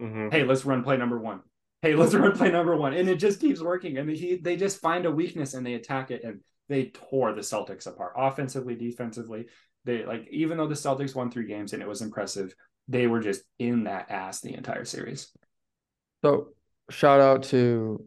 Mhm. 0.00 0.32
Hey, 0.32 0.42
let's 0.42 0.64
run 0.64 0.82
play 0.82 0.96
number 0.96 1.18
one. 1.18 1.40
Hey, 1.82 1.94
let's 1.94 2.14
run 2.14 2.32
play 2.32 2.50
number 2.50 2.76
one." 2.76 2.94
And 2.94 3.08
it 3.08 3.16
just 3.16 3.40
keeps 3.40 3.60
working. 3.60 3.96
And 3.98 4.10
he 4.10 4.36
they 4.36 4.56
just 4.56 4.80
find 4.80 5.06
a 5.06 5.10
weakness 5.10 5.54
and 5.54 5.64
they 5.64 5.74
attack 5.74 6.10
it. 6.10 6.24
And 6.24 6.40
they 6.68 6.86
tore 6.86 7.32
the 7.32 7.42
Celtics 7.42 7.86
apart 7.86 8.14
offensively, 8.16 8.74
defensively. 8.74 9.46
They 9.84 10.04
like 10.04 10.26
even 10.30 10.58
though 10.58 10.68
the 10.68 10.74
Celtics 10.74 11.14
won 11.14 11.30
three 11.30 11.46
games 11.46 11.72
and 11.72 11.82
it 11.82 11.88
was 11.88 12.02
impressive, 12.02 12.54
they 12.88 13.06
were 13.06 13.20
just 13.20 13.42
in 13.60 13.84
that 13.84 14.10
ass 14.10 14.40
the 14.40 14.54
entire 14.54 14.84
series. 14.84 15.30
So 16.24 16.48
shout 16.90 17.20
out 17.20 17.44
to 17.44 18.04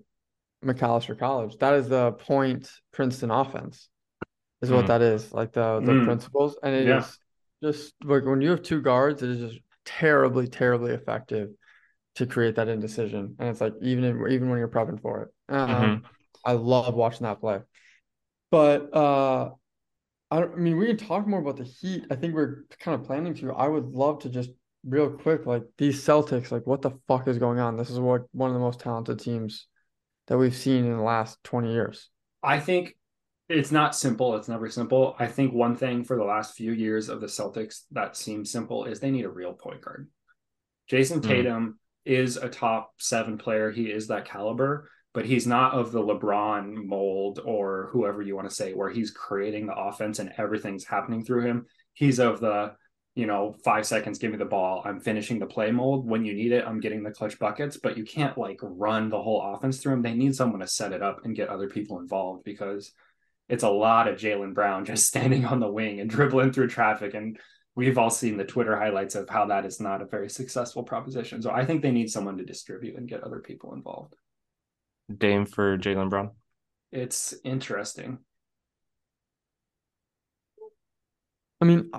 McAllister 0.66 1.18
College. 1.18 1.58
That 1.60 1.76
is 1.76 1.88
the 1.88 2.14
point 2.14 2.70
Princeton 2.92 3.32
offense, 3.32 3.88
is 4.62 4.72
what 4.72 4.86
Mm. 4.86 4.88
that 4.88 5.02
is. 5.02 5.32
Like 5.34 5.54
the 5.54 5.82
the 5.82 5.94
Mm. 5.94 6.06
principles, 6.06 6.58
and 6.62 6.76
it 6.76 6.88
is 6.88 7.20
Yeah. 7.62 7.70
just 7.70 7.94
like 8.04 8.26
when 8.26 8.42
you 8.42 8.50
have 8.52 8.64
two 8.64 8.82
guards, 8.82 9.22
it 9.24 9.30
is 9.30 9.52
just 9.52 9.64
terribly, 9.86 10.48
terribly 10.48 10.92
effective 10.92 11.52
to 12.16 12.26
create 12.26 12.56
that 12.56 12.68
indecision. 12.70 13.36
And 13.40 13.50
it's 13.50 13.62
like 13.62 13.74
even 13.82 14.04
in, 14.04 14.32
even 14.32 14.50
when 14.50 14.58
you're 14.60 14.68
prepping 14.68 15.02
for 15.02 15.24
it, 15.24 15.54
um, 15.54 15.68
Mhm. 16.02 16.04
I 16.44 16.54
love 16.54 16.96
watching 16.96 17.26
that 17.26 17.40
play. 17.40 17.62
But 18.52 18.94
uh, 18.96 19.52
I, 20.32 20.40
don't- 20.40 20.54
I 20.54 20.56
mean, 20.58 20.78
we 20.78 20.88
can 20.88 20.98
talk 20.98 21.28
more 21.28 21.40
about 21.40 21.58
the 21.58 21.64
Heat. 21.66 22.06
I 22.10 22.16
think 22.16 22.34
we're 22.34 22.64
kind 22.80 23.00
of 23.00 23.06
planning 23.06 23.34
to. 23.36 23.52
I 23.54 23.68
would 23.68 23.86
love 23.88 24.20
to 24.20 24.30
just 24.30 24.50
real 24.88 25.10
quick, 25.10 25.46
like 25.46 25.64
these 25.78 26.04
Celtics, 26.04 26.52
like 26.52 26.66
what 26.66 26.82
the 26.82 26.92
fuck 27.08 27.28
is 27.28 27.38
going 27.38 27.60
on? 27.60 27.76
This 27.78 27.90
is 27.90 28.00
what 28.00 28.24
one 28.32 28.50
of 28.50 28.54
the 28.54 28.60
most 28.60 28.80
talented 28.80 29.20
teams 29.20 29.68
that 30.28 30.38
we've 30.38 30.56
seen 30.56 30.86
in 30.86 30.98
the 30.98 31.04
last 31.04 31.44
20 31.44 31.72
years. 31.72 32.10
I 32.44 32.60
think 32.60 32.96
it's 33.50 33.72
not 33.72 33.96
simple. 33.96 34.36
It's 34.36 34.48
never 34.48 34.70
simple. 34.70 35.16
I 35.20 35.28
think 35.28 35.54
one 35.54 35.76
thing 35.76 36.04
for 36.04 36.18
the 36.18 36.24
last 36.24 36.56
few 36.56 36.72
years 36.72 37.10
of 37.10 37.22
the 37.22 37.28
Celtics 37.28 37.82
that 37.92 38.18
seems 38.18 38.52
simple 38.52 38.86
is 38.86 39.00
they 39.00 39.12
need 39.12 39.26
a 39.26 39.30
real 39.30 39.54
point 39.54 39.82
guard. 39.82 40.10
Jayson 40.90 41.22
Hmm. 41.22 41.28
Tatum 41.28 41.80
is 42.06 42.38
a 42.38 42.50
top 42.50 42.94
seven 43.00 43.38
player. 43.38 43.72
He 43.72 43.86
is 43.86 44.08
that 44.08 44.26
caliber, 44.26 44.90
but 45.14 45.26
he's 45.26 45.48
not 45.48 45.74
of 45.74 45.92
the 45.92 46.02
LeBron 46.02 46.86
mold 46.86 47.40
or 47.44 47.90
whoever 47.92 48.22
you 48.22 48.36
want 48.36 48.50
to 48.50 48.56
say, 48.56 48.74
where 48.74 48.90
he's 48.90 49.12
creating 49.12 49.68
the 49.68 49.76
offense 49.76 50.20
and 50.20 50.32
everything's 50.38 50.86
happening 50.86 51.24
through 51.24 51.42
him. 51.46 51.66
He's 51.94 52.20
of 52.20 52.40
the, 52.40 52.74
you 53.16 53.26
know, 53.26 53.56
five 53.64 53.86
seconds, 53.86 54.20
give 54.20 54.32
me 54.32 54.38
the 54.38 54.46
ball. 54.46 54.82
I'm 54.84 55.00
finishing 55.00 55.40
the 55.40 55.46
play 55.46 55.72
mold. 55.72 56.06
When 56.06 56.26
you 56.26 56.34
need 56.34 56.52
it, 56.52 56.66
I'm 56.68 56.82
getting 56.82 57.02
the 57.02 57.12
clutch 57.12 57.40
buckets, 57.40 57.78
but 57.78 57.98
you 57.98 58.04
can't 58.04 58.38
like 58.38 58.60
run 58.62 59.10
the 59.10 59.22
whole 59.22 59.42
offense 59.42 59.78
through 59.78 59.94
them. 59.94 60.02
They 60.02 60.14
need 60.14 60.36
someone 60.36 60.60
to 60.60 60.68
set 60.68 60.92
it 60.92 61.02
up 61.02 61.24
and 61.24 61.36
get 61.36 61.48
other 61.48 61.70
people 61.70 62.00
involved 62.00 62.44
because 62.44 62.92
it's 63.48 63.64
a 63.64 63.70
lot 63.70 64.10
of 64.10 64.18
Jaylen 64.18 64.54
Brown 64.54 64.84
just 64.86 65.06
standing 65.06 65.46
on 65.46 65.62
the 65.62 65.72
wing 65.72 66.02
and 66.02 66.10
dribbling 66.10 66.52
through 66.52 66.68
traffic. 66.68 67.14
And 67.14 67.40
we've 67.74 67.98
all 67.98 68.10
seen 68.10 68.36
the 68.36 68.44
Twitter 68.44 68.78
highlights 68.78 69.16
of 69.16 69.30
how 69.30 69.46
that 69.46 69.66
is 69.66 69.80
not 69.80 70.02
a 70.02 70.06
very 70.06 70.30
successful 70.30 70.84
proposition. 70.84 71.42
So 71.42 71.52
I 71.52 71.66
think 71.66 71.82
they 71.82 71.92
need 71.92 72.12
someone 72.12 72.38
to 72.38 72.46
distribute 72.46 72.98
and 72.98 73.08
get 73.08 73.24
other 73.24 73.40
people 73.40 73.74
involved. 73.74 74.16
Dame 75.16 75.46
for 75.46 75.78
Jaylen 75.78 76.10
Brown. 76.10 76.32
It's 76.92 77.34
interesting. 77.46 78.20
I 81.62 81.66
mean, 81.66 81.92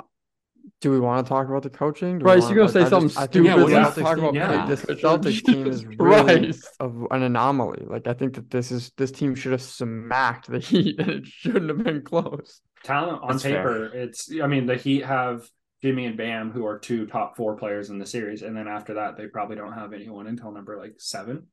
do 0.83 0.91
we 0.91 1.01
want 1.01 1.25
to 1.25 1.29
talk 1.29 1.49
about 1.49 1.63
the 1.63 1.71
coaching? 1.71 2.19
Do 2.19 2.25
Bryce, 2.25 2.43
you're 2.51 2.51
gonna 2.51 2.63
like, 2.65 2.73
say 2.73 2.83
I 2.83 2.89
something 2.89 3.09
just- 3.09 3.19
I 3.19 3.27
think 3.27 3.33
stupid. 3.33 3.47
Yeah, 3.47 3.57
we 3.57 3.63
what 3.63 3.69
do 3.69 3.75
you 3.75 3.81
have 3.81 3.95
to 3.95 4.01
talk 4.03 4.19
about 4.19 4.35
think? 4.35 4.51
like, 4.51 4.69
this 4.69 4.85
Celtics 5.03 5.45
team 5.45 5.67
is 5.67 5.81
Jesus 5.83 5.97
really 5.99 6.39
Christ. 6.53 6.69
of 6.81 7.07
an 7.11 7.23
anomaly. 7.23 7.85
Like 7.87 8.07
I 8.07 8.13
think 8.13 8.35
that 8.35 8.51
this 8.51 8.71
is 8.71 8.93
this 8.97 9.11
team 9.11 9.35
should 9.35 9.53
have 9.53 9.63
smacked 9.63 10.51
the 10.51 10.59
Heat 10.71 11.01
and 11.01 11.11
it 11.11 11.27
shouldn't 11.27 11.69
have 11.69 11.83
been 11.83 12.03
close. 12.03 12.61
Talent 12.85 13.23
on 13.23 13.29
That's 13.31 13.43
fair. 13.43 13.57
paper, 13.63 13.85
it's 13.95 14.31
I 14.43 14.47
mean, 14.47 14.67
the 14.67 14.77
Heat 14.77 15.05
have 15.05 15.49
Jimmy 15.83 16.07
and 16.07 16.17
Bam, 16.17 16.51
who 16.53 16.67
are 16.67 16.79
two 16.79 17.07
top 17.07 17.37
four 17.37 17.57
players 17.57 17.91
in 17.91 17.99
the 17.99 18.07
series, 18.07 18.43
and 18.43 18.57
then 18.57 18.69
after 18.69 18.95
that, 18.95 19.17
they 19.17 19.27
probably 19.27 19.57
don't 19.57 19.73
have 19.73 19.93
anyone 19.93 20.27
until 20.27 20.51
number 20.53 20.77
like 20.79 20.95
seven, 20.99 21.47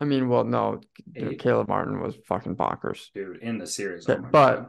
I 0.00 0.04
mean, 0.06 0.28
well, 0.28 0.44
no, 0.44 0.80
eight, 1.16 1.38
Caleb 1.40 1.68
Martin 1.68 2.00
was 2.00 2.14
fucking 2.26 2.56
bonkers. 2.56 3.08
dude, 3.14 3.38
in 3.42 3.58
the 3.58 3.66
series. 3.66 4.06
Yeah, 4.08 4.16
Oh 4.18 4.28
but- 4.30 4.56
God. 4.56 4.66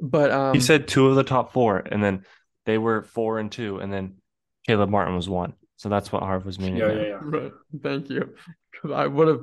But 0.00 0.30
um, 0.32 0.54
He 0.54 0.60
said 0.60 0.88
two 0.88 1.06
of 1.06 1.14
the 1.14 1.22
top 1.22 1.52
four, 1.52 1.78
and 1.78 2.02
then 2.02 2.24
they 2.66 2.78
were 2.78 3.02
four 3.02 3.38
and 3.38 3.50
two, 3.50 3.78
and 3.78 3.92
then 3.92 4.16
Caleb 4.66 4.90
Martin 4.90 5.14
was 5.14 5.28
one. 5.28 5.54
So 5.76 5.88
that's 5.88 6.10
what 6.12 6.22
Harv 6.22 6.46
was 6.46 6.58
meaning. 6.58 6.76
yeah, 6.76 6.92
yeah, 6.92 7.02
yeah. 7.02 7.18
Right. 7.20 7.52
Thank 7.82 8.08
you. 8.10 8.34
'Cause 8.80 8.90
I 8.94 9.06
would 9.06 9.28
have, 9.28 9.40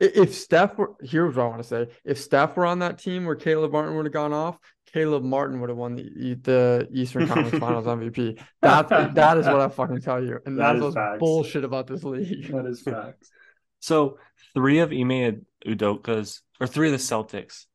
if 0.00 0.34
Steph 0.34 0.76
were, 0.76 0.92
here's 1.02 1.36
what 1.36 1.44
I 1.44 1.48
want 1.48 1.62
to 1.62 1.68
say. 1.68 1.88
If 2.04 2.18
Steph 2.18 2.56
were 2.56 2.66
on 2.66 2.80
that 2.80 2.98
team 2.98 3.24
where 3.24 3.36
Caleb 3.36 3.72
Martin 3.72 3.96
would 3.96 4.06
have 4.06 4.12
gone 4.12 4.32
off, 4.32 4.58
Caleb 4.92 5.22
Martin 5.22 5.60
would 5.60 5.68
have 5.70 5.76
won 5.78 5.94
the 5.94 6.34
the 6.42 6.88
Eastern 6.92 7.28
Conference 7.28 7.58
Finals 7.60 7.86
MVP. 7.86 8.40
That's 8.60 8.88
that 8.90 9.38
is 9.38 9.46
what 9.46 9.60
I 9.60 9.68
fucking 9.68 10.00
tell 10.00 10.22
you. 10.22 10.40
And 10.44 10.58
That 10.58 10.64
that's 10.72 10.76
is 10.78 10.82
what's 10.82 10.94
facts. 10.96 11.18
bullshit 11.20 11.64
about 11.64 11.86
this 11.86 12.02
league. 12.02 12.50
That 12.50 12.66
is 12.66 12.82
facts. 12.84 13.30
So 13.78 14.18
three 14.54 14.80
of 14.80 14.90
Ime 14.92 15.46
Udoka's 15.64 16.42
or 16.60 16.66
three 16.66 16.88
of 16.88 16.92
the 16.92 16.98
Celtics 16.98 17.66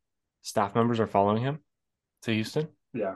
staff 0.42 0.74
members 0.74 1.00
are 1.00 1.06
following 1.06 1.42
him 1.42 1.60
to 2.22 2.32
Houston. 2.34 2.68
Yeah, 2.92 3.14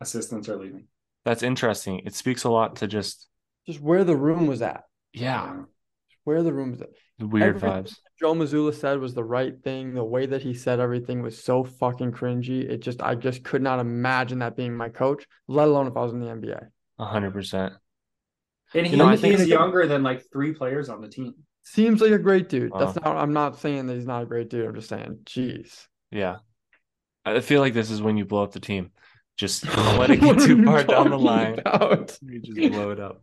assistants 0.00 0.48
are 0.48 0.56
leaving. 0.56 0.86
That's 1.24 1.42
interesting. 1.42 2.00
It 2.04 2.14
speaks 2.14 2.44
a 2.44 2.50
lot 2.50 2.76
to 2.76 2.86
just 2.86 3.28
Just 3.66 3.80
where 3.80 4.04
the 4.04 4.16
room 4.16 4.46
was 4.46 4.62
at. 4.62 4.84
yeah, 5.12 5.62
Where 6.24 6.42
the 6.42 6.52
room 6.52 6.72
was 6.72 6.80
at. 6.82 6.88
weird 7.20 7.56
Everything 7.56 7.84
vibes. 7.84 7.96
Joe 8.18 8.34
Mazzulla 8.34 8.74
said 8.74 8.98
was 9.00 9.14
the 9.14 9.24
right 9.24 9.54
thing. 9.62 9.94
The 9.94 10.04
way 10.04 10.26
that 10.26 10.42
he 10.42 10.54
said 10.54 10.78
everything 10.80 11.22
was 11.22 11.42
so 11.42 11.64
fucking 11.64 12.12
cringy. 12.12 12.68
It 12.68 12.78
just 12.82 13.02
I 13.02 13.14
just 13.14 13.42
could 13.44 13.62
not 13.62 13.78
imagine 13.80 14.40
that 14.40 14.56
being 14.56 14.74
my 14.76 14.88
coach, 14.88 15.24
let 15.48 15.68
alone 15.68 15.86
if 15.88 15.96
I 15.96 16.02
was 16.02 16.12
in 16.12 16.20
the 16.20 16.26
NBA. 16.26 16.66
A 16.98 17.04
hundred 17.04 17.32
percent. 17.32 17.72
And 18.74 18.86
he, 18.86 18.92
You 18.92 18.98
know, 18.98 19.06
I 19.08 19.16
think- 19.16 19.38
he's 19.38 19.48
younger 19.48 19.86
than 19.86 20.02
like 20.02 20.24
three 20.32 20.52
players 20.54 20.88
on 20.88 21.00
the 21.00 21.08
team. 21.08 21.34
Seems 21.64 22.00
like 22.00 22.10
a 22.12 22.18
great 22.18 22.48
dude. 22.48 22.72
That's 22.76 22.96
not 22.96 23.16
I'm 23.16 23.32
not 23.32 23.58
saying 23.60 23.86
that 23.86 23.94
he's 23.94 24.06
not 24.06 24.22
a 24.24 24.26
great 24.26 24.50
dude. 24.50 24.66
I'm 24.66 24.74
just 24.74 24.88
saying, 24.88 25.20
jeez. 25.24 25.86
Yeah. 26.10 26.38
I 27.24 27.38
feel 27.40 27.60
like 27.60 27.74
this 27.74 27.90
is 27.90 28.02
when 28.02 28.16
you 28.16 28.24
blow 28.24 28.42
up 28.42 28.50
the 28.52 28.58
team. 28.60 28.90
Just 29.36 29.64
don't 29.64 29.96
let 29.98 30.10
it 30.10 30.20
get 30.20 30.38
too 30.40 30.62
far 30.64 30.84
down 30.84 31.10
the 31.10 31.18
line. 31.18 31.58
About? 31.58 32.18
You 32.22 32.40
just 32.40 32.72
blow 32.72 32.90
it 32.90 33.00
up. 33.00 33.22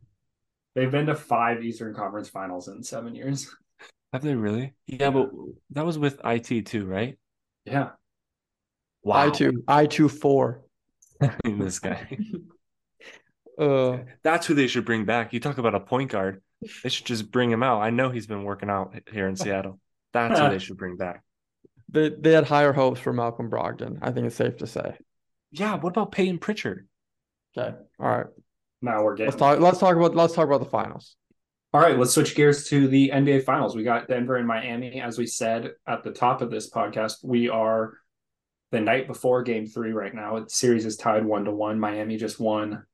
They've 0.75 0.91
been 0.91 1.07
to 1.07 1.15
five 1.15 1.63
Eastern 1.63 1.93
Conference 1.93 2.29
Finals 2.29 2.67
in 2.67 2.83
seven 2.83 3.15
years. 3.15 3.53
Have 4.13 4.23
they 4.23 4.35
really? 4.35 4.73
Yeah, 4.87 5.11
but 5.11 5.29
that 5.71 5.85
was 5.85 5.97
with 5.99 6.19
IT 6.25 6.65
too, 6.65 6.85
right? 6.85 7.17
Yeah. 7.65 7.89
Wow. 9.03 9.27
I 9.27 9.29
two, 9.29 9.63
I 9.67 9.85
two 9.85 10.09
four. 10.09 10.61
this 11.43 11.79
guy. 11.79 12.17
Uh, 13.57 13.99
That's 14.23 14.47
who 14.47 14.53
they 14.53 14.67
should 14.67 14.85
bring 14.85 15.05
back. 15.05 15.33
You 15.33 15.39
talk 15.39 15.57
about 15.57 15.75
a 15.75 15.79
point 15.79 16.11
guard. 16.11 16.41
They 16.83 16.89
should 16.89 17.05
just 17.05 17.29
bring 17.31 17.51
him 17.51 17.61
out. 17.63 17.81
I 17.81 17.89
know 17.89 18.09
he's 18.09 18.27
been 18.27 18.43
working 18.43 18.69
out 18.69 18.95
here 19.11 19.27
in 19.27 19.35
Seattle. 19.35 19.79
That's 20.13 20.39
who 20.39 20.49
they 20.49 20.59
should 20.59 20.77
bring 20.77 20.97
back. 20.97 21.23
they 21.89 22.09
they 22.09 22.31
had 22.31 22.45
higher 22.47 22.73
hopes 22.73 22.99
for 22.99 23.13
Malcolm 23.13 23.49
Brogdon. 23.49 23.99
I 24.01 24.11
think 24.11 24.27
it's 24.27 24.35
safe 24.35 24.57
to 24.57 24.67
say. 24.67 24.97
Yeah, 25.51 25.75
what 25.75 25.89
about 25.89 26.11
Payton 26.11 26.39
Pritchard? 26.39 26.87
Okay, 27.57 27.75
all 27.99 28.07
right. 28.07 28.25
Now 28.81 29.03
we're 29.03 29.15
getting 29.15 29.31
Let's 29.31 29.39
talk. 29.39 29.59
Let's 29.59 29.79
talk 29.79 29.95
about. 29.95 30.15
Let's 30.15 30.33
talk 30.33 30.47
about 30.47 30.59
the 30.59 30.69
finals. 30.69 31.15
All 31.71 31.81
right, 31.81 31.97
let's 31.97 32.13
switch 32.15 32.35
gears 32.35 32.67
to 32.69 32.87
the 32.87 33.11
NBA 33.13 33.43
Finals. 33.43 33.75
We 33.75 33.83
got 33.83 34.07
Denver 34.07 34.37
and 34.37 34.47
Miami. 34.47 35.01
As 35.01 35.19
we 35.19 35.27
said 35.27 35.73
at 35.87 36.03
the 36.03 36.11
top 36.11 36.41
of 36.41 36.49
this 36.49 36.69
podcast, 36.69 37.17
we 37.23 37.47
are 37.47 37.93
the 38.71 38.79
night 38.79 39.05
before 39.05 39.43
game 39.43 39.67
three 39.67 39.91
right 39.91 40.13
now. 40.13 40.39
The 40.39 40.49
series 40.49 40.85
is 40.85 40.97
tied 40.97 41.25
one 41.25 41.45
to 41.45 41.51
one. 41.51 41.79
Miami 41.79 42.17
just 42.17 42.39
won 42.39 42.85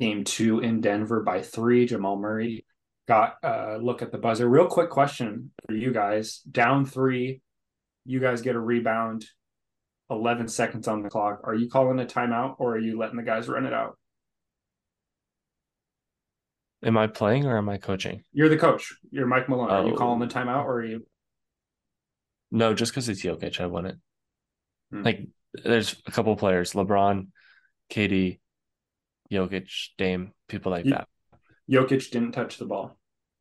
game 0.00 0.24
two 0.24 0.58
in 0.60 0.80
Denver 0.80 1.22
by 1.22 1.42
three. 1.42 1.86
Jamal 1.86 2.16
Murray 2.16 2.64
got 3.06 3.36
a 3.42 3.78
look 3.80 4.02
at 4.02 4.10
the 4.10 4.18
buzzer. 4.18 4.48
Real 4.48 4.66
quick 4.66 4.90
question 4.90 5.52
for 5.66 5.74
you 5.74 5.92
guys 5.92 6.38
down 6.40 6.86
three, 6.86 7.40
you 8.04 8.18
guys 8.18 8.42
get 8.42 8.56
a 8.56 8.60
rebound, 8.60 9.24
11 10.14 10.48
seconds 10.48 10.88
on 10.88 11.02
the 11.02 11.10
clock. 11.10 11.40
Are 11.44 11.54
you 11.54 11.68
calling 11.68 11.98
a 12.00 12.04
timeout 12.04 12.56
or 12.58 12.74
are 12.76 12.78
you 12.78 12.98
letting 12.98 13.16
the 13.16 13.22
guys 13.22 13.48
run 13.48 13.66
it 13.66 13.72
out? 13.72 13.98
Am 16.82 16.96
I 16.98 17.06
playing 17.06 17.46
or 17.46 17.56
am 17.56 17.68
I 17.68 17.78
coaching? 17.78 18.22
You're 18.32 18.48
the 18.48 18.58
coach. 18.58 18.94
You're 19.10 19.26
Mike 19.26 19.48
Malone. 19.48 19.70
Are 19.70 19.86
you 19.86 19.94
Oh. 19.94 19.96
calling 19.96 20.20
the 20.20 20.26
timeout 20.32 20.64
or 20.64 20.80
are 20.80 20.84
you 20.84 21.06
No, 22.50 22.72
just 22.72 22.92
because 22.92 23.08
it's 23.08 23.22
Jokic, 23.22 23.58
I 23.60 23.66
won 23.66 23.86
it. 23.86 23.96
Hmm. 24.90 25.02
Like, 25.02 25.26
there's 25.64 26.00
a 26.06 26.12
couple 26.12 26.36
players: 26.36 26.72
LeBron, 26.72 27.28
KD, 27.90 28.38
Jokic, 29.32 29.88
Dame, 29.98 30.32
people 30.46 30.70
like 30.70 30.84
You- 30.84 30.92
that. 30.92 31.08
Jokic 31.68 32.10
didn't 32.12 32.32
touch 32.32 32.58
the 32.58 32.66
ball. 32.66 32.96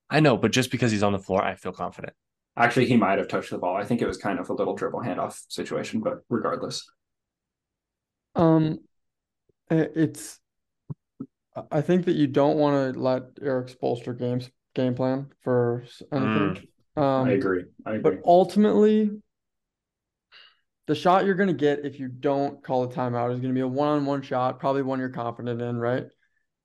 I 0.10 0.20
know, 0.20 0.36
but 0.38 0.52
just 0.52 0.72
because 0.72 0.92
he's 0.92 1.04
on 1.04 1.14
the 1.14 1.20
floor, 1.20 1.44
I 1.44 1.56
feel 1.56 1.74
confident. 1.74 2.16
Actually, 2.56 2.86
he 2.86 2.98
might 2.98 3.18
have 3.18 3.28
touched 3.28 3.50
the 3.50 3.58
ball. 3.58 3.76
I 3.76 3.84
think 3.84 4.02
it 4.02 4.08
was 4.08 4.18
kind 4.18 4.40
of 4.40 4.50
a 4.50 4.54
little 4.54 4.76
dribble 4.76 5.02
handoff 5.02 5.42
situation, 5.50 6.02
but 6.02 6.20
regardless. 6.30 6.88
Um, 8.36 8.80
it's. 9.70 10.40
I- 11.72 11.82
think 11.82 12.06
that 12.06 12.16
you 12.16 12.28
don't 12.28 12.58
want 12.58 12.94
to 12.96 13.00
let 13.00 13.24
Erik 13.42 13.68
Spoelstra 13.68 14.18
games 14.18 14.50
game 14.74 14.96
plan 14.96 15.32
for 15.42 15.84
anything. 16.12 16.68
Um, 16.96 17.28
I 17.28 17.32
agree. 17.32 17.66
I 17.86 17.96
agree. 17.96 18.02
But 18.02 18.22
ultimately, 18.26 19.12
the 20.88 20.96
shot 20.96 21.26
you're 21.26 21.36
going 21.36 21.48
to 21.48 21.54
get 21.54 21.86
if 21.86 22.00
you 22.00 22.08
don't 22.08 22.64
call 22.64 22.84
a 22.84 22.88
timeout 22.88 23.32
is 23.34 23.40
going 23.40 23.54
to 23.54 23.58
be 23.58 23.62
a 23.62 23.68
one-on-one 23.68 24.22
shot, 24.22 24.60
probably 24.60 24.82
one 24.82 25.00
you're 25.00 25.10
confident 25.10 25.62
in, 25.62 25.78
right? 25.78 26.06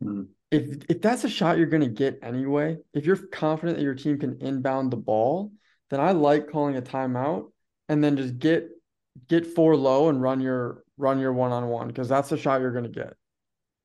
Mhm. 0.03 0.29
If 0.51 0.85
if 0.89 1.03
that's 1.03 1.25
a 1.25 1.29
shot 1.29 1.59
you're 1.59 1.67
going 1.67 1.83
to 1.83 1.89
get 1.89 2.21
anyway, 2.23 2.79
if 2.95 3.05
you're 3.05 3.17
confident 3.17 3.79
that 3.79 3.85
your 3.85 3.95
team 3.95 4.19
can 4.19 4.41
inbound 4.41 4.91
the 4.91 4.97
ball, 4.97 5.53
then 5.91 6.01
I 6.01 6.13
like 6.13 6.51
calling 6.51 6.77
a 6.77 6.83
timeout 6.83 7.51
and 7.89 8.03
then 8.03 8.17
just 8.17 8.39
get 8.39 8.69
get 9.29 9.47
four 9.47 9.77
low 9.77 10.09
and 10.09 10.21
run 10.23 10.41
your 10.41 10.85
run 10.97 11.19
your 11.19 11.33
one-on-one 11.33 11.89
because 11.89 12.09
that's 12.09 12.29
the 12.29 12.37
shot 12.37 12.61
you're 12.61 12.73
going 12.73 12.85
to 12.85 12.91
get. 12.91 13.15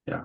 Yeah. 0.08 0.24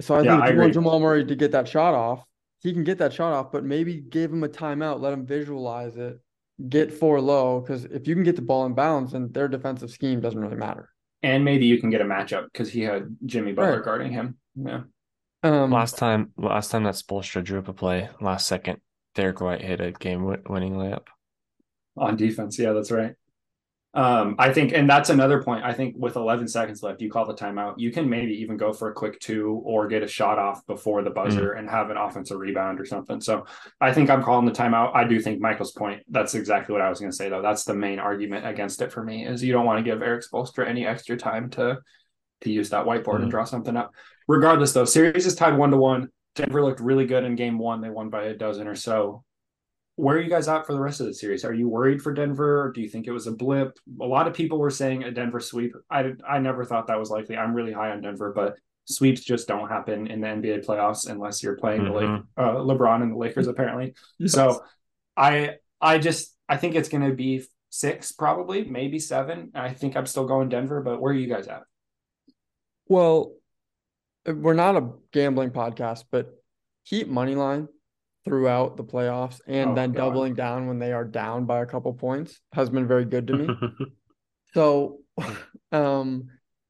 So 0.00 0.14
I 0.14 0.22
Yeah, 0.22 0.32
think 0.32 0.42
I 0.44 0.48
if 0.48 0.54
you 0.54 0.60
want. 0.60 0.72
Jamal 0.74 1.00
Murray 1.00 1.24
to 1.24 1.34
get 1.36 1.52
that 1.52 1.68
shot 1.68 1.94
off, 1.94 2.24
he 2.60 2.72
can 2.72 2.84
get 2.84 2.98
that 2.98 3.12
shot 3.12 3.32
off, 3.32 3.52
but 3.52 3.64
maybe 3.64 3.96
give 4.00 4.32
him 4.32 4.42
a 4.44 4.48
timeout, 4.48 5.00
let 5.00 5.12
him 5.12 5.26
visualize 5.26 5.96
it, 5.96 6.20
get 6.68 6.92
four 6.92 7.20
low, 7.20 7.60
because 7.60 7.84
if 7.84 8.08
you 8.08 8.14
can 8.14 8.24
get 8.24 8.36
the 8.36 8.42
ball 8.42 8.66
in 8.66 8.74
bounds, 8.74 9.12
then 9.12 9.30
their 9.32 9.48
defensive 9.48 9.90
scheme 9.90 10.20
doesn't 10.20 10.40
really 10.40 10.56
matter. 10.56 10.88
And 11.22 11.44
maybe 11.44 11.66
you 11.66 11.78
can 11.80 11.90
get 11.90 12.00
a 12.00 12.04
matchup 12.04 12.46
because 12.52 12.70
he 12.70 12.80
had 12.82 13.16
Jimmy 13.26 13.52
Butler 13.52 13.76
Right. 13.76 13.84
guarding 13.84 14.12
him. 14.12 14.38
Yeah. 14.56 14.82
Um, 15.44 15.70
Last 15.70 15.98
time, 15.98 16.32
last 16.36 16.70
time 16.70 16.84
that 16.84 16.94
Spoelstra 16.94 17.44
drew 17.44 17.58
up 17.58 17.68
a 17.68 17.72
play, 17.72 18.08
last 18.20 18.46
second, 18.46 18.80
Derrick 19.14 19.40
White 19.40 19.62
hit 19.62 19.80
a 19.80 19.92
game-winning 19.92 20.74
layup. 20.74 21.06
On 21.96 22.16
defense. 22.16 22.58
Yeah, 22.58 22.72
that's 22.72 22.90
right. 22.90 23.14
Um, 23.94 24.36
I 24.38 24.50
think, 24.54 24.72
and 24.72 24.88
that's 24.88 25.10
another 25.10 25.42
point. 25.42 25.64
I 25.66 25.74
think 25.74 25.94
with 25.98 26.16
11 26.16 26.48
seconds 26.48 26.82
left, 26.82 27.02
you 27.02 27.10
call 27.10 27.26
the 27.26 27.34
timeout. 27.34 27.74
You 27.76 27.92
can 27.92 28.08
maybe 28.08 28.32
even 28.40 28.56
go 28.56 28.72
for 28.72 28.88
a 28.90 28.94
quick 28.94 29.20
two 29.20 29.60
or 29.66 29.86
get 29.86 30.02
a 30.02 30.06
shot 30.08 30.38
off 30.38 30.66
before 30.66 31.02
the 31.02 31.10
buzzer 31.10 31.52
and 31.52 31.68
have 31.68 31.90
an 31.90 31.98
offensive 31.98 32.38
rebound 32.38 32.80
or 32.80 32.86
something. 32.86 33.20
So 33.20 33.44
I 33.82 33.92
think 33.92 34.08
I'm 34.08 34.22
calling 34.22 34.46
the 34.46 34.52
timeout. 34.52 34.96
I 34.96 35.04
do 35.04 35.20
think 35.20 35.42
Michael's 35.42 35.72
point. 35.72 36.02
That's 36.08 36.34
exactly 36.34 36.72
what 36.72 36.80
I 36.80 36.88
was 36.88 37.00
going 37.00 37.10
to 37.10 37.16
say, 37.16 37.28
though. 37.28 37.42
That's 37.42 37.64
the 37.64 37.74
main 37.74 37.98
argument 37.98 38.46
against 38.46 38.80
it 38.80 38.90
for 38.92 39.04
me 39.04 39.26
is 39.26 39.44
you 39.44 39.52
don't 39.52 39.66
want 39.66 39.78
to 39.78 39.82
give 39.84 40.00
Erik 40.00 40.24
Spoelstra 40.24 40.66
any 40.66 40.86
extra 40.86 41.18
time 41.18 41.50
to 41.50 41.78
to 42.40 42.50
use 42.50 42.70
that 42.70 42.86
whiteboard 42.86 43.18
Mhm. 43.18 43.22
and 43.22 43.30
draw 43.30 43.44
something 43.44 43.76
up. 43.76 43.92
Regardless, 44.26 44.72
though, 44.72 44.84
series 44.86 45.26
is 45.26 45.34
tied 45.36 45.56
one 45.58 45.70
to 45.70 45.76
one. 45.76 46.08
Denver 46.34 46.62
looked 46.62 46.80
really 46.80 47.06
good 47.06 47.24
in 47.24 47.36
game 47.36 47.58
one. 47.58 47.80
They 47.80 47.90
won 47.90 48.08
by 48.10 48.24
a 48.24 48.34
dozen 48.34 48.66
or 48.68 48.74
so 48.74 49.24
where 49.96 50.16
are 50.16 50.20
you 50.20 50.30
guys 50.30 50.48
at 50.48 50.66
for 50.66 50.72
the 50.72 50.80
rest 50.80 51.00
of 51.00 51.06
the 51.06 51.12
series? 51.12 51.44
Are 51.44 51.52
you 51.52 51.68
worried 51.68 52.00
for 52.00 52.14
Denver? 52.14 52.62
Or 52.62 52.72
do 52.72 52.80
you 52.80 52.88
think 52.88 53.06
it 53.06 53.12
was 53.12 53.26
a 53.26 53.32
blip? 53.32 53.78
A 54.00 54.04
lot 54.06 54.26
of 54.26 54.32
people 54.32 54.58
were 54.58 54.70
saying 54.70 55.04
a 55.04 55.10
Denver 55.10 55.38
sweep. 55.38 55.74
I 55.90 56.12
I 56.26 56.38
never 56.38 56.64
thought 56.64 56.86
that 56.86 56.98
was 56.98 57.10
likely. 57.10 57.36
I'm 57.36 57.52
really 57.52 57.72
high 57.72 57.90
on 57.90 58.00
Denver, 58.00 58.32
but 58.34 58.54
sweeps 58.86 59.22
just 59.22 59.46
don't 59.46 59.68
happen 59.68 60.06
in 60.06 60.22
the 60.22 60.28
NBA 60.28 60.64
playoffs 60.64 61.08
unless 61.10 61.42
you're 61.42 61.56
playing 61.58 61.84
the 61.84 61.92
Lake, 61.92 62.08
Mhm. 62.08 62.26
uh, 62.38 62.54
LeBron 62.54 63.02
and 63.02 63.12
the 63.12 63.16
Lakers 63.18 63.48
apparently. 63.48 63.94
yes. 64.18 64.32
So 64.32 64.64
I 65.14 65.56
I 65.78 65.98
just 65.98 66.34
I 66.48 66.56
think 66.56 66.74
it's 66.74 66.88
going 66.88 67.06
to 67.08 67.14
be 67.14 67.44
six 67.68 68.12
probably, 68.12 68.64
maybe 68.64 68.98
seven. 68.98 69.50
I 69.54 69.74
think 69.74 69.94
I'm 69.94 70.06
still 70.06 70.24
going 70.26 70.48
Denver, 70.48 70.80
but 70.80 71.02
where 71.02 71.12
are 71.12 71.16
you 71.16 71.28
guys 71.28 71.48
at? 71.48 71.64
well, 72.88 73.34
we're 74.26 74.54
not 74.54 74.76
a 74.76 74.90
gambling 75.12 75.50
podcast, 75.50 76.04
but 76.10 76.32
Heat 76.84 77.08
money 77.08 77.34
line 77.36 77.68
throughout 78.24 78.76
the 78.76 78.84
playoffs 78.84 79.40
and 79.46 79.70
Oh, 79.70 79.74
then 79.74 79.92
God. 79.92 79.98
doubling 79.98 80.34
down 80.34 80.66
when 80.66 80.78
they 80.80 80.92
are 80.92 81.04
down 81.04 81.44
by 81.44 81.60
a 81.62 81.66
couple 81.66 81.92
points 81.92 82.40
has 82.52 82.70
been 82.70 82.86
very 82.88 83.04
good 83.04 83.26
to 83.28 83.36
me. 83.36 83.48
So, 84.54 84.98
um, 85.72 86.28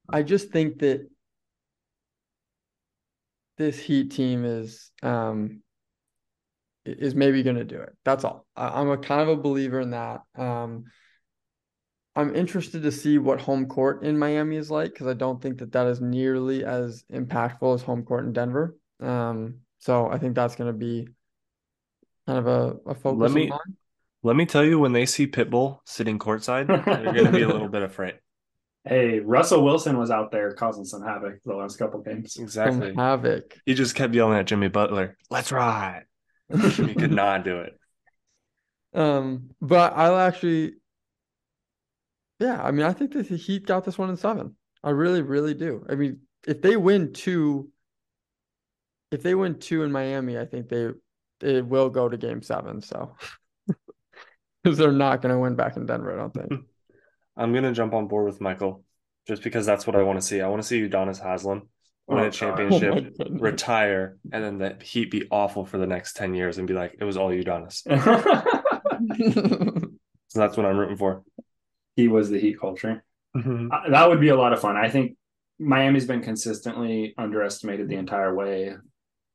I 0.09 0.23
just 0.23 0.51
think 0.51 0.79
that 0.81 1.09
this 3.59 3.79
Heat 3.79 4.11
team 4.13 4.45
is 4.45 4.91
um 5.03 5.63
is 6.85 7.15
maybe 7.15 7.43
going 7.43 7.57
to 7.57 7.65
do 7.65 7.81
it. 7.81 7.93
That's 8.05 8.25
all. 8.25 8.47
I, 8.57 8.81
I'm 8.81 8.91
a 8.91 8.99
kind 8.99 9.21
of 9.23 9.29
a 9.29 9.41
believer 9.41 9.81
in 9.81 9.91
that. 9.91 10.23
Um, 10.37 10.85
I'm 12.15 12.35
interested 12.35 12.83
to 12.83 12.93
see 12.93 13.19
what 13.19 13.41
home 13.41 13.67
court 13.67 14.03
in 14.05 14.19
Miami 14.19 14.57
is 14.57 14.71
like 14.71 14.93
because 14.93 15.07
I 15.07 15.15
don't 15.15 15.41
think 15.41 15.59
that 15.59 15.73
that 15.73 15.87
is 15.87 16.01
nearly 16.01 16.65
as 16.65 17.05
impactful 17.13 17.75
as 17.75 17.83
home 17.83 18.03
court 18.05 18.25
in 18.25 18.33
Denver. 18.33 18.77
Um, 19.01 19.61
so 19.79 20.09
I 20.11 20.19
think 20.19 20.35
that's 20.35 20.55
going 20.55 20.69
to 20.73 20.79
be 20.79 21.09
kind 22.27 22.39
of 22.39 22.47
a, 22.47 22.77
a 22.91 22.95
focus 22.95 23.21
Let 23.21 23.31
me- 23.33 23.49
mine. 23.49 23.59
Let 24.25 24.37
me 24.37 24.47
tell 24.47 24.65
you, 24.65 24.79
when 24.79 24.93
they 24.93 25.05
see 25.05 25.27
Pitbull 25.27 25.81
sitting 25.85 26.17
courtside, 26.21 26.69
they're 26.69 27.13
going 27.13 27.25
to 27.25 27.33
be 27.33 27.43
a 27.43 27.49
little 27.49 27.67
bit 27.77 27.83
afraid. 27.83 28.15
Hey, 28.85 29.19
Russell 29.19 29.65
Wilson 29.65 29.99
was 29.99 30.13
out 30.13 30.31
there 30.31 30.53
causing 30.53 30.85
some 30.85 31.03
havoc 31.03 31.43
the 31.45 31.55
last 31.57 31.77
couple 31.77 32.01
games. 32.03 32.35
Some 32.35 32.45
Exactly. 32.45 32.95
havoc. 32.95 33.59
He 33.67 33.75
just 33.75 33.97
kept 33.97 34.15
yelling 34.15 34.39
at 34.39 34.47
Jimmy 34.47 34.69
Butler, 34.69 35.17
"Let's 35.29 35.51
ride." 35.51 36.05
Jimmy 36.71 36.95
could 36.95 37.11
not 37.23 37.43
do 37.45 37.63
it. 37.63 37.77
Um, 38.95 39.51
but 39.61 39.93
I'll 39.97 40.17
actually, 40.17 40.75
yeah, 42.43 42.61
I 42.61 42.73
mean, 42.73 42.85
I 42.85 42.93
think 42.93 43.13
that 43.13 43.29
the 43.29 43.37
Heat 43.37 43.67
got 43.67 43.85
this 43.85 43.97
one 43.97 44.11
in 44.11 44.17
seven. 44.17 44.57
I 44.83 44.91
really, 44.91 45.23
really 45.23 45.55
do. 45.55 45.87
I 45.89 45.95
mean, 45.95 46.21
if 46.47 46.61
they 46.61 46.77
win 46.77 47.13
two, 47.13 47.71
if 49.13 49.23
they 49.23 49.35
win 49.35 49.59
two 49.59 49.85
in 49.85 49.93
Miami, 49.93 50.37
I 50.37 50.45
think 50.45 50.69
they 50.69 50.89
it 51.41 51.67
will 51.67 51.89
go 51.89 52.09
to 52.09 52.17
game 52.17 52.43
seven. 52.43 52.81
So, 52.83 53.15
because 54.65 54.79
they're 54.79 54.91
not 54.91 55.23
going 55.23 55.33
to 55.33 55.39
win 55.41 55.55
back 55.55 55.77
in 55.77 55.87
Denver, 55.87 56.13
I 56.13 56.17
don't 56.17 56.35
think. 56.35 56.53
I'm 57.37 57.55
gonna 57.55 57.73
jump 57.73 57.95
on 57.95 58.09
board 58.09 58.27
with 58.27 58.43
Michael, 58.43 58.85
just 59.27 59.43
because 59.43 59.65
that's 59.65 59.87
what 59.87 59.97
I 59.97 60.03
want 60.03 60.21
to 60.21 60.27
see. 60.27 60.43
I 60.43 60.49
want 60.49 60.61
to 60.61 60.69
see 60.69 60.87
Udonis 60.87 61.19
Haslem 61.19 61.69
win 62.07 62.19
Oh, 62.19 62.25
a 62.25 62.27
oh, 62.27 62.31
championship, 62.31 63.15
Oh 63.21 63.25
retire, 63.31 64.19
and 64.33 64.45
then 64.45 64.59
the 64.59 64.77
Heat 64.85 65.11
be 65.11 65.27
awful 65.31 65.65
for 65.65 65.79
the 65.79 65.87
next 65.87 66.15
ten 66.15 66.35
years 66.35 66.59
and 66.59 66.67
be 66.67 66.75
like, 66.75 66.97
it 67.01 67.05
was 67.05 67.17
all 67.17 67.31
Udonis. 67.31 67.83
So 70.33 70.41
that's 70.41 70.57
what 70.57 70.65
I'm 70.65 70.79
rooting 70.79 70.97
for. 70.97 71.23
He 71.97 72.09
was 72.09 72.31
the 72.31 72.39
Heat 72.39 72.59
culture. 72.61 73.05
Uh, 73.35 73.89
that 73.91 74.09
would 74.09 74.21
be 74.21 74.29
a 74.29 74.37
lot 74.37 74.53
of 74.53 74.61
fun. 74.61 74.77
I 74.77 74.89
think 74.91 75.17
Miami's 75.59 76.07
been 76.07 76.23
consistently 76.23 77.15
underestimated 77.17 77.89
the 77.89 77.97
entire 77.97 78.35
way. 78.35 78.75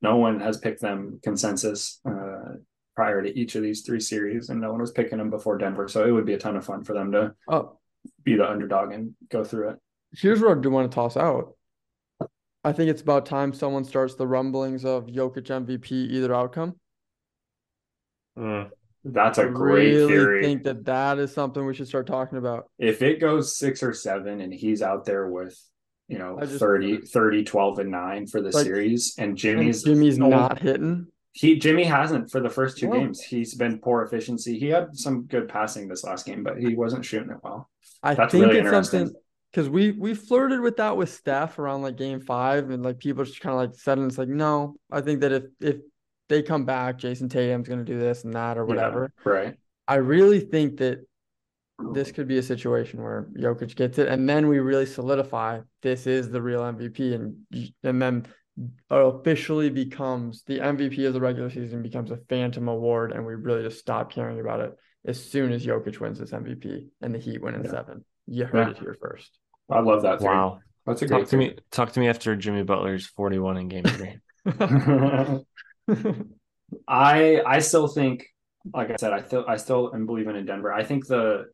No 0.01 0.18
one 0.18 0.39
has 0.39 0.58
picked 0.58 0.82
them 0.82 1.20
consensus 1.24 1.99
uh, 2.08 2.55
prior 2.95 3.22
to 3.24 3.39
each 3.39 3.55
of 3.55 3.64
these 3.64 3.82
three 3.82 3.99
series, 3.99 4.49
and 4.49 4.62
no 4.62 4.72
one 4.72 4.82
was 4.82 4.91
picking 4.91 5.18
them 5.18 5.30
before 5.32 5.58
Denver. 5.58 5.88
So 5.88 6.05
it 6.05 6.12
would 6.12 6.26
be 6.26 6.34
a 6.34 6.38
ton 6.39 6.55
of 6.55 6.66
fun 6.66 6.84
for 6.84 6.93
them 6.93 7.12
to 7.14 7.34
Oh, 7.47 7.80
be 8.24 8.36
the 8.36 8.47
underdog 8.49 8.91
and 8.91 9.16
go 9.30 9.43
through 9.43 9.70
it. 9.70 9.78
here's 10.14 10.39
what 10.41 10.58
I 10.58 10.62
do 10.62 10.70
want 10.70 10.91
to 10.91 10.95
toss 10.95 11.18
out. 11.18 11.53
I 12.64 12.74
think 12.74 12.89
it's 12.89 13.01
about 13.01 13.26
time 13.26 13.53
someone 13.53 13.84
starts 13.86 14.16
the 14.16 14.28
rumblings 14.28 14.84
of 14.86 15.08
Jokic 15.08 15.45
MVP 15.47 15.91
either 15.91 16.34
outcome. 16.36 16.76
Mm, 18.38 18.70
that's 19.03 19.37
a 19.37 19.43
I 19.43 19.47
great 19.47 19.93
really 19.93 20.07
theory. 20.07 20.43
think 20.43 20.63
that 20.63 20.85
that 20.85 21.19
is 21.19 21.33
something 21.33 21.65
we 21.65 21.73
should 21.73 21.87
start 21.87 22.07
talking 22.07 22.37
about. 22.37 22.65
if 22.79 23.01
it 23.01 23.19
goes 23.19 23.57
six 23.57 23.81
or 23.83 23.93
seven 23.93 24.41
and 24.41 24.53
he's 24.53 24.81
out 24.81 25.05
there 25.05 25.29
with 25.29 25.57
you 26.07 26.17
know 26.17 26.37
just- 26.41 26.59
30 26.59 27.01
30 27.01 27.43
12 27.43 27.79
and 27.79 27.91
9 27.91 28.27
for 28.27 28.41
the 28.41 28.51
Like- 28.51 28.65
series 28.65 29.15
and 29.17 29.29
And 29.29 29.37
jimmy's 29.37 29.83
Jimmy's 29.83 30.17
no- 30.17 30.29
not 30.29 30.59
hitting. 30.59 31.07
he 31.33 31.57
jimmy 31.59 31.83
hasn't 31.83 32.31
for 32.31 32.39
the 32.39 32.49
first 32.49 32.77
two 32.77 32.87
No. 32.87 32.93
games 32.93 33.21
he's 33.21 33.53
been 33.55 33.79
poor 33.79 34.03
efficiency 34.03 34.57
he 34.57 34.67
had 34.67 34.95
some 34.95 35.23
good 35.23 35.47
passing 35.49 35.87
this 35.87 36.03
last 36.03 36.25
game 36.25 36.43
but 36.43 36.57
he 36.57 36.75
wasn't 36.75 37.03
shooting 37.05 37.31
it 37.31 37.37
well 37.43 37.69
I 38.03 38.13
that's 38.15 38.31
think 38.31 38.45
really 38.45 38.59
it's 38.59 38.69
something 38.89 39.13
because 39.51 39.69
we 39.69 39.91
we 39.91 40.13
flirted 40.13 40.59
with 40.61 40.77
that 40.77 40.95
with 40.97 41.09
Steph 41.11 41.57
around 41.57 41.81
like 41.81 41.95
game 41.97 42.19
five, 42.19 42.69
and 42.69 42.83
like 42.83 42.99
people 42.99 43.23
just 43.23 43.39
kind 43.41 43.53
of 43.53 43.59
like 43.59 43.75
said, 43.79 43.97
and 43.97 44.07
it's 44.07 44.17
like, 44.17 44.27
no, 44.27 44.75
I 44.91 45.01
think 45.01 45.21
that 45.21 45.31
if 45.31 45.43
if 45.61 45.77
they 46.30 46.41
come 46.41 46.65
back, 46.65 46.97
Jayson 46.97 47.30
Tatum's 47.30 47.67
gonna 47.67 47.84
do 47.84 47.99
this 47.99 48.23
and 48.23 48.34
that 48.34 48.57
or 48.57 48.61
Yeah, 48.61 48.67
whatever. 48.67 49.11
right 49.23 49.55
I 49.88 49.95
really 49.95 50.39
think 50.41 50.78
that 50.78 51.05
this 51.93 52.11
could 52.11 52.28
be 52.28 52.39
a 52.39 52.43
situation 52.43 53.01
where 53.03 53.28
Jokic 53.38 53.75
gets 53.75 53.99
it, 53.99 54.07
and 54.07 54.28
then 54.28 54.47
we 54.47 54.59
really 54.59 54.86
solidify 54.88 55.61
this 55.84 56.07
is 56.07 56.30
the 56.30 56.41
real 56.41 56.61
MVP, 56.61 57.13
and 57.13 57.38
and 57.84 58.01
then 58.01 58.25
officially 58.89 59.69
becomes 59.69 60.43
the 60.43 60.59
MVP 60.59 61.05
of 61.07 61.13
the 61.13 61.21
regular 61.21 61.49
season 61.49 61.84
becomes 61.84 62.09
a 62.11 62.17
phantom 62.30 62.67
award, 62.67 63.11
and 63.11 63.25
we 63.25 63.36
really 63.36 63.61
just 63.63 63.80
stop 63.80 64.11
caring 64.11 64.39
about 64.39 64.59
it 64.59 64.73
as 65.05 65.23
soon 65.23 65.51
as 65.51 65.65
Jokic 65.65 65.99
wins 65.99 66.17
this 66.19 66.32
MVP 66.32 66.88
and 67.01 67.13
the 67.13 67.19
Heat 67.19 67.41
win 67.41 67.53
in 67.55 67.63
Yeah. 67.63 67.69
seven. 67.69 68.03
You 68.25 68.45
heard 68.45 68.67
Yeah. 68.67 68.71
it 68.71 68.78
here 68.80 68.97
first. 68.99 69.38
i 69.69 69.80
love 69.80 70.01
that 70.01 70.19
theory. 70.19 70.34
Wow. 70.34 70.59
that's 70.86 71.01
a 71.03 71.07
Talk 71.07 71.17
great 71.19 71.28
to 71.30 71.38
me. 71.38 71.55
Talk 71.71 71.91
to 71.91 71.99
me 71.99 72.07
after 72.07 72.36
Jimmy 72.36 72.63
Butler's 72.63 73.05
41 73.05 73.57
in 73.57 73.67
game 73.67 73.84
three. 73.84 74.17
i 76.88 77.41
i 77.45 77.59
still 77.59 77.88
think 77.88 78.25
like 78.73 78.91
i 78.91 78.95
said 78.97 79.13
i 79.13 79.21
still 79.21 79.45
i 79.47 79.55
still 79.55 79.91
am 79.93 80.05
believing 80.05 80.35
in 80.35 80.45
denver 80.45 80.73
i 80.73 80.83
think 80.83 81.07
the 81.07 81.45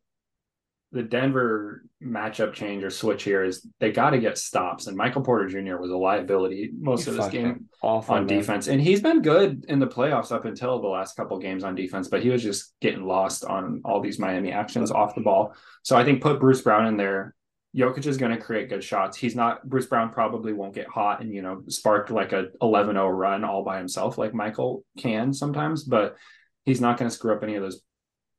the 0.94 1.02
Denver 1.02 1.84
matchup 2.00 2.52
change 2.52 2.84
or 2.84 2.90
switch 2.90 3.24
here 3.24 3.42
is 3.42 3.66
they 3.80 3.90
got 3.90 4.10
to 4.10 4.18
get 4.18 4.38
stops, 4.38 4.86
and 4.86 4.96
Michael 4.96 5.22
Porter 5.22 5.48
Jr. 5.48 5.76
was 5.76 5.90
a 5.90 5.96
liability 5.96 6.70
most 6.78 7.08
of 7.08 7.16
this 7.16 7.26
game 7.28 7.68
Awful 7.82 8.14
on 8.14 8.26
man. 8.26 8.38
defense, 8.38 8.68
and 8.68 8.80
he's 8.80 9.02
been 9.02 9.20
good 9.20 9.64
in 9.68 9.80
the 9.80 9.88
playoffs 9.88 10.30
up 10.30 10.44
until 10.44 10.80
the 10.80 10.86
last 10.86 11.16
couple 11.16 11.36
games 11.40 11.64
on 11.64 11.74
defense, 11.74 12.06
but 12.06 12.22
he 12.22 12.30
was 12.30 12.44
just 12.44 12.74
getting 12.80 13.04
lost 13.04 13.44
on 13.44 13.82
all 13.84 14.00
these 14.00 14.20
Miami 14.20 14.52
actions 14.52 14.92
off 14.92 15.16
the 15.16 15.20
ball. 15.20 15.52
So 15.82 15.96
I 15.96 16.04
think 16.04 16.22
put 16.22 16.38
Bruce 16.38 16.62
Brown 16.62 16.86
in 16.86 16.96
there. 16.96 17.34
Jokic 17.74 18.06
is 18.06 18.16
going 18.16 18.30
to 18.30 18.42
create 18.42 18.68
good 18.68 18.84
shots. 18.84 19.16
He's 19.16 19.34
not 19.34 19.68
Bruce 19.68 19.86
Brown 19.86 20.10
probably 20.10 20.52
won't 20.52 20.74
get 20.74 20.86
hot 20.86 21.20
and 21.20 21.34
you 21.34 21.42
know 21.42 21.62
spark 21.68 22.10
like 22.10 22.32
a 22.32 22.46
11-0 22.62 23.16
run 23.16 23.44
all 23.44 23.64
by 23.64 23.78
himself 23.78 24.16
like 24.16 24.32
Michael 24.32 24.84
can 24.98 25.32
sometimes, 25.32 25.82
but 25.82 26.16
he's 26.64 26.80
not 26.80 26.98
going 26.98 27.10
to 27.10 27.14
screw 27.14 27.34
up 27.34 27.42
any 27.42 27.56
of 27.56 27.62
those 27.62 27.82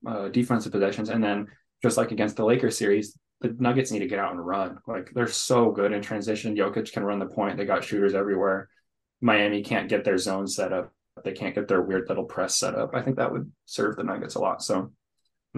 uh, 0.08 0.30
defensive 0.30 0.72
possessions. 0.72 1.10
And 1.10 1.24
then 1.24 1.48
just 1.84 1.98
like 1.98 2.12
against 2.12 2.38
the 2.38 2.46
Lakers 2.46 2.78
series, 2.78 3.18
the 3.42 3.56
Nuggets 3.60 3.92
need 3.92 4.00
to 4.00 4.08
get 4.08 4.20
out 4.20 4.32
and 4.32 4.46
run. 4.46 4.80
Like 4.88 5.12
they're 5.14 5.28
so 5.28 5.72
good 5.72 5.92
in 5.92 6.02
transition. 6.02 6.56
Jokic 6.56 6.92
can 6.94 7.04
run 7.04 7.20
the 7.20 7.26
point. 7.26 7.58
They 7.58 7.66
got 7.66 7.84
shooters 7.84 8.16
everywhere. 8.16 8.70
Miami 9.22 9.64
can't 9.64 9.90
get 9.90 10.04
their 10.04 10.18
zone 10.18 10.48
set 10.48 10.72
up. 10.72 10.94
They 11.24 11.34
can't 11.34 11.56
get 11.56 11.68
their 11.68 11.82
weird 11.82 12.08
little 12.08 12.26
press 12.26 12.56
set 12.56 12.76
up. 12.76 12.92
I 12.94 13.02
think 13.02 13.18
that 13.18 13.32
would 13.32 13.52
serve 13.66 13.96
the 13.96 14.04
Nuggets 14.04 14.36
a 14.36 14.40
lot. 14.40 14.62
So 14.62 14.92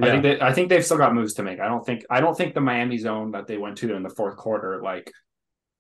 I 0.01 0.11
think 0.11 0.23
that 0.23 0.41
I 0.43 0.53
think 0.53 0.69
they've 0.69 0.85
still 0.85 0.97
got 0.97 1.13
moves 1.13 1.33
to 1.35 1.43
make. 1.43 1.59
I 1.59 1.67
don't 1.67 1.85
think 1.85 2.05
I 2.09 2.19
don't 2.21 2.37
think 2.37 2.53
the 2.53 2.61
Miami 2.61 2.97
zone 2.97 3.31
that 3.31 3.47
they 3.47 3.57
went 3.57 3.77
to 3.79 3.95
in 3.95 4.03
the 4.03 4.09
fourth 4.09 4.37
quarter 4.37 4.81
like 4.83 5.11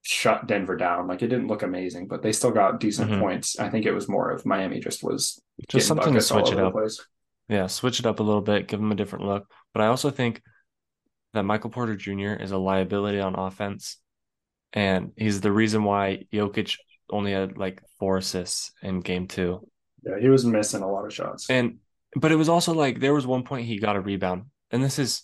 shut 0.01 0.47
Denver 0.47 0.77
down. 0.77 1.07
Like 1.07 1.21
it 1.21 1.27
didn't 1.27 1.47
look 1.47 1.63
amazing, 1.63 2.07
but 2.07 2.21
they 2.21 2.31
still 2.31 2.51
got 2.51 2.79
decent 2.79 3.11
Mhm. 3.11 3.19
points. 3.19 3.59
I 3.59 3.69
think 3.69 3.85
it 3.85 3.91
was 3.91 4.07
more 4.07 4.31
of 4.31 4.45
Miami 4.45 4.79
just 4.79 5.03
was 5.03 5.41
just 5.67 5.87
something 5.87 6.13
to 6.13 6.21
switch 6.21 6.51
it 6.51 6.59
up. 6.59 6.73
Yeah, 7.49 7.67
switch 7.67 7.99
it 7.99 8.05
up 8.05 8.19
a 8.19 8.23
little 8.23 8.41
bit, 8.41 8.67
give 8.67 8.79
them 8.79 8.91
a 8.91 8.95
different 8.95 9.25
look. 9.25 9.49
But 9.73 9.81
I 9.83 9.87
also 9.87 10.09
think 10.09 10.41
that 11.33 11.43
Michael 11.43 11.69
Porter 11.69 11.95
Jr. 11.95 12.33
is 12.41 12.51
a 12.51 12.57
liability 12.57 13.19
on 13.19 13.35
offense, 13.35 13.97
and 14.73 15.11
he's 15.15 15.41
the 15.41 15.51
reason 15.51 15.83
why 15.83 16.25
Jokic 16.33 16.77
only 17.09 17.31
had 17.33 17.57
like 17.57 17.81
four 17.99 18.17
assists 18.17 18.71
in 18.81 19.01
game 19.01 19.27
two. 19.27 19.67
Yeah, 20.03 20.19
he 20.19 20.29
was 20.29 20.45
missing 20.45 20.83
a 20.83 20.91
lot 20.91 21.05
of 21.05 21.13
shots. 21.13 21.49
And 21.49 21.79
but 22.19 22.31
it 22.31 22.35
was 22.35 22.49
also 22.49 22.73
like 22.73 22.99
there 22.99 23.13
was 23.13 23.27
one 23.27 23.43
point 23.43 23.67
he 23.67 23.79
got 23.79 23.95
a 23.95 24.01
rebound, 24.01 24.45
and 24.71 24.83
this 24.83 24.99
is 24.99 25.23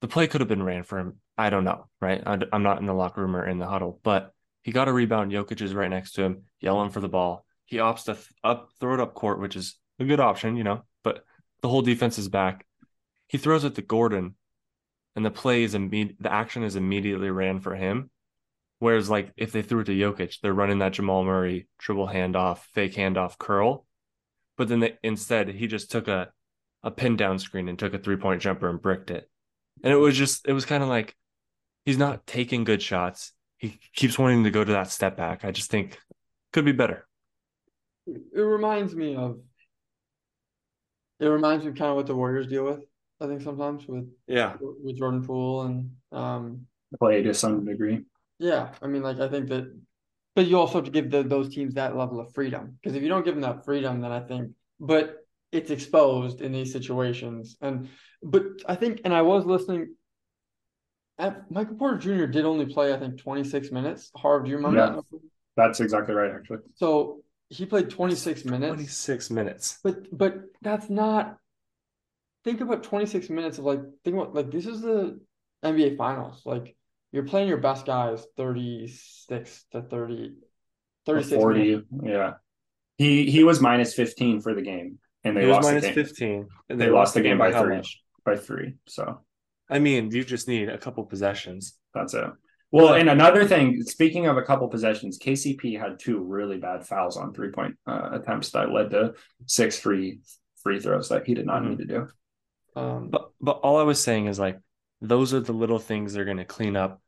the 0.00 0.08
play 0.08 0.26
could 0.26 0.40
have 0.40 0.48
been 0.48 0.62
ran 0.62 0.82
for 0.82 0.98
him. 0.98 1.16
I 1.36 1.50
don't 1.50 1.64
know, 1.64 1.86
right? 2.00 2.22
I, 2.24 2.38
am 2.52 2.62
not 2.62 2.78
in 2.78 2.86
the 2.86 2.94
locker 2.94 3.20
room 3.20 3.36
or 3.36 3.46
in 3.46 3.58
the 3.58 3.66
huddle, 3.66 4.00
but 4.02 4.32
he 4.62 4.72
got 4.72 4.88
a 4.88 4.92
rebound. 4.92 5.32
Jokic 5.32 5.62
is 5.62 5.74
right 5.74 5.90
next 5.90 6.12
to 6.12 6.22
him, 6.22 6.44
yelling 6.60 6.90
for 6.90 7.00
the 7.00 7.08
ball. 7.08 7.44
He 7.64 7.76
opts 7.76 8.04
to 8.04 8.14
th- 8.14 8.26
up 8.42 8.70
throw 8.80 8.94
it 8.94 9.00
up 9.00 9.14
court, 9.14 9.40
which 9.40 9.56
is 9.56 9.76
a 9.98 10.04
good 10.04 10.20
option, 10.20 10.56
you 10.56 10.64
know. 10.64 10.84
But 11.04 11.24
the 11.62 11.68
whole 11.68 11.82
defense 11.82 12.18
is 12.18 12.28
back. 12.28 12.66
He 13.28 13.38
throws 13.38 13.64
it 13.64 13.74
to 13.76 13.82
Gordon, 13.82 14.34
and 15.16 15.24
the 15.24 15.30
play 15.30 15.62
is 15.62 15.74
immediate. 15.74 16.16
The 16.20 16.32
action 16.32 16.64
is 16.64 16.76
immediately 16.76 17.30
ran 17.30 17.60
for 17.60 17.74
him. 17.74 18.10
Whereas, 18.78 19.10
like 19.10 19.32
if 19.36 19.52
they 19.52 19.62
threw 19.62 19.80
it 19.80 19.84
to 19.84 19.92
Jokic, 19.92 20.40
they're 20.40 20.52
running 20.52 20.78
that 20.78 20.92
Jamal 20.92 21.24
Murray 21.24 21.68
dribble 21.78 22.08
handoff, 22.08 22.58
fake 22.74 22.94
handoff 22.94 23.36
curl. 23.36 23.86
But 24.58 24.68
then 24.68 24.80
they, 24.80 24.98
instead, 25.02 25.48
he 25.48 25.66
just 25.66 25.90
took 25.90 26.08
a 26.08 26.28
a 26.84 26.90
pin 26.90 27.16
down 27.16 27.38
screen 27.38 27.68
and 27.68 27.78
took 27.78 27.94
a 27.94 27.98
three 27.98 28.16
point 28.16 28.42
jumper 28.42 28.68
and 28.68 28.80
bricked 28.82 29.10
it. 29.10 29.28
And 29.82 29.92
it 29.92 29.96
was 29.96 30.16
just, 30.16 30.46
it 30.46 30.52
was 30.52 30.64
kind 30.64 30.82
of 30.82 30.88
like 30.88 31.16
he's 31.84 31.98
not 31.98 32.26
taking 32.26 32.64
good 32.64 32.82
shots. 32.82 33.32
He 33.56 33.78
keeps 33.94 34.18
wanting 34.18 34.44
to 34.44 34.50
go 34.50 34.62
to 34.62 34.72
that 34.72 34.90
step 34.90 35.16
back. 35.16 35.44
I 35.44 35.50
just 35.50 35.70
think 35.70 35.98
could 36.52 36.64
be 36.64 36.72
better. 36.72 37.06
It 38.06 38.40
reminds 38.40 38.94
me 38.94 39.16
of. 39.16 39.38
It 41.20 41.26
reminds 41.26 41.64
me 41.64 41.70
of 41.70 41.76
kind 41.76 41.90
of 41.90 41.96
what 41.96 42.06
the 42.06 42.14
Warriors 42.14 42.46
deal 42.46 42.64
with. 42.64 42.80
I 43.20 43.26
think 43.26 43.42
sometimes 43.42 43.86
with 43.88 44.08
Yeah. 44.28 44.56
with 44.60 44.96
Jordan 44.96 45.24
Poole 45.26 45.62
and 45.62 45.90
um 46.12 46.66
Play 46.98 47.22
to 47.22 47.34
some 47.34 47.64
degree. 47.64 48.04
yeah, 48.38 48.70
I 48.80 48.86
mean 48.86 49.02
like 49.02 49.18
I 49.18 49.28
think 49.28 49.48
that, 49.48 49.64
but 50.38 50.46
you 50.46 50.56
also 50.56 50.74
have 50.74 50.84
to 50.84 50.92
give 50.92 51.10
the, 51.10 51.24
those 51.24 51.52
teams 51.52 51.74
that 51.74 51.96
level 51.96 52.20
of 52.20 52.32
freedom 52.32 52.78
because 52.80 52.94
if 52.96 53.02
you 53.02 53.08
don't 53.08 53.24
give 53.24 53.34
them 53.34 53.40
that 53.42 53.64
freedom, 53.64 54.00
then 54.00 54.12
I 54.12 54.20
think, 54.20 54.52
but 54.78 55.16
it's 55.50 55.72
exposed 55.72 56.40
in 56.42 56.52
these 56.52 56.72
situations 56.72 57.56
and 57.60 57.88
but 58.22 58.44
I 58.64 58.76
think 58.76 59.00
and 59.04 59.12
I 59.12 59.22
was 59.22 59.44
listening. 59.44 59.96
At, 61.18 61.50
Michael 61.50 61.74
Porter 61.74 61.98
Jr. 61.98 62.26
did 62.26 62.44
only 62.44 62.66
play 62.66 62.94
I 62.94 62.98
think 63.00 63.18
26 63.18 63.72
minutes. 63.72 64.12
Harv, 64.14 64.44
do 64.44 64.50
you 64.52 64.58
remember 64.58 64.78
Yeah. 64.78 64.90
that? 64.94 65.20
That's 65.56 65.80
exactly 65.80 66.14
right, 66.14 66.30
actually. 66.30 66.58
So 66.76 67.24
he 67.48 67.66
played 67.66 67.90
26 67.90 68.44
minutes. 68.44 68.74
26 68.74 69.30
minutes. 69.30 69.80
But 69.82 70.16
but 70.16 70.34
that's 70.62 70.88
not. 70.88 71.38
Think 72.44 72.60
about 72.60 72.84
26 72.84 73.28
minutes 73.28 73.58
of 73.58 73.64
like 73.64 73.80
think 74.04 74.14
about 74.14 74.36
like 74.36 74.52
this 74.52 74.66
is 74.66 74.82
the 74.82 75.18
NBA 75.64 75.96
Finals. 75.96 76.42
Like 76.44 76.76
you're 77.12 77.24
playing 77.24 77.48
your 77.48 77.58
best 77.58 77.86
guys 77.86 78.26
36 78.36 79.64
to 79.72 79.82
30, 79.82 80.34
36 81.06 81.34
40. 81.42 81.58
minutes. 81.60 81.86
Yeah. 82.02 82.32
He 82.96 83.30
he 83.30 83.44
was 83.44 83.60
minus 83.60 83.94
15 83.94 84.40
for 84.40 84.54
the 84.54 84.62
game. 84.62 84.98
And 85.24 85.36
they 85.36 85.44
It 85.44 85.46
was 85.46 85.56
lost 85.56 85.68
minus 85.68 85.82
the 85.84 85.88
game. 85.88 86.04
15. 86.04 86.48
And 86.68 86.80
They 86.80 86.90
lost 86.90 87.14
the 87.14 87.20
game 87.20 87.38
by 87.38 87.52
how 87.52 87.62
three. 87.64 87.76
much? 87.76 88.00
By 88.24 88.36
three. 88.36 88.74
So 88.86 89.20
I 89.70 89.78
mean, 89.78 90.10
you 90.10 90.24
just 90.24 90.48
need 90.48 90.68
a 90.68 90.78
couple 90.78 91.04
possessions. 91.04 91.78
that's 91.94 92.14
it. 92.14 92.30
Well, 92.70 92.92
and 92.94 93.08
another 93.08 93.46
thing, 93.46 93.80
speaking 93.82 94.26
of 94.26 94.36
a 94.36 94.42
couple 94.42 94.68
possessions, 94.68 95.18
KCP 95.18 95.78
had 95.78 95.98
two 95.98 96.22
really 96.22 96.58
bad 96.58 96.86
fouls 96.86 97.16
on 97.16 97.32
three 97.32 97.50
point 97.50 97.76
uh, 97.86 98.10
attempts 98.12 98.50
that 98.50 98.70
led 98.70 98.90
to 98.90 99.14
six 99.46 99.78
free 99.78 100.20
free 100.62 100.78
throws 100.80 101.08
that 101.08 101.26
he 101.26 101.32
did 101.34 101.46
not 101.46 101.62
Mhm. 101.62 101.68
need 101.70 101.78
to 101.78 101.84
do. 101.86 102.08
Um, 102.76 103.08
But 103.08 103.30
but 103.40 103.52
all 103.62 103.78
I 103.78 103.84
was 103.84 104.02
saying 104.02 104.26
is 104.26 104.38
like 104.38 104.58
those 105.00 105.34
are 105.34 105.40
the 105.40 105.52
little 105.52 105.78
things 105.78 106.12
they're 106.12 106.24
gonna 106.24 106.44
clean 106.44 106.76
up. 106.76 107.00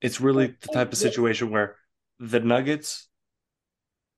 It's 0.00 0.20
really 0.20 0.54
the 0.60 0.68
type 0.68 0.92
of 0.92 0.98
situation 0.98 1.50
where 1.50 1.76
the 2.18 2.40
Nuggets, 2.40 3.08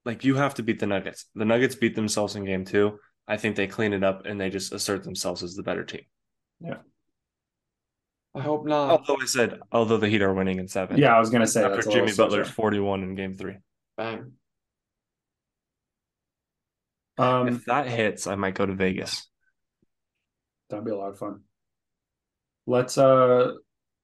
like 0.04 0.24
you 0.24 0.36
have 0.36 0.54
to 0.54 0.62
beat 0.62 0.78
the 0.78 0.86
Nuggets. 0.86 1.26
The 1.34 1.44
Nuggets 1.44 1.74
beat 1.74 1.94
themselves 1.94 2.36
in 2.36 2.44
game 2.44 2.64
two. 2.64 2.98
I 3.26 3.36
think 3.36 3.56
they 3.56 3.66
clean 3.66 3.92
it 3.92 4.04
up 4.04 4.26
and 4.26 4.40
they 4.40 4.50
just 4.50 4.72
assert 4.72 5.04
themselves 5.04 5.42
as 5.42 5.54
the 5.54 5.62
better 5.62 5.84
team. 5.84 6.02
Yeah. 6.60 6.78
I 8.34 8.40
hope 8.40 8.66
not. 8.66 8.90
Although 8.90 9.22
I 9.22 9.26
said, 9.26 9.60
although 9.70 9.96
the 9.96 10.08
Heat 10.08 10.22
are 10.22 10.34
winning 10.34 10.58
in 10.58 10.66
seven. 10.66 10.98
Yeah, 10.98 11.14
I 11.14 11.20
was 11.20 11.30
gonna 11.30 11.46
say 11.46 11.62
After 11.62 11.76
that's 11.76 11.86
Jimmy 11.86 12.08
little 12.08 12.26
Butler's 12.26 12.50
41 12.50 13.02
in 13.02 13.14
game 13.14 13.34
three. 13.34 13.56
Bang. 13.96 14.32
Um, 17.16 17.48
if 17.48 17.64
that 17.66 17.86
hits, 17.86 18.26
I 18.26 18.34
might 18.34 18.54
go 18.54 18.66
to 18.66 18.74
Vegas. 18.74 19.28
That'd 20.68 20.84
be 20.84 20.90
a 20.90 20.96
lot 20.96 21.10
of 21.10 21.18
fun. 21.18 21.42
Let's 22.66 22.98
uh 22.98 23.52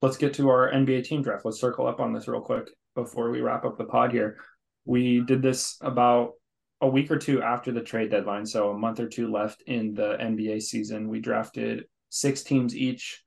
let's 0.02 0.16
get 0.16 0.34
to 0.34 0.48
our 0.48 0.70
NBA 0.70 1.04
team 1.04 1.22
draft. 1.22 1.44
Let's 1.44 1.61
circle 1.61 1.86
up 1.86 2.00
on 2.00 2.12
this 2.12 2.28
real 2.28 2.40
quick 2.40 2.68
before 2.94 3.30
we 3.30 3.40
wrap 3.40 3.64
up 3.64 3.78
the 3.78 3.84
pod 3.84 4.12
here. 4.12 4.38
We 4.84 5.20
did 5.20 5.42
this 5.42 5.76
about 5.80 6.32
a 6.80 6.88
week 6.88 7.11
or 7.11 7.18
two 7.18 7.42
after 7.42 7.72
the 7.72 7.82
trade 7.82 8.11
deadline, 8.11 8.46
so 8.46 8.70
a 8.70 8.78
month 8.78 9.00
or 9.00 9.08
two 9.08 9.30
left 9.30 9.62
in 9.66 9.94
the 9.94 10.16
NBA 10.20 10.62
season. 10.62 11.08
We 11.08 11.20
drafted 11.20 11.84
six 12.08 12.42
teams 12.42 12.74
each. 12.74 13.22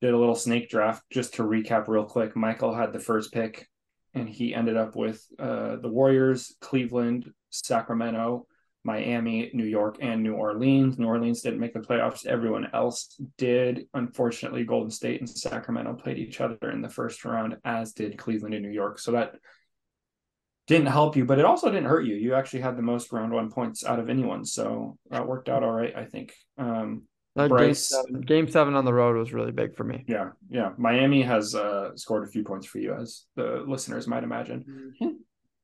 Did 0.00 0.14
a 0.14 0.18
little 0.18 0.34
snake 0.34 0.70
draft 0.70 1.02
just 1.10 1.34
to 1.34 1.42
recap 1.42 1.88
real 1.88 2.04
quick. 2.04 2.36
Michael 2.36 2.74
had 2.74 2.92
the 2.92 3.00
first 3.00 3.32
pick 3.32 3.68
and 4.14 4.28
he 4.28 4.54
ended 4.54 4.76
up 4.76 4.96
with 4.96 5.24
uh, 5.38 5.76
the 5.76 5.88
Warriors, 5.88 6.56
Cleveland, 6.60 7.32
Sacramento, 7.50 8.46
Miami, 8.84 9.50
New 9.52 9.64
York, 9.66 9.96
and 10.00 10.22
New 10.22 10.34
Orleans. 10.34 10.98
New 10.98 11.06
Orleans 11.06 11.42
didn't 11.42 11.60
make 11.60 11.74
the 11.74 11.80
playoffs. 11.80 12.24
Everyone 12.26 12.68
else 12.72 13.20
did. 13.36 13.86
Unfortunately, 13.94 14.64
Golden 14.64 14.90
State 14.90 15.20
and 15.20 15.28
Sacramento 15.28 15.94
played 15.94 16.18
each 16.18 16.40
other 16.40 16.70
in 16.70 16.80
the 16.80 16.88
first 16.88 17.24
round, 17.24 17.56
as 17.64 17.92
did 17.92 18.16
Cleveland 18.16 18.54
and 18.54 18.64
New 18.64 18.72
York. 18.72 18.98
So 18.98 19.12
that 19.12 19.34
didn't 20.66 20.86
help 20.86 21.16
you, 21.16 21.24
but 21.24 21.38
it 21.38 21.44
also 21.44 21.68
didn't 21.70 21.88
hurt 21.88 22.04
you. 22.06 22.14
You 22.14 22.34
actually 22.34 22.60
had 22.60 22.76
the 22.76 22.82
most 22.82 23.12
round 23.12 23.32
one 23.32 23.50
points 23.50 23.84
out 23.84 23.98
of 23.98 24.08
anyone. 24.08 24.44
So 24.44 24.96
that 25.10 25.26
worked 25.26 25.48
out 25.48 25.62
all 25.62 25.72
right, 25.72 25.94
I 25.96 26.04
think. 26.04 26.32
Um, 26.58 27.02
That 27.36 27.48
game 27.48 27.56
Bryce. 27.56 27.88
seven, 27.88 28.20
game 28.22 28.48
seven 28.48 28.74
on 28.74 28.84
the 28.84 28.94
road 28.94 29.16
was 29.16 29.32
really 29.32 29.52
big 29.52 29.74
for 29.76 29.84
me. 29.84 30.04
yeah, 30.08 30.30
yeah. 30.48 30.70
Miami 30.78 31.22
has 31.22 31.54
uh, 31.54 31.94
scored 31.96 32.24
a 32.26 32.30
few 32.30 32.44
points 32.44 32.66
for 32.66 32.78
you, 32.78 32.94
as 32.94 33.24
the 33.36 33.64
listeners 33.66 34.06
might 34.06 34.24
imagine. 34.24 34.94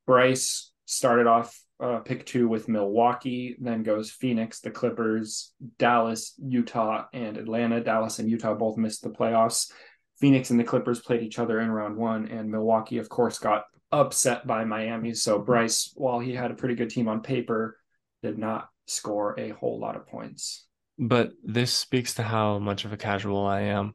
Bryce 0.07 0.71
started 0.87 1.27
off 1.27 1.57
uh, 1.79 1.99
pick 1.99 2.25
two 2.25 2.49
with 2.49 2.69
Milwaukee, 2.69 3.57
then 3.61 3.83
goes 3.83 4.11
Phoenix, 4.11 4.61
the 4.61 4.71
Clippers, 4.71 5.53
Dallas, 5.79 6.35
Utah, 6.39 7.05
and 7.13 7.37
Atlanta. 7.37 7.83
Dallas 7.83 8.19
and 8.19 8.31
Utah 8.31 8.55
both 8.55 8.79
missed 8.79 9.03
the 9.03 9.11
playoffs. 9.11 9.71
Phoenix 10.19 10.51
and 10.51 10.59
the 10.59 10.65
Clippers 10.65 11.01
played 11.01 11.23
each 11.23 11.39
other 11.39 11.61
in 11.61 11.71
round 11.71 11.97
one, 11.97 12.29
and 12.29 12.51
Milwaukee, 12.51 12.99
of 12.99 13.09
course, 13.09 13.39
got 13.39 13.65
upset 13.93 14.47
by 14.47 14.65
Miami. 14.65 15.13
So 15.13 15.39
Bryce, 15.39 15.93
while 15.95 16.19
he 16.19 16.35
had 16.35 16.51
a 16.51 16.55
pretty 16.55 16.75
good 16.75 16.89
team 16.89 17.09
on 17.09 17.21
paper, 17.21 17.79
did 18.23 18.39
not 18.39 18.69
score 18.87 19.39
a 19.39 19.51
whole 19.51 19.79
lot 19.79 19.97
of 19.97 20.07
points. 20.07 20.65
But 20.99 21.33
this 21.45 21.75
speaks 21.75 22.15
to 22.15 22.23
how 22.23 22.59
much 22.59 22.87
of 22.87 22.93
a 22.95 22.97
casual 22.97 23.45
I 23.45 23.63
am. 23.63 23.95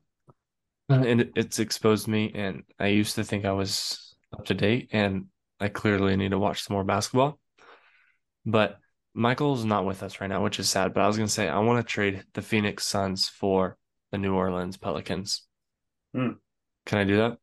And 0.89 1.31
it's 1.35 1.57
exposed 1.57 2.07
me, 2.07 2.31
and 2.35 2.63
I 2.77 2.87
used 2.87 3.15
to 3.15 3.23
think 3.23 3.45
I 3.45 3.53
was 3.53 4.15
up 4.33 4.45
to 4.45 4.53
date, 4.53 4.89
and 4.91 5.25
I 5.61 5.69
clearly 5.69 6.17
need 6.17 6.31
to 6.31 6.39
watch 6.39 6.63
some 6.63 6.73
more 6.73 6.83
basketball. 6.83 7.39
But 8.45 8.79
Michael's 9.13 9.63
not 9.63 9.85
with 9.85 10.03
us 10.03 10.19
right 10.19 10.27
now, 10.29 10.43
which 10.43 10.59
is 10.59 10.69
sad. 10.69 10.93
But 10.93 11.01
I 11.03 11.07
was 11.07 11.17
gonna 11.17 11.27
say 11.29 11.47
I 11.47 11.59
want 11.59 11.85
to 11.85 11.89
trade 11.89 12.25
the 12.33 12.41
Phoenix 12.41 12.85
Suns 12.85 13.29
for 13.29 13.77
the 14.11 14.17
New 14.17 14.33
Orleans 14.33 14.77
Pelicans. 14.77 15.43
Hmm. 16.13 16.31
Can 16.85 16.97
I 16.97 17.03
do 17.03 17.17
that? 17.17 17.37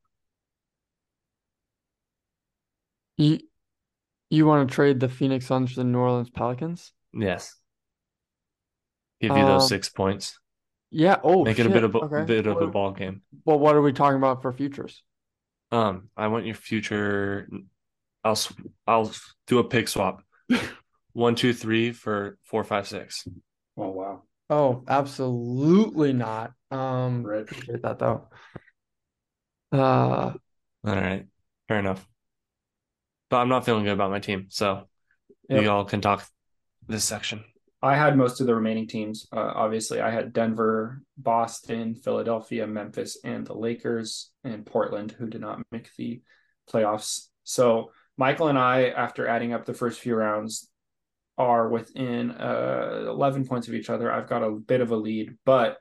You 3.16 3.38
you 4.30 4.46
want 4.46 4.68
to 4.68 4.74
trade 4.74 5.00
the 5.00 5.08
Phoenix 5.08 5.46
Suns 5.46 5.70
for 5.72 5.80
the 5.80 5.84
New 5.84 5.98
Orleans 5.98 6.30
Pelicans? 6.30 6.92
Yes. 7.14 7.54
Give 9.20 9.36
you 9.36 9.44
those 9.44 9.62
Um, 9.62 9.68
six 9.68 9.88
points. 9.88 10.38
Yeah. 10.90 11.20
Oh, 11.22 11.44
Make 11.44 11.58
it 11.58 11.66
a 11.66 11.70
bit 11.70 11.84
of 11.84 11.94
a 11.94 11.98
Okay. 11.98 12.24
bit 12.24 12.46
of 12.46 12.60
a 12.60 12.66
ball 12.66 12.92
game. 12.92 13.22
Well, 13.44 13.58
what 13.58 13.76
are 13.76 13.82
we 13.82 13.92
talking 13.92 14.16
about 14.18 14.42
for 14.42 14.52
futures? 14.52 15.02
Um, 15.70 16.10
I 16.16 16.28
want 16.28 16.46
your 16.46 16.54
future. 16.54 17.48
I'll 18.24 18.32
s- 18.32 18.52
I'll 18.86 19.12
do 19.46 19.58
a 19.58 19.64
pick 19.64 19.88
swap. 19.88 20.22
One, 21.12 21.34
two, 21.34 21.52
three 21.52 21.92
for 21.92 22.38
four, 22.44 22.62
five, 22.64 22.86
six. 22.86 23.26
Oh 23.76 23.90
wow, 23.90 24.22
Oh, 24.50 24.84
absolutely 24.88 26.12
not. 26.12 26.52
Um, 26.70 27.22
Rich. 27.22 27.50
appreciate 27.50 27.82
that 27.82 27.98
though. 27.98 28.28
Uh, 29.72 30.32
All 30.84 30.94
right, 30.94 31.26
fair 31.68 31.78
enough. 31.78 32.06
But 33.30 33.38
I'm 33.38 33.48
not 33.48 33.64
feeling 33.64 33.84
good 33.84 33.92
about 33.92 34.10
my 34.10 34.20
team, 34.20 34.46
so 34.48 34.88
Yep. 35.48 35.62
you 35.62 35.70
all 35.70 35.84
can 35.84 36.00
talk 36.00 36.26
this 36.86 37.04
section. 37.04 37.44
I 37.82 37.94
had 37.94 38.16
most 38.16 38.40
of 38.40 38.46
the 38.46 38.54
remaining 38.54 38.86
teams. 38.88 39.28
Uh, 39.32 39.52
obviously, 39.54 40.00
I 40.00 40.10
had 40.10 40.32
Denver, 40.32 41.02
Boston, 41.16 41.94
Philadelphia, 41.94 42.66
Memphis, 42.66 43.18
and 43.24 43.46
the 43.46 43.54
Lakers, 43.54 44.30
and 44.44 44.64
Portland, 44.66 45.12
who 45.12 45.28
did 45.28 45.40
not 45.42 45.60
make 45.70 45.90
the 45.96 46.22
playoffs. 46.70 47.28
So 47.44 47.92
Michael 48.18 48.48
and 48.48 48.58
I, 48.58 48.88
after 48.88 49.26
adding 49.26 49.54
up 49.54 49.64
the 49.64 49.72
first 49.72 50.00
few 50.00 50.14
rounds, 50.16 50.68
are 51.38 51.68
within 51.68 52.32
uh, 52.32 53.04
11 53.06 53.46
points 53.46 53.68
of 53.68 53.74
each 53.74 53.88
other. 53.88 54.12
I've 54.12 54.28
got 54.28 54.42
a 54.42 54.50
bit 54.50 54.80
of 54.80 54.90
a 54.90 54.96
lead, 54.96 55.38
but 55.44 55.78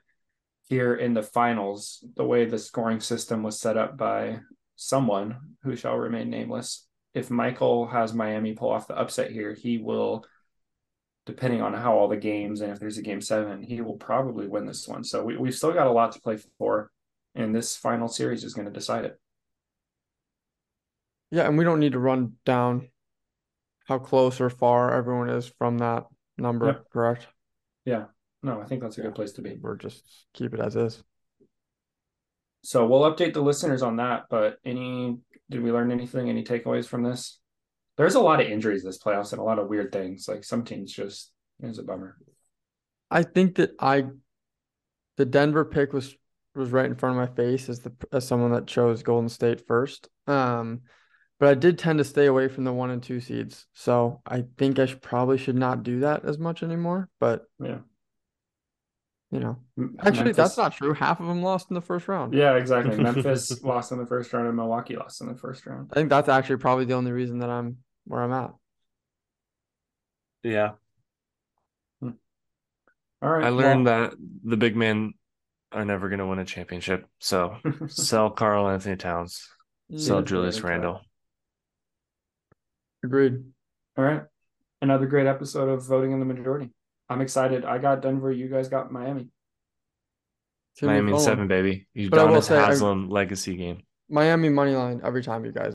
here 0.68 0.94
in 0.94 1.14
the 1.14 1.22
finals, 1.22 2.04
the 2.14 2.24
way 2.24 2.44
the 2.44 2.58
scoring 2.58 3.00
system 3.00 3.42
was 3.42 3.58
set 3.58 3.76
up 3.76 3.96
by 3.98 4.38
someone 4.76 5.36
who 5.64 5.74
shall 5.74 5.96
remain 5.96 6.30
nameless, 6.30 6.86
if 7.12 7.30
Michael 7.30 7.88
has 7.88 8.14
Miami 8.14 8.52
pull 8.52 8.70
off 8.70 8.86
the 8.86 8.96
upset 8.96 9.32
here, 9.32 9.52
he 9.52 9.78
will 9.78 10.24
depending 11.26 11.60
on 11.60 11.74
how 11.74 11.94
all 11.94 12.08
the 12.08 12.16
games 12.16 12.62
and 12.62 12.72
if 12.72 12.80
there's 12.80 12.96
a 12.96 13.02
game 13.02 13.20
seven, 13.20 13.62
he 13.62 13.82
will 13.82 13.96
probably 13.96 14.48
win 14.48 14.64
this 14.64 14.88
one. 14.88 15.04
So 15.04 15.22
we, 15.22 15.36
we've 15.36 15.54
still 15.54 15.72
got 15.72 15.86
a 15.86 15.92
lot 15.92 16.12
to 16.12 16.20
play 16.20 16.38
for, 16.56 16.90
and 17.34 17.54
this 17.54 17.76
final 17.76 18.08
series 18.08 18.44
is 18.44 18.54
going 18.54 18.66
to 18.66 18.72
decide 18.72 19.04
it. 19.04 19.20
Yeah, 21.30 21.46
and 21.46 21.58
we 21.58 21.64
don't 21.64 21.80
need 21.80 21.92
to 21.92 21.98
run 21.98 22.34
down 22.44 22.88
how 23.86 23.98
close 23.98 24.40
or 24.40 24.50
far 24.50 24.94
everyone 24.94 25.30
is 25.30 25.50
from 25.58 25.78
that 25.78 26.04
number, 26.36 26.66
Yep. 26.66 26.84
correct? 26.92 27.26
Yeah. 27.84 28.04
No, 28.42 28.60
I 28.60 28.66
think 28.66 28.82
that's 28.82 28.98
a 28.98 29.02
good 29.02 29.14
place 29.14 29.32
to 29.32 29.42
be. 29.42 29.56
We're 29.60 29.76
just 29.76 30.04
keep 30.34 30.54
it 30.54 30.60
as 30.60 30.76
is. 30.76 31.02
So 32.62 32.86
we'll 32.86 33.10
update 33.10 33.32
the 33.32 33.40
listeners 33.40 33.82
on 33.82 33.96
that. 33.96 34.24
But 34.30 34.58
any, 34.64 35.18
did 35.50 35.62
we 35.62 35.72
learn 35.72 35.90
anything? 35.90 36.28
Any 36.28 36.44
takeaways 36.44 36.86
from 36.86 37.02
this? 37.02 37.40
There's 37.96 38.14
a 38.14 38.20
lot 38.20 38.40
of 38.40 38.46
injuries 38.46 38.84
this 38.84 38.98
playoffs 38.98 39.32
and 39.32 39.40
a 39.40 39.44
lot 39.44 39.58
of 39.58 39.68
weird 39.68 39.90
things. 39.90 40.28
Like 40.28 40.44
some 40.44 40.64
teams 40.64 40.92
just, 40.92 41.32
it's 41.60 41.78
a 41.78 41.82
bummer. 41.82 42.16
I 43.10 43.22
think 43.22 43.56
that 43.56 43.70
I, 43.80 44.04
the 45.16 45.24
Denver 45.24 45.64
pick 45.64 45.92
was 45.92 46.14
was 46.54 46.70
right 46.70 46.86
in 46.86 46.96
front 46.96 47.18
of 47.18 47.28
my 47.28 47.34
face 47.34 47.68
as 47.68 47.80
the 47.80 47.92
as 48.12 48.26
someone 48.26 48.52
that 48.52 48.66
chose 48.66 49.02
Golden 49.02 49.28
State 49.28 49.66
first. 49.66 50.08
Um, 50.26 50.82
but 51.38 51.48
I 51.48 51.54
did 51.54 51.78
tend 51.78 51.98
to 51.98 52.04
stay 52.04 52.26
away 52.26 52.48
from 52.48 52.64
the 52.64 52.72
one 52.72 52.90
and 52.90 53.02
two 53.02 53.20
seeds, 53.20 53.66
so 53.72 54.20
I 54.26 54.44
think 54.56 54.78
I 54.78 54.86
should 54.86 55.02
probably 55.02 55.38
should 55.38 55.56
not 55.56 55.82
do 55.82 56.00
that 56.00 56.24
as 56.24 56.38
much 56.38 56.62
anymore. 56.62 57.08
But 57.20 57.46
Yeah. 57.60 57.78
you 59.30 59.40
know, 59.40 59.58
actually, 60.00 60.24
Memphis- 60.24 60.36
that's 60.36 60.56
not 60.56 60.72
true. 60.74 60.94
Half 60.94 61.20
of 61.20 61.26
them 61.26 61.42
lost 61.42 61.70
in 61.70 61.74
the 61.74 61.80
first 61.82 62.08
round. 62.08 62.34
Yeah, 62.34 62.54
exactly. 62.54 62.96
Memphis 63.02 63.62
lost 63.62 63.92
in 63.92 63.98
the 63.98 64.06
first 64.06 64.32
round 64.32 64.46
and 64.48 64.56
Milwaukee 64.56 64.96
lost 64.96 65.20
in 65.20 65.28
the 65.28 65.34
first 65.36 65.66
round. 65.66 65.90
I 65.92 65.94
think 65.96 66.08
that's 66.10 66.28
actually 66.28 66.56
probably 66.56 66.86
the 66.86 66.94
only 66.94 67.12
reason 67.12 67.38
that 67.40 67.50
I'm 67.50 67.78
where 68.04 68.22
I'm 68.22 68.32
at. 68.32 68.52
Yeah, 70.42 70.72
hmm. 72.00 72.10
All 73.20 73.30
right. 73.30 73.44
I 73.44 73.48
learned 73.50 73.86
that 73.88 74.14
the 74.44 74.56
big 74.56 74.76
men 74.76 75.12
are 75.72 75.84
never 75.84 76.08
going 76.08 76.20
to 76.20 76.26
win 76.26 76.38
a 76.38 76.44
championship. 76.44 77.06
So 77.18 77.56
sell 77.88 78.30
Karl-Anthony 78.30 78.96
Towns, 78.96 79.46
sell 79.96 80.20
Yeah, 80.20 80.24
Julius 80.24 80.54
that's 80.56 80.64
right. 80.64 80.70
Randle. 80.70 81.00
Agreed. 83.04 83.44
All 83.96 84.04
right. 84.04 84.22
Another 84.80 85.06
great 85.06 85.26
episode 85.26 85.68
of 85.68 85.84
voting 85.86 86.12
in 86.12 86.20
the 86.20 86.24
majority. 86.26 86.70
I'm 87.08 87.20
excited. 87.20 87.64
I 87.64 87.78
got 87.78 88.02
Denver. 88.02 88.30
You 88.30 88.48
guys 88.48 88.68
got 88.68 88.92
Miami. 88.92 89.28
It's 90.72 90.80
gonna 90.80 90.94
be 90.94 91.02
Miami 91.02 91.12
in 91.12 91.20
seven, 91.20 91.48
baby. 91.48 91.86
But 92.10 92.18
I 92.18 92.24
will 92.24 92.36
Udonis 92.38 92.44
say, 92.44 92.58
I- 92.58 92.66
Haslem 92.66 93.08
legacy 93.08 93.56
game. 93.56 93.82
Miami 94.10 94.48
money 94.48 94.74
line 94.74 95.00
every 95.04 95.22
time, 95.22 95.44
you 95.44 95.52
guys. 95.52 95.74